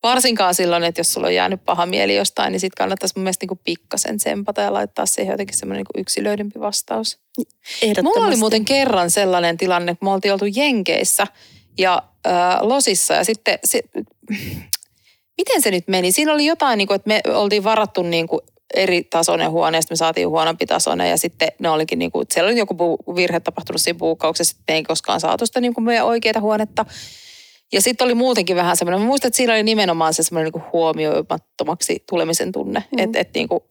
Varsinkaan 0.04 0.56
silloin, 0.56 0.84
että 0.84 1.00
jos 1.00 1.14
sulla 1.14 1.28
on 1.28 1.36
jäänyt 1.36 1.66
paha 1.66 1.86
mieli 1.86 2.16
jostain, 2.16 2.52
niin 2.52 2.60
sitten 2.60 2.78
kannattaisi 2.78 3.14
mun 3.18 3.24
mielestä 3.24 3.44
niinku 3.44 3.60
pikkasen 3.64 4.18
tsempata 4.18 4.62
ja 4.62 4.74
laittaa 4.74 5.06
siihen 5.06 5.32
jotenkin 5.34 5.58
semmoinen 5.58 5.80
niinku 5.80 6.02
yksilöidympi 6.02 6.60
vastaus. 6.60 7.18
Ehdottomasti. 7.82 8.02
Mulla 8.02 8.28
oli 8.28 8.36
muuten 8.36 8.66
kerran 8.66 9.10
sellainen 9.10 9.58
tilanne, 9.58 9.96
kun 9.96 10.08
me 10.08 10.14
oltiin 10.14 10.34
oltu 10.34 10.46
Jenkeissä 10.56 11.28
ja 11.78 12.04
äh, 12.28 12.34
Losissa 12.62 13.14
ja 13.14 13.24
sitten 13.24 13.60
se, 13.64 13.82
miten 15.38 15.62
se 15.62 15.72
nyt 15.72 15.88
meni? 15.88 16.12
Siinä 16.12 16.34
oli 16.34 16.46
jotain, 16.46 16.78
niin 16.78 16.88
kuin, 16.88 16.96
että 16.96 17.08
me 17.08 17.22
oltiin 17.34 17.64
varattu 17.64 18.04
niin 18.04 18.28
kuin 18.28 18.42
eri 18.74 19.04
tasoinen 19.04 19.52
huone 19.52 19.78
ja 19.78 19.82
sitten 19.82 19.96
me 19.96 19.98
saatiin 19.98 20.30
huonompi 20.30 20.66
tasoinen 20.66 21.10
ja 21.10 21.18
sitten 21.18 21.48
ne 21.60 21.70
olikin 21.70 22.00
niin 22.00 22.12
kuin, 22.12 22.26
siellä 22.34 22.50
oli 22.50 22.58
joku 22.60 22.98
virhe 23.16 23.40
tapahtunut 23.40 23.82
siinä 23.82 23.98
buukkauksessa, 24.00 24.52
sitten 24.52 24.74
me 24.74 24.78
ei 24.78 24.84
koskaan 24.84 25.20
saatu 25.20 25.46
sitä 25.46 25.62
niin 25.62 25.74
kuin 25.74 25.86
meidän 25.86 26.06
oikeita 26.06 26.40
huonetta. 26.40 26.86
Ja 27.74 27.82
sitten 27.82 28.06
oli 28.06 28.14
muutenkin 28.14 28.56
vähän 28.56 28.78
semmoinen, 28.78 29.02
mä 29.02 29.08
muistan, 29.08 29.28
että 29.28 29.38
siinä 29.38 29.54
oli 29.54 29.64
nimenomaan 29.64 30.14
se 30.14 30.24
semmoinen 30.24 30.52
niin 30.56 30.64
huomioimattomaksi 30.74 32.04
tulemisen 32.10 32.52
tunne, 32.52 32.84
Mm. 32.92 33.00
että 33.00 33.20
et 33.20 33.30
niin 33.36 33.48
kuin, 33.48 33.64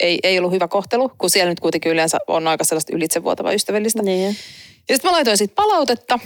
ei, 0.00 0.18
ei 0.22 0.38
ollut 0.38 0.52
hyvä 0.52 0.68
kohtelu, 0.68 1.08
kun 1.18 1.30
siellä 1.30 1.50
nyt 1.50 1.60
kuitenkin 1.60 1.92
yleensä 1.92 2.18
on 2.26 2.48
aika 2.48 2.64
sellaista 2.64 2.96
ylitsevuotavaa 2.96 3.52
ystävällistä. 3.52 4.02
Niin. 4.02 4.36
Ja 4.88 4.94
sitten 4.94 5.10
mä 5.10 5.12
laitoin 5.12 5.36
siitä 5.36 5.54
palautetta, 5.54 6.18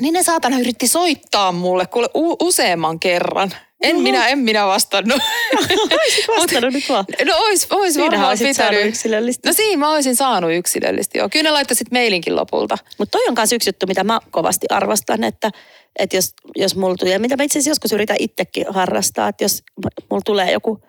niin 0.00 0.12
ne 0.14 0.22
saatana 0.22 0.58
yritti 0.58 0.88
soittaa 0.88 1.52
mulle 1.52 1.86
kuule 1.86 2.08
u- 2.16 2.36
useamman 2.46 3.00
kerran. 3.00 3.50
En 3.82 3.94
Oho. 3.94 4.02
minä, 4.02 4.28
en 4.28 4.38
minä 4.38 4.66
vastannut. 4.66 5.18
Olisit 6.00 6.28
vastannut 6.28 6.72
nyt 6.74 6.88
vaan. 6.88 7.04
no 7.24 7.34
ois, 7.38 7.66
ois 7.70 7.98
varmaan 7.98 8.38
pitänyt. 8.38 8.86
yksilöllistä. 8.86 9.48
No 9.48 9.52
siinä 9.52 9.76
mä 9.76 9.92
olisin 9.92 10.16
saanut 10.16 10.50
yksilöllisesti, 10.52 11.18
joo. 11.18 11.28
Kyllä 11.28 11.42
ne 11.42 11.50
laittoi 11.50 11.76
sitten 11.76 11.98
mailinkin 11.98 12.36
lopulta. 12.36 12.78
Mutta 12.98 13.18
toi 13.18 13.28
on 13.28 13.34
myös 13.38 13.52
yksi 13.52 13.68
juttu, 13.68 13.86
mitä 13.86 14.04
mä 14.04 14.20
kovasti 14.30 14.66
arvostan, 14.70 15.24
että, 15.24 15.50
että 15.98 16.16
jos, 16.16 16.34
jos 16.56 16.76
mulla 16.76 16.94
tulee, 16.96 17.18
mitä 17.18 17.36
mä 17.36 17.42
itse 17.42 17.58
asiassa 17.58 17.70
joskus 17.70 17.92
yritän 17.92 18.16
itsekin 18.18 18.64
harrastaa, 18.70 19.28
että 19.28 19.44
jos 19.44 19.62
mulla 20.10 20.22
tulee 20.24 20.52
joku 20.52 20.80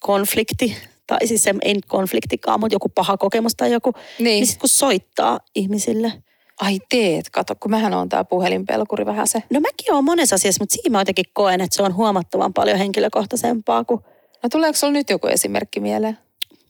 konflikti, 0.00 0.76
tai 1.06 1.26
siis 1.26 1.44
se 1.44 1.54
ei 1.62 1.74
konfliktikaan, 1.86 2.60
mutta 2.60 2.74
joku 2.74 2.88
paha 2.88 3.16
kokemus 3.16 3.52
tai 3.56 3.72
joku, 3.72 3.90
niin, 3.90 4.04
Niin. 4.18 4.24
niin 4.24 4.46
sitten 4.46 4.60
kun 4.60 4.68
soittaa 4.68 5.38
ihmisille. 5.54 6.12
Ai 6.60 6.78
teet, 6.88 7.30
kato, 7.30 7.54
kun 7.60 7.70
mähän 7.70 7.94
on 7.94 8.08
tää 8.08 8.24
puhelinpelkuri 8.24 9.06
vähän 9.06 9.28
se. 9.28 9.42
No 9.52 9.60
mäkin 9.60 9.92
olen 9.92 10.04
monessa 10.04 10.34
asiassa, 10.34 10.62
mutta 10.62 10.72
siinä 10.72 10.92
mä 10.92 11.00
jotenkin 11.00 11.24
koen, 11.32 11.60
että 11.60 11.76
se 11.76 11.82
on 11.82 11.94
huomattavan 11.94 12.52
paljon 12.52 12.78
henkilökohtaisempaa 12.78 13.84
kuin, 13.84 14.00
No 14.42 14.48
tuleeko 14.48 14.76
sulla 14.78 14.92
nyt 14.92 15.10
joku 15.10 15.26
esimerkki 15.26 15.80
mieleen? 15.80 16.18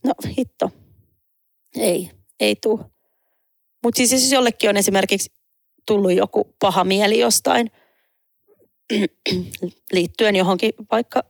no 0.04 0.12
hitto, 0.38 0.70
ei, 1.76 2.10
ei 2.40 2.56
tuu. 2.56 2.80
Mutta 3.82 3.96
siis 3.96 4.12
jos 4.12 4.32
jollekin 4.32 4.70
on 4.70 4.76
esimerkiksi 4.76 5.32
tullut 5.86 6.12
joku 6.12 6.54
paha 6.58 6.84
mieli 6.84 7.18
jostain 7.18 7.70
liittyen 9.92 10.36
johonkin 10.36 10.72
vaikka 10.90 11.22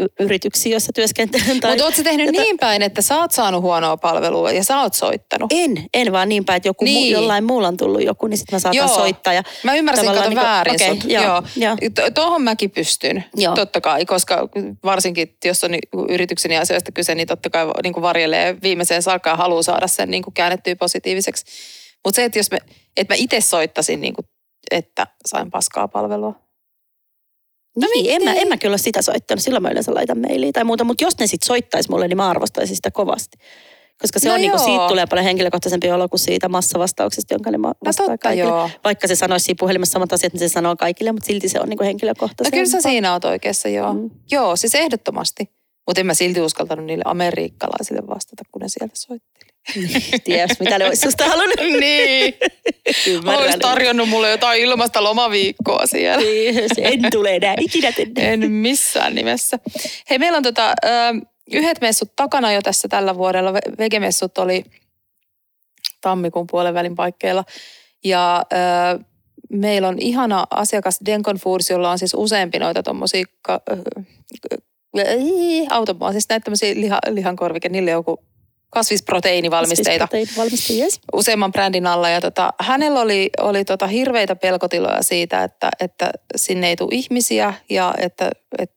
y- 0.00 0.06
yrityksiin, 0.20 0.70
joissa 0.70 0.92
työskentelen. 0.92 1.60
Tai... 1.60 1.70
Mutta 1.70 1.84
ootko 1.84 2.02
tehnyt 2.02 2.26
jota- 2.26 2.40
niin 2.42 2.58
päin, 2.58 2.82
että 2.82 3.02
sä 3.02 3.20
oot 3.20 3.30
saanut 3.32 3.62
huonoa 3.62 3.96
palvelua 3.96 4.50
ja 4.50 4.64
sä 4.64 4.80
oot 4.80 4.94
soittanut? 4.94 5.52
En, 5.54 5.84
en 5.94 6.12
vaan 6.12 6.28
niin 6.28 6.44
päin, 6.44 6.56
että 6.56 6.68
joku 6.68 6.84
niin. 6.84 6.94
Niin. 6.94 7.16
mu, 7.16 7.20
jollain 7.20 7.44
muulla 7.44 7.68
on 7.68 7.76
tullut 7.76 8.02
joku, 8.04 8.26
niin 8.26 8.38
sitten 8.38 8.56
mä 8.56 8.58
saatan 8.58 8.76
Joo. 8.76 8.88
soittaa. 8.88 9.32
Ja 9.32 9.42
Mä 9.62 9.74
ymmärsin, 9.74 10.04
kato 10.06 10.20
niinku- 10.20 10.44
väärin 10.44 10.74
okei, 10.74 10.88
sut. 11.00 11.10
joo, 11.10 11.22
Joo. 11.24 11.42
joo. 11.56 11.76
Tuohon 12.14 12.42
mäkin 12.42 12.70
pystyn, 12.70 13.24
Joo. 13.36 13.54
totta 13.54 13.80
kai, 13.80 14.04
koska 14.06 14.48
varsinkin 14.84 15.36
jos 15.44 15.64
on 15.64 15.70
yrityksen 16.08 16.50
ja 16.50 16.60
asioista 16.60 16.92
kyse, 16.92 17.14
niin 17.14 17.28
totta 17.28 17.50
kai 17.50 17.66
niin 17.82 18.02
varjelee 18.02 18.56
viimeiseen 18.62 19.02
saakka 19.02 19.30
ja 19.30 19.36
haluaa 19.36 19.62
saada 19.62 19.86
sen 19.86 20.10
niin 20.10 20.22
kuin 20.22 20.34
käännettyä 20.34 20.76
positiiviseksi. 20.76 21.44
Mutta 22.04 22.16
se, 22.16 22.24
että 22.24 22.38
jos 22.38 22.50
me, 22.50 22.58
että 22.96 23.14
mä 23.14 23.16
itse 23.18 23.40
soittasin, 23.40 24.00
niin 24.00 24.14
kuin, 24.14 24.26
että 24.70 25.06
sain 25.26 25.50
paskaa 25.50 25.88
palvelua. 25.88 26.43
No 27.80 27.88
niin, 27.94 28.10
en 28.14 28.22
mä, 28.24 28.30
miten? 28.30 28.42
en 28.42 28.48
mä 28.48 28.56
kyllä 28.56 28.78
sitä 28.78 29.02
soittanut. 29.02 29.42
Silloin 29.42 29.62
mä 29.62 29.70
yleensä 29.70 29.94
laitan 29.94 30.18
mailia 30.18 30.52
tai 30.52 30.64
muuta. 30.64 30.84
Mutta 30.84 31.04
jos 31.04 31.18
ne 31.18 31.26
sitten 31.26 31.46
soittaisi 31.46 31.90
mulle, 31.90 32.08
niin 32.08 32.16
mä 32.16 32.30
arvostaisin 32.30 32.76
sitä 32.76 32.90
kovasti. 32.90 33.38
Koska 34.00 34.18
se 34.18 34.28
No 34.28 34.34
on 34.34 34.40
niinku, 34.40 34.56
joo. 34.56 34.64
siitä 34.66 34.88
tulee 34.88 35.06
paljon 35.06 35.24
henkilökohtaisempi 35.24 35.90
olo 35.90 36.08
kuin 36.08 36.20
siitä 36.20 36.48
massavastauksesta, 36.48 37.34
jonka 37.34 37.50
ne 37.50 37.58
ma- 37.58 37.74
vastaa 37.86 38.06
No 38.06 38.12
totta 38.12 38.28
kaikille. 38.28 38.50
joo. 38.50 38.70
Vaikka 38.84 39.08
se 39.08 39.14
sanoisi 39.14 39.44
siinä 39.44 39.56
puhelimessa 39.60 39.92
samat 39.92 40.12
asiat, 40.12 40.32
niin 40.32 40.40
se 40.40 40.48
sanoo 40.48 40.76
kaikille, 40.76 41.12
mutta 41.12 41.26
silti 41.26 41.48
se 41.48 41.60
on 41.60 41.68
niinku 41.68 41.82
No 41.84 41.86
henkilökohtaisempaa. 41.86 42.56
kyllä 42.58 42.70
sä 42.70 42.80
siinä 42.80 43.12
oot 43.12 43.24
oikeassa, 43.24 43.68
joo. 43.68 43.94
Mm. 43.94 44.10
Joo, 44.30 44.56
siis 44.56 44.74
ehdottomasti. 44.74 45.48
Mutta 45.86 46.00
en 46.00 46.06
mä 46.06 46.14
silti 46.14 46.40
uskaltanut 46.40 46.84
niille 46.86 47.04
amerikkalaisille 47.06 48.02
vastata, 48.08 48.42
kun 48.52 48.62
ne 48.62 48.68
sieltä 48.68 48.94
soitteli. 48.96 49.53
Ties, 50.24 50.60
mitä 50.60 50.78
ne 50.78 50.84
olisi 50.86 51.02
susta 51.02 51.24
halunnut. 51.24 51.60
niin. 51.80 52.34
Olisi 53.26 53.58
tarjonnut 53.58 54.08
mulle 54.08 54.30
jotain 54.30 54.62
ilmasta 54.62 55.04
lomaviikkoa 55.04 55.86
siellä. 55.86 56.24
Niin, 56.24 56.54
En 56.78 57.00
tule 57.12 57.36
enää 57.36 57.54
ikinä 57.60 57.92
tänne. 57.92 58.32
En 58.32 58.50
missään 58.50 59.14
nimessä. 59.14 59.58
Hei, 60.10 60.18
meillä 60.18 60.36
on 60.36 60.42
tota, 60.42 60.74
ö, 60.84 60.88
yhdet 61.52 61.80
messut 61.80 62.16
takana 62.16 62.52
jo 62.52 62.62
tässä 62.62 62.88
tällä 62.88 63.14
vuodella. 63.16 63.52
Ve- 63.52 63.74
Vegemessut 63.78 64.38
oli 64.38 64.64
tammikuun 66.00 66.46
puolen 66.50 66.74
välin 66.74 66.94
paikkeilla. 66.94 67.44
Ja 68.04 68.44
ö, 68.52 69.04
meillä 69.52 69.88
on 69.88 69.98
ihana 69.98 70.46
asiakas 70.50 70.98
Denkon 71.06 71.36
Foods, 71.36 71.70
jolla 71.70 71.90
on 71.90 71.98
siis 71.98 72.14
useampi 72.16 72.58
noita 72.58 72.82
tommosia 72.82 73.24
ka- 73.42 73.60
automaa, 75.70 76.12
siis 76.12 76.28
näitä 76.28 76.44
tämmöisiä 76.44 76.74
liha, 76.74 76.98
lihankorvike, 77.10 77.68
niille 77.68 77.90
joku 77.90 78.24
kasvisproteiinivalmisteita 78.74 80.08
Valmisteita, 80.36 80.82
yes. 80.84 81.00
useamman 81.12 81.52
brändin 81.52 81.86
alla. 81.86 82.08
Ja 82.08 82.20
tota, 82.20 82.52
hänellä 82.60 83.00
oli, 83.00 83.30
oli 83.40 83.64
tota 83.64 83.86
hirveitä 83.86 84.36
pelkotiloja 84.36 85.02
siitä, 85.02 85.42
että, 85.44 85.70
että 85.80 86.10
sinne 86.36 86.68
ei 86.68 86.76
tule 86.76 86.88
ihmisiä 86.92 87.54
ja 87.70 87.94
että, 87.98 88.30
että 88.58 88.74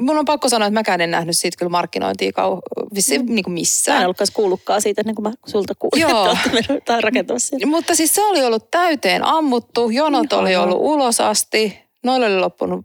Mun 0.00 0.18
on 0.18 0.24
pakko 0.24 0.48
sanoa, 0.48 0.66
että 0.68 0.74
mäkään 0.80 1.00
en 1.00 1.10
nähnyt 1.10 1.36
siitä 1.36 1.56
kyllä 1.58 1.70
markkinointia 1.70 2.32
kau, 2.32 2.58
vissi, 2.94 3.18
Mm. 3.18 3.24
niin 3.34 3.44
kuin 3.44 3.52
Mä 3.52 3.56
en 3.56 3.60
missään. 3.60 4.02
ollutkaan 4.04 4.28
kuullutkaan 4.34 4.82
siitä 4.82 5.00
ennen 5.00 5.14
kuin 5.14 5.22
mä 5.22 5.32
sulta 5.46 5.74
kuulin, 5.78 6.00
Joo. 6.00 6.36
että 6.78 7.00
rakentamassa 7.00 7.48
siellä. 7.48 7.66
Mutta 7.66 7.94
siis 7.94 8.14
se 8.14 8.24
oli 8.24 8.44
ollut 8.44 8.70
täyteen 8.70 9.24
ammuttu, 9.24 9.90
jonot 9.90 10.26
Ihanaa. 10.32 10.40
oli 10.42 10.56
ollut 10.56 10.78
ulos 10.80 11.20
asti. 11.20 11.78
Noille 12.04 12.26
oli 12.26 12.38
loppunut 12.38 12.84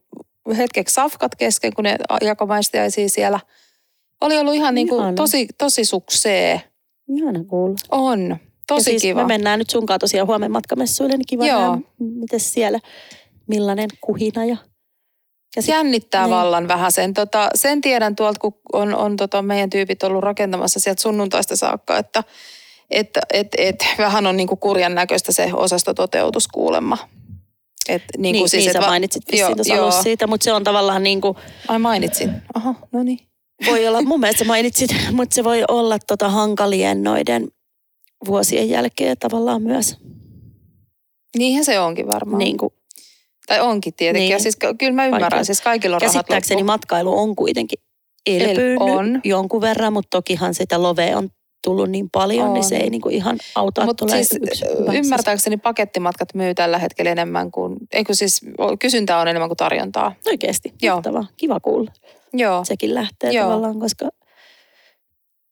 hetkeksi 0.57 0.93
safkat 0.95 1.36
kesken, 1.36 1.74
kun 1.74 1.84
ne 1.84 1.95
jakomaistiaisia 2.22 3.09
siellä. 3.09 3.39
Oli 4.22 4.38
ollut 4.38 4.53
ihan 4.53 4.76
niin 4.76 4.88
kuin 4.89 5.15
tosi, 5.15 5.47
tosi 5.57 5.86
suksee. 5.86 6.61
Ihana 7.17 7.43
kuulla. 7.43 7.76
On. 7.91 8.30
Ja 8.30 8.38
Tosi 8.67 8.84
siis 8.84 9.01
kiva. 9.01 9.22
Me 9.22 9.28
mennään 9.28 9.59
nyt 9.59 9.69
sunkaan 9.69 9.99
tosiaan 9.99 10.28
huomenna 10.28 10.53
matkamessuille, 10.53 11.17
niin 11.17 11.26
kiva 11.28 11.47
Joo. 11.47 11.78
miten 11.99 12.39
siellä, 12.39 12.80
millainen 13.47 13.89
kuhina 14.01 14.45
ja 14.45 14.57
käsit- 15.55 15.69
Jännittää 15.72 16.24
Niin. 16.26 16.36
vallan 16.36 16.67
vähän 16.67 16.91
sen. 16.91 17.13
Tota, 17.13 17.49
sen 17.55 17.82
tiedän 17.82 18.15
tuolta, 18.15 18.39
kun 18.39 18.53
on, 18.74 18.95
on 18.95 19.17
tota 19.17 19.41
meidän 19.41 19.69
tyypit 19.69 20.03
ollut 20.03 20.24
rakentamassa 20.24 20.80
sieltä 20.80 21.01
sunnuntaista 21.01 21.55
saakka, 21.55 21.97
että 21.97 22.24
et, 22.89 23.09
et, 23.34 23.47
et, 23.57 23.86
vähän 23.97 24.28
on 24.28 24.38
niinku 24.38 24.55
kurjan 24.55 24.95
näköistä 24.95 25.32
se 25.32 25.49
osastototeutus 25.53 26.47
kuulemma. 26.47 26.97
Et, 27.89 28.03
niin, 28.17 28.34
niin, 28.34 28.49
siis, 28.49 28.65
niin 28.65 28.76
et 28.78 28.84
sä 28.84 28.89
mainitsit 28.89 29.24
vissiin 29.32 29.78
tuossa 29.78 30.01
siitä, 30.03 30.28
mutta 30.28 30.43
se 30.43 30.53
on 30.53 30.63
tavallaan 30.63 31.03
niin 31.03 31.22
kuin, 31.22 31.38
Ai 31.67 31.80
mainitsin. 31.80 32.32
Aha, 32.53 32.76
no 32.91 33.03
niin. 33.03 33.19
Voi 33.66 33.88
olla, 33.88 34.01
mun 34.01 34.20
mielestä 34.20 34.45
mainitsit, 34.45 34.91
mutta 35.12 35.36
se 35.36 35.43
voi 35.43 35.64
olla 35.68 35.99
tota 35.99 36.30
hankalien 36.30 37.03
noiden 37.03 37.47
vuosien 38.28 38.70
jälkeen 38.70 39.18
tavallaan 39.18 39.62
myös 39.62 39.97
Niinhän 41.38 41.66
se 41.66 41.80
onkin 41.80 42.07
varmaan. 42.07 42.39
niin 42.39 42.57
kuin, 42.57 42.74
Tai 43.47 43.59
onkin 43.62 43.93
tietenkin. 43.93 44.22
Niin. 44.26 44.32
Ja 44.34 44.39
siis 44.39 44.55
ky- 44.55 44.74
kyllä 44.80 44.93
mä 44.93 45.05
ymmärrän, 45.05 45.22
Vaikea. 45.32 45.43
siis 45.43 45.62
kaikilla 45.62 45.95
on 45.95 46.01
rahat 46.01 46.14
käsittääkseni 46.14 46.62
loppu. 46.62 46.66
matkailu 46.72 47.20
on 47.20 47.36
kuitenkin 47.36 47.80
elpynyt 48.26 48.78
on. 48.80 49.22
jonkun 49.24 49.62
verran, 49.62 49.93
mutta 49.93 50.18
tokihan 50.18 50.53
sitä 50.53 50.82
lovea 50.82 51.18
on 51.18 51.30
tullut 51.64 51.89
niin 51.89 52.09
paljon, 52.09 52.47
on. 52.47 52.53
niin 52.53 52.64
se 52.64 52.78
ei 52.78 52.89
niin 52.89 53.01
kuin 53.01 53.16
ihan 53.16 53.38
auta, 53.55 53.86
Mutta 53.86 54.07
siis 54.07 54.32
yksi 54.41 54.66
ymmärtääkseni 54.93 55.57
pakettimatkat 55.57 56.34
myy 56.34 56.53
tällä 56.55 56.78
hetkellä 56.78 57.12
enemmän 57.12 57.51
kuin, 57.51 57.78
eikö 57.93 58.14
siis 58.14 58.41
kysyntää 58.80 59.20
on 59.20 59.28
enemmän 59.28 59.49
kuin 59.49 59.57
tarjontaa. 59.57 60.16
Oikeasti, 60.28 60.74
Joo. 60.82 60.95
mahtavaa. 60.95 61.26
Kiva 61.38 61.59
kuulla. 61.59 61.91
Joo. 62.34 62.63
Sekin 62.65 62.93
lähtee 62.93 63.32
Joo. 63.32 63.43
tavallaan, 63.45 63.79
koska 63.79 64.09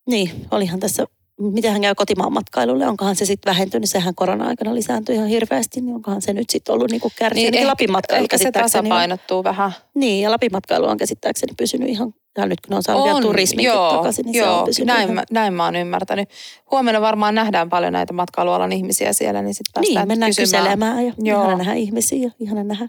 niin, 0.07 0.32
olihan 0.51 0.80
tässä, 0.80 1.05
miten 1.41 1.71
hän 1.71 1.82
käy 1.82 1.95
kotimaan 1.95 2.34
matkailulle, 2.34 2.88
onkohan 2.88 3.15
se 3.15 3.25
sitten 3.25 3.51
vähentynyt, 3.51 3.89
sehän 3.89 4.15
korona-aikana 4.15 4.75
lisääntyi 4.75 5.15
ihan 5.15 5.27
hirveästi, 5.27 5.82
niin 5.82 5.95
onkohan 5.95 6.21
se 6.21 6.34
nyt 6.34 6.49
sitten 6.49 6.73
ollut 6.75 6.91
niinku 6.91 7.11
kärsiä. 7.15 7.51
Niin, 7.51 7.67
Lapin 7.67 7.91
matkailu 7.91 8.23
ehkä 8.23 8.38
se 8.38 8.47
on- 8.47 8.51
tasapainottuu 8.53 9.43
vähän. 9.43 9.71
Niin, 9.95 10.23
ja 10.23 10.32
Lapin 10.32 10.51
matkailu 10.51 10.86
on 10.86 10.97
käsittääkseni 10.97 11.53
pysynyt 11.57 11.89
ihan, 11.89 12.13
ja 12.38 12.45
nyt 12.45 12.61
kun 12.61 12.75
on 12.77 12.84
saanut 12.84 13.03
vielä 13.05 13.21
turisminkin 13.21 13.65
joo, 13.67 13.91
takaisin, 13.91 14.25
niin 14.25 14.36
joo, 14.36 14.47
se 14.47 14.51
on 14.59 14.65
pysynyt 14.65 14.88
näin, 14.88 15.13
mä, 15.13 15.23
näin 15.32 15.53
mä 15.53 15.65
oon 15.65 15.75
ymmärtänyt. 15.75 16.30
Huomenna 16.71 17.01
varmaan 17.01 17.36
nähdään 17.36 17.69
paljon 17.69 17.93
näitä 17.93 18.13
matkailualan 18.13 18.71
ihmisiä 18.71 19.13
siellä, 19.13 19.41
niin 19.41 19.53
sitten 19.53 19.82
Niin, 19.82 19.88
päästään 19.93 20.07
mennään 20.07 20.30
kysymään. 20.36 20.63
kyselemään 20.63 21.05
ja 21.05 21.13
Joo. 21.23 21.41
ihana 21.43 21.57
nähdä 21.57 21.73
ihmisiä 21.73 22.23
ja 22.23 22.32
ihana 22.39 22.63
nähdä, 22.63 22.88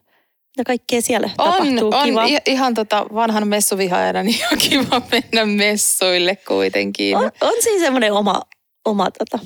mitä 0.56 0.64
kaikkea 0.66 1.00
siellä 1.02 1.30
On, 1.38 1.52
tapahtuu. 1.52 1.90
on 1.94 2.04
Kiva. 2.04 2.22
ihan 2.46 2.74
tota 2.74 3.06
vanhan 3.14 3.48
messuvihaajana, 3.48 4.22
niin 4.22 4.38
on 4.52 4.58
kiva 4.58 5.02
mennä 5.12 5.44
messuille 5.64 6.36
kuitenkin. 6.36 7.16
On, 7.16 7.30
on 7.40 7.52
siinä 7.60 7.80
semmoinen 7.84 8.12
oma, 8.12 8.42
oma 8.84 9.10
tota, 9.10 9.38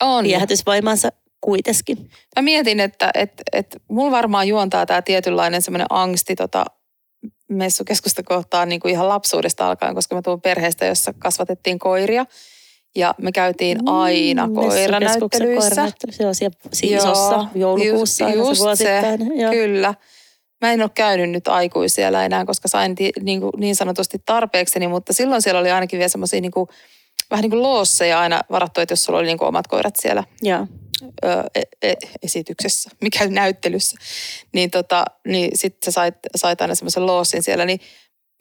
on. 0.00 0.24
viehätysvoimansa 0.24 1.08
kuitenkin. 1.40 2.10
Mä 2.36 2.42
mietin, 2.42 2.80
että 2.80 3.10
et, 3.14 3.32
et 3.52 3.76
mulla 3.88 4.10
varmaan 4.10 4.48
juontaa 4.48 4.86
tämä 4.86 5.02
tietynlainen 5.02 5.62
semmoinen 5.62 5.86
angsti 5.90 6.34
tota, 6.36 6.64
messukeskusta 7.48 8.22
kohtaan 8.22 8.68
niin 8.68 8.80
kuin 8.80 8.92
ihan 8.92 9.08
lapsuudesta 9.08 9.68
alkaen, 9.68 9.94
koska 9.94 10.14
mä 10.14 10.22
tuun 10.22 10.40
perheestä, 10.40 10.86
jossa 10.86 11.12
kasvatettiin 11.18 11.78
koiria. 11.78 12.26
Ja 12.96 13.14
me 13.22 13.32
käytiin 13.32 13.78
aina 13.88 14.46
Mm, 14.46 14.54
koiranäyttelyissä. 14.54 15.68
koiranäyttely, 15.70 16.12
Se 16.12 16.26
on 16.26 16.34
siellä 16.34 16.56
Joo, 16.64 16.70
siisossa 16.72 17.46
joulukuussa 17.54 18.28
just- 18.30 18.48
just 18.48 18.78
se, 18.78 19.00
Joo. 19.34 19.50
Kyllä. 19.52 19.94
Mä 20.62 20.72
en 20.72 20.82
ole 20.82 20.90
käynyt 20.94 21.30
nyt 21.30 21.48
aikuisiellä 21.48 22.24
enää, 22.24 22.44
koska 22.44 22.68
sain 22.68 22.94
ti, 22.94 23.10
niin, 23.20 23.40
kuin, 23.40 23.52
niin 23.56 23.76
sanotusti 23.76 24.18
tarpeekseni, 24.26 24.88
mutta 24.88 25.12
silloin 25.12 25.42
siellä 25.42 25.60
oli 25.60 25.70
ainakin 25.70 25.98
vielä 25.98 26.08
semmoisia 26.08 26.40
niin 26.40 26.52
kuin, 26.52 26.68
vähän 27.30 27.42
niin 27.42 27.50
kuin 27.50 27.62
loosseja 27.62 28.20
aina 28.20 28.40
varattu, 28.50 28.80
että 28.80 28.92
jos 28.92 29.04
sulla 29.04 29.18
oli 29.18 29.26
niin 29.26 29.38
kuin 29.38 29.48
omat 29.48 29.66
koirat 29.66 29.94
siellä 30.02 30.24
Joo. 30.42 30.66
ö, 31.24 31.44
e, 31.54 31.62
e, 31.82 31.94
esityksessä, 32.22 32.90
mikä 33.00 33.26
näyttelyssä, 33.26 33.96
niin, 34.52 34.70
tota, 34.70 35.04
niin 35.26 35.50
sitten 35.54 35.92
sä 35.92 35.94
sait, 35.94 36.14
sait 36.36 36.60
aina 36.60 36.74
semmoisen 36.74 37.06
loossin 37.06 37.42
siellä. 37.42 37.64
Niin 37.64 37.80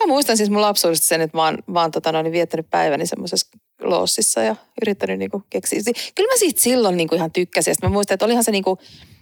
mä 0.03 0.07
muistan 0.07 0.37
siis 0.37 0.49
mun 0.49 0.61
lapsuudesta 0.61 1.07
sen, 1.07 1.21
että 1.21 1.37
mä 1.37 1.43
oon, 1.45 1.57
mä 1.67 1.81
oon 1.81 1.91
tota, 1.91 2.11
noin, 2.11 2.31
viettänyt 2.31 2.69
päiväni 2.69 3.05
semmoisessa 3.05 3.47
loossissa 3.81 4.41
ja 4.41 4.55
yrittänyt 4.81 5.19
niinku 5.19 5.43
keksiä. 5.49 5.79
Kyllä 6.15 6.33
mä 6.33 6.37
siitä 6.37 6.61
silloin 6.61 6.97
niinku 6.97 7.15
ihan 7.15 7.31
tykkäsin. 7.31 7.71
Ja 7.71 7.75
sit 7.75 7.83
mä 7.83 7.89
muistan, 7.89 8.13
että 8.13 8.25
olihan 8.25 8.43
se 8.43 8.51
niinku, 8.51 8.77
mä, 8.77 9.20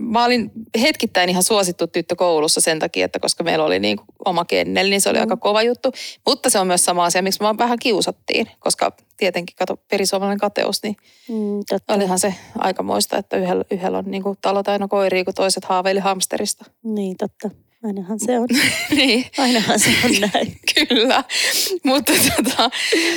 mä 0.00 0.24
olin 0.24 0.50
hetkittäin 0.80 1.28
ihan 1.28 1.42
suosittu 1.42 1.86
tyttö 1.86 2.16
koulussa 2.16 2.60
sen 2.60 2.78
takia, 2.78 3.04
että 3.04 3.18
koska 3.20 3.44
meillä 3.44 3.64
oli 3.64 3.78
niin 3.78 3.98
oma 4.24 4.44
kennel, 4.44 4.90
niin 4.90 5.00
se 5.00 5.08
oli 5.10 5.18
Mm. 5.18 5.20
aika 5.22 5.36
kova 5.36 5.62
juttu. 5.62 5.92
Mutta 6.26 6.50
se 6.50 6.58
on 6.58 6.66
myös 6.66 6.84
sama 6.84 7.04
asia, 7.04 7.22
miksi 7.22 7.42
mä 7.42 7.54
vähän 7.58 7.78
kiusattiin, 7.78 8.46
koska 8.58 8.92
tietenkin 9.16 9.56
kato 9.56 9.76
perisuomalainen 9.90 10.38
kateus, 10.40 10.82
niin 10.82 10.96
Mm, 11.28 11.60
totta. 11.68 11.94
olihan 11.94 12.18
se 12.18 12.34
aikamoista, 12.58 13.16
että 13.18 13.36
yhdellä, 13.36 13.64
yhdellä 13.70 13.98
on 13.98 14.04
niin 14.10 14.22
kuin 14.22 14.38
talo 14.42 14.62
täynnä 14.62 14.88
koiria, 14.88 15.24
kun 15.24 15.34
toiset 15.34 15.64
haaveili 15.64 16.00
hamsterista. 16.00 16.64
Niin, 16.82 17.16
totta. 17.16 17.50
Ainahan 17.84 18.20
se 18.20 18.38
on. 18.38 18.48
niin. 18.96 19.26
Ainahan 19.38 19.80
se 19.80 19.90
on 20.04 20.10
näin. 20.20 20.56
Kyllä, 20.88 21.24
mutta, 21.84 22.12
tota, 22.12 22.70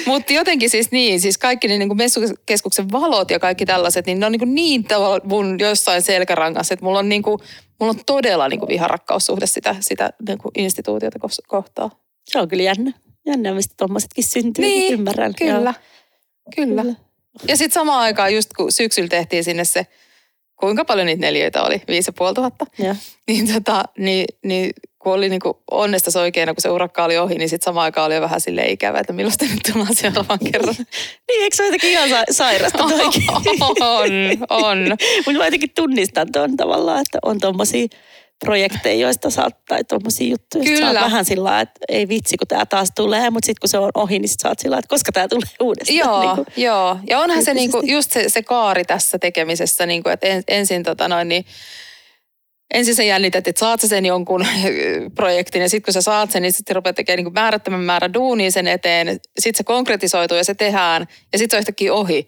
mutta 0.05 0.33
jotenkin 0.33 0.69
siis 0.69 0.91
niin, 0.91 1.21
siis 1.21 1.37
kaikki 1.37 1.67
ne 1.67 1.77
niin 1.77 1.89
kuin 1.89 1.97
messukeskuksen 1.97 2.91
valot 2.91 3.31
ja 3.31 3.39
kaikki 3.39 3.65
tällaiset, 3.65 4.05
niin 4.05 4.19
ne 4.19 4.25
on 4.25 4.31
niin, 4.31 4.39
kuin 4.39 4.55
niin 4.55 4.83
tavalla 4.83 5.21
mun 5.23 5.59
jossain 5.59 6.01
selkärangassa, 6.01 6.73
että 6.73 6.85
mulla 6.85 6.99
on, 6.99 7.09
niin 7.09 7.23
kuin, 7.23 7.39
mulla 7.79 7.89
on 7.89 7.99
todella 8.05 8.47
niin 8.47 8.59
kuin 8.59 8.69
viharakkaussuhde 8.69 9.45
sitä, 9.45 9.75
sitä 9.79 10.13
niin 10.27 10.37
kuin 10.37 10.51
instituutiota 10.57 11.19
kohtaan. 11.47 11.91
Se 12.25 12.39
on 12.39 12.47
kyllä 12.47 12.63
jännä. 12.63 12.91
Jännä, 13.25 13.53
mistä 13.53 13.73
tuommoisetkin 13.77 14.23
syntyy. 14.23 14.65
Niin, 14.65 14.93
ymmärrän. 14.93 15.33
Kyllä, 15.35 15.51
Joo. 15.53 15.73
kyllä. 16.55 16.81
kyllä. 16.81 16.95
Ja 17.47 17.57
sitten 17.57 17.73
samaan 17.73 17.99
aikaan 17.99 18.35
just 18.35 18.53
kun 18.53 18.71
syksyllä 18.71 19.07
tehtiin 19.07 19.43
sinne 19.43 19.65
se, 19.65 19.87
kuinka 20.59 20.85
paljon 20.85 21.07
niitä 21.07 21.21
neljöitä 21.21 21.63
oli, 21.63 21.81
viisi 21.87 22.09
ja 22.09 22.13
puoli 22.17 22.33
tuhatta, 22.33 22.65
Joo. 22.79 22.95
niin, 23.27 23.53
tota, 23.53 23.83
niin, 23.97 24.25
niin 24.43 24.71
kun 24.99 25.13
oli 25.13 25.29
niinku 25.29 25.63
onnesta 25.71 26.19
oikeena, 26.19 26.53
kun 26.53 26.61
se 26.61 26.69
urakka 26.69 27.03
oli 27.03 27.17
ohi, 27.17 27.35
niin 27.35 27.49
sitten 27.49 27.65
samaan 27.65 27.83
aikaan 27.83 28.05
oli 28.05 28.15
jo 28.15 28.21
vähän 28.21 28.41
sille 28.41 28.65
ikävä, 28.65 28.99
että 28.99 29.13
milloin 29.13 29.37
te 29.37 29.45
nyt 29.45 29.59
tullaan 29.73 29.95
seuraavan 29.95 30.39
kerran. 30.51 30.75
Niin, 31.27 31.43
eikö 31.43 31.55
se 31.55 31.63
ole 31.63 31.67
jotenkin 31.67 31.89
ihan 31.91 32.09
sa- 32.09 32.23
sairasta 32.31 32.77
toikin? 32.89 33.23
on, 33.79 34.09
on. 34.49 34.77
Mutta 35.25 35.39
mä 35.39 35.45
jotenkin 35.45 35.71
tunnistan 35.75 36.31
tuon 36.31 36.57
tavallaan, 36.57 37.01
että 37.01 37.19
on 37.21 37.39
tuommoisia 37.39 37.87
projekteja, 38.43 38.95
joista 38.99 39.29
saat, 39.29 39.65
tai 39.65 39.83
tuommoisia 39.83 40.27
juttuja, 40.29 40.63
Kyllä. 40.63 40.79
saat 40.93 41.05
vähän 41.05 41.25
sillä 41.25 41.61
että 41.61 41.79
ei 41.89 42.07
vitsi, 42.07 42.37
kun 42.37 42.47
tämä 42.47 42.65
taas 42.65 42.89
tulee, 42.95 43.29
mutta 43.29 43.45
sitten 43.45 43.59
kun 43.61 43.69
se 43.69 43.77
on 43.77 43.91
ohi, 43.95 44.19
niin 44.19 44.29
sit 44.29 44.39
saat 44.39 44.59
sillä 44.59 44.77
että 44.77 44.89
koska 44.89 45.11
tämä 45.11 45.27
tulee 45.27 45.49
uudestaan. 45.67 45.97
Joo, 45.97 46.19
Niin 46.21 46.35
kuin, 46.35 46.47
joo. 46.63 46.97
Ja 47.09 47.19
onhan 47.19 47.43
se 47.45 47.53
niinku, 47.53 47.77
tyyppisesti. 47.81 47.93
just 47.93 48.11
se, 48.11 48.29
se 48.29 48.43
kaari 48.43 48.85
tässä 48.85 49.19
tekemisessä, 49.19 49.85
niinku, 49.85 50.09
että 50.09 50.27
en, 50.27 50.43
ensin 50.47 50.83
tota 50.83 51.07
noin, 51.07 51.27
niin, 51.27 51.45
ensin 52.73 52.95
sä 52.95 53.03
jännität, 53.03 53.47
että 53.47 53.59
saat 53.59 53.81
sä 53.81 53.87
sen 53.87 54.05
jonkun 54.05 54.45
projektin 55.15 55.61
ja 55.61 55.69
sitten 55.69 55.85
kun 55.85 55.93
sä 55.93 56.01
saat 56.01 56.31
sen, 56.31 56.41
niin 56.41 56.53
sitten 56.53 56.75
rupeat 56.75 56.95
tekemään 56.95 57.23
niin 57.23 57.33
määrättömän 57.33 57.79
määrän 57.79 58.13
duunia 58.13 58.51
sen 58.51 58.67
eteen. 58.67 59.07
Sitten 59.39 59.57
se 59.57 59.63
konkretisoituu 59.63 60.37
ja 60.37 60.43
se 60.43 60.53
tehdään 60.53 61.07
ja 61.33 61.39
sitten 61.39 61.51
se 61.51 61.57
on 61.57 61.59
yhtäkkiä 61.59 61.93
ohi. 61.93 62.25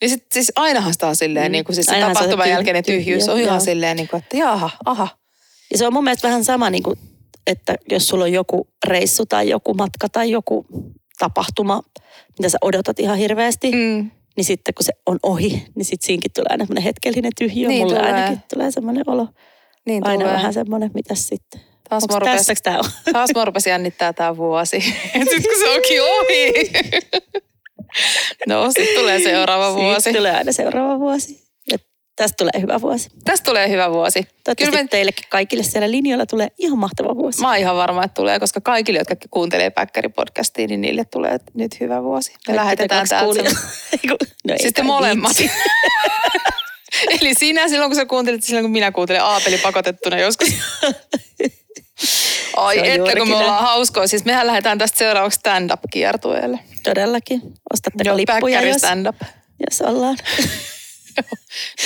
Niin 0.00 0.10
sit, 0.10 0.24
siis 0.34 0.52
ainahan 0.56 0.92
sitä 0.92 1.06
on 1.06 1.16
silleen, 1.16 1.46
Mm. 1.46 1.52
niin 1.52 1.64
kuin 1.64 1.74
siis 1.74 1.86
se 1.86 1.96
on 2.04 2.12
tapahtuman 2.14 2.50
jälkeinen 2.50 2.84
tyhjyys 2.84 3.28
on 3.28 3.34
tyhjä, 3.34 3.44
ihan 3.46 3.56
joo. 3.56 3.64
silleen, 3.64 3.96
niin 3.96 4.08
kuin, 4.08 4.22
että 4.22 4.36
jaha, 4.36 4.70
aha. 4.84 5.08
Ja 5.70 5.78
se 5.78 5.86
on 5.86 5.92
mun 5.92 6.04
mielestä 6.04 6.28
vähän 6.28 6.44
sama, 6.44 6.70
niin 6.70 6.82
kuin, 6.82 6.98
että 7.46 7.74
jos 7.90 8.08
sulla 8.08 8.24
on 8.24 8.32
joku 8.32 8.68
reissu 8.86 9.26
tai 9.26 9.48
joku 9.48 9.74
matka 9.74 10.08
tai 10.08 10.30
joku 10.30 10.66
tapahtuma, 11.18 11.82
mitä 12.38 12.48
sä 12.48 12.58
odotat 12.62 13.00
ihan 13.00 13.18
hirveästi, 13.18 13.72
mm. 13.72 14.10
Niin 14.36 14.44
sitten 14.44 14.74
kun 14.74 14.84
se 14.84 14.92
on 15.06 15.18
ohi, 15.22 15.66
niin 15.74 15.84
sitten 15.84 16.06
siinäkin 16.06 16.30
tulee 16.34 16.46
aina 16.50 16.64
semmoinen 16.64 16.84
hetkellinen 16.84 17.32
tyhjö. 17.38 17.68
Niin 17.68 17.82
Mulle 17.82 17.98
tulee. 17.98 18.12
ainakin 18.12 18.42
tulee 18.54 18.70
semmoinen 18.70 19.04
olo. 19.06 19.28
Niin 19.86 20.06
Aina 20.06 20.20
tulee. 20.20 20.34
vähän 20.34 20.52
semmoinen, 20.52 20.90
mitäs 20.94 21.28
sitten. 21.28 21.60
Taas 21.88 22.04
mä 22.12 22.18
rupes, 22.18 22.46
tää 22.62 22.78
on? 22.78 22.84
taas 23.12 23.30
mä 23.34 23.44
rupesin 23.44 23.70
jännittää 23.70 24.12
tää 24.12 24.36
vuosi. 24.36 24.80
Sitten 25.30 25.42
kun 25.42 25.60
se 25.60 25.68
onkin 25.70 26.02
ohi. 26.02 26.52
no, 28.48 28.66
sitten 28.70 28.98
tulee 28.98 29.18
seuraava 29.18 29.74
vuosi. 29.74 30.00
Siitä 30.00 30.18
tulee 30.18 30.36
aina 30.36 30.52
seuraava 30.52 30.98
vuosi. 30.98 31.45
Tästä 32.16 32.36
tulee 32.36 32.60
hyvä 32.60 32.80
vuosi. 32.80 33.08
Tästä 33.24 33.44
tulee 33.44 33.68
hyvä 33.68 33.90
vuosi. 33.90 34.22
Toivottavasti 34.22 34.64
Kyllä 34.64 34.82
me, 34.82 34.88
teillekin 34.88 35.24
kaikille 35.28 35.64
siellä 35.64 35.90
linjoilla 35.90 36.26
tulee 36.26 36.48
ihan 36.58 36.78
mahtava 36.78 37.16
vuosi. 37.16 37.40
mä 37.40 37.48
oon 37.48 37.56
ihan 37.56 37.76
varma, 37.76 38.04
että 38.04 38.14
tulee, 38.14 38.40
koska 38.40 38.60
kaikille, 38.60 38.98
jotka 38.98 39.16
kuuntelee 39.30 39.70
Päkkäri-podcastia, 39.70 40.66
niin 40.68 40.80
niille 40.80 41.04
tulee 41.04 41.38
nyt 41.54 41.80
hyvä 41.80 42.02
vuosi. 42.02 42.30
Me 42.30 42.36
Kaikki 42.46 42.56
lähetetään 42.56 43.08
täältä. 43.08 43.42
no 44.48 44.54
Siis 44.60 44.72
te 44.72 44.82
molemmat. 44.82 45.36
Eli 47.20 47.34
sinä 47.34 47.68
silloin, 47.68 47.90
kun 47.90 47.96
sä 47.96 48.06
kuuntelit, 48.06 48.44
silloin 48.44 48.64
kun 48.64 48.70
minä 48.72 48.92
kuuntelen 48.92 49.22
Aapeli 49.22 49.58
pakotettuna 49.58 50.18
joskus. 50.18 50.48
Ai 52.56 52.78
että 52.78 52.94
juurikin 52.94 53.18
kun 53.18 53.28
me 53.28 53.36
ollaan 53.36 53.62
hauskoja. 53.62 54.06
Siis 54.06 54.24
mehän 54.24 54.46
lähdetään 54.46 54.78
tästä 54.78 54.98
seuraavaksi 54.98 55.38
stand-up-kiertueelle. 55.38 56.58
Todellakin. 56.82 57.42
Ostatteko 57.72 58.08
Joo, 58.08 58.16
lippuja, 58.16 58.62
jos, 58.62 58.76
stand-up. 58.76 59.16
jos 59.70 59.80
ollaan. 59.80 60.16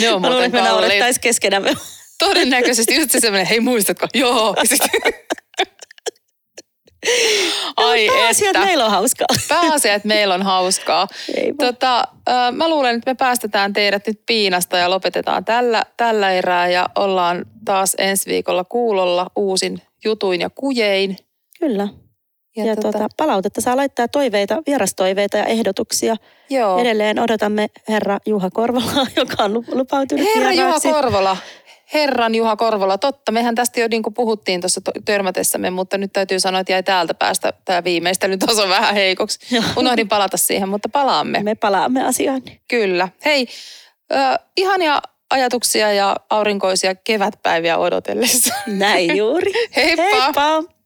Ne 0.00 0.12
on 0.12 0.22
muuten 0.22 0.52
me 0.52 0.60
naurettaisiin 0.60 1.20
keskenämme. 1.20 1.76
Todennäköisesti 2.18 2.94
just 2.94 3.10
se 3.10 3.20
semmoinen, 3.20 3.46
hei 3.46 3.60
muistatko? 3.60 4.06
Joo. 4.14 4.54
Ai 7.76 8.08
Pääasia, 8.08 8.50
että 8.50 8.64
meillä 8.64 8.84
on 8.84 8.90
hauskaa. 8.90 9.26
Pääasia, 9.48 9.94
että 9.94 10.08
meillä 10.08 10.34
on 10.34 10.42
hauskaa. 10.42 11.08
Tota, 11.58 12.04
mä 12.52 12.68
luulen, 12.68 12.96
että 12.96 13.10
me 13.10 13.14
päästetään 13.14 13.72
teidät 13.72 14.06
nyt 14.06 14.20
piinasta 14.26 14.76
ja 14.76 14.90
lopetetaan 14.90 15.44
tällä, 15.44 15.84
tällä 15.96 16.32
erää 16.32 16.68
ja 16.68 16.88
ollaan 16.96 17.46
taas 17.64 17.94
ensi 17.98 18.30
viikolla 18.30 18.64
kuulolla 18.64 19.26
uusin 19.36 19.82
jutuin 20.04 20.40
ja 20.40 20.50
kujein. 20.50 21.16
Kyllä. 21.60 21.88
Ja, 22.56 22.64
ja 22.64 22.76
tota, 22.76 23.06
palautetta 23.16 23.60
saa 23.60 23.76
laittaa 23.76 24.08
toiveita, 24.08 24.62
vierastoiveita 24.66 25.36
ja 25.36 25.44
ehdotuksia. 25.44 26.16
joo. 26.50 26.78
Edelleen 26.78 27.18
odotamme 27.18 27.66
herra 27.88 28.18
Juha 28.26 28.50
Korvalaa, 28.50 29.06
joka 29.16 29.44
on 29.44 29.54
lu- 29.54 29.64
lupautunut 29.72 30.26
Herra 30.34 30.52
Juha 30.52 30.64
vieraaksi. 30.64 30.88
Korvola. 30.88 31.36
Herran 31.94 32.34
Juha 32.34 32.56
Korvola. 32.56 32.98
Totta, 32.98 33.32
mehän 33.32 33.54
tästä 33.54 33.80
jo 33.80 33.88
niin 33.90 34.02
kuin 34.02 34.14
puhuttiin 34.14 34.60
tuossa 34.60 34.80
törmätessämme, 35.04 35.70
mutta 35.70 35.98
nyt 35.98 36.12
täytyy 36.12 36.40
sanoa, 36.40 36.60
että 36.60 36.72
jäi 36.72 36.82
täältä 36.82 37.14
päästä 37.14 37.52
tämä 37.64 37.84
viimeistely 37.84 38.36
taso 38.36 38.68
vähän 38.78 38.94
heikoksi. 38.94 39.54
Joo. 39.54 39.64
Unohdin 39.76 40.08
palata 40.08 40.36
siihen, 40.36 40.68
mutta 40.68 40.88
palaamme. 40.88 41.42
Me 41.42 41.54
palaamme 41.54 42.04
asiaan. 42.06 42.42
Kyllä. 42.68 43.08
Hei, 43.24 43.46
ö, 44.12 44.16
ihania 44.56 45.02
ajatuksia 45.30 45.92
ja 45.92 46.16
aurinkoisia 46.30 46.94
kevätpäiviä 46.94 47.78
odotellessa. 47.78 48.54
Näin 48.66 49.16
juuri. 49.16 49.52
Heippa! 49.76 50.02
Heippa! 50.02 50.79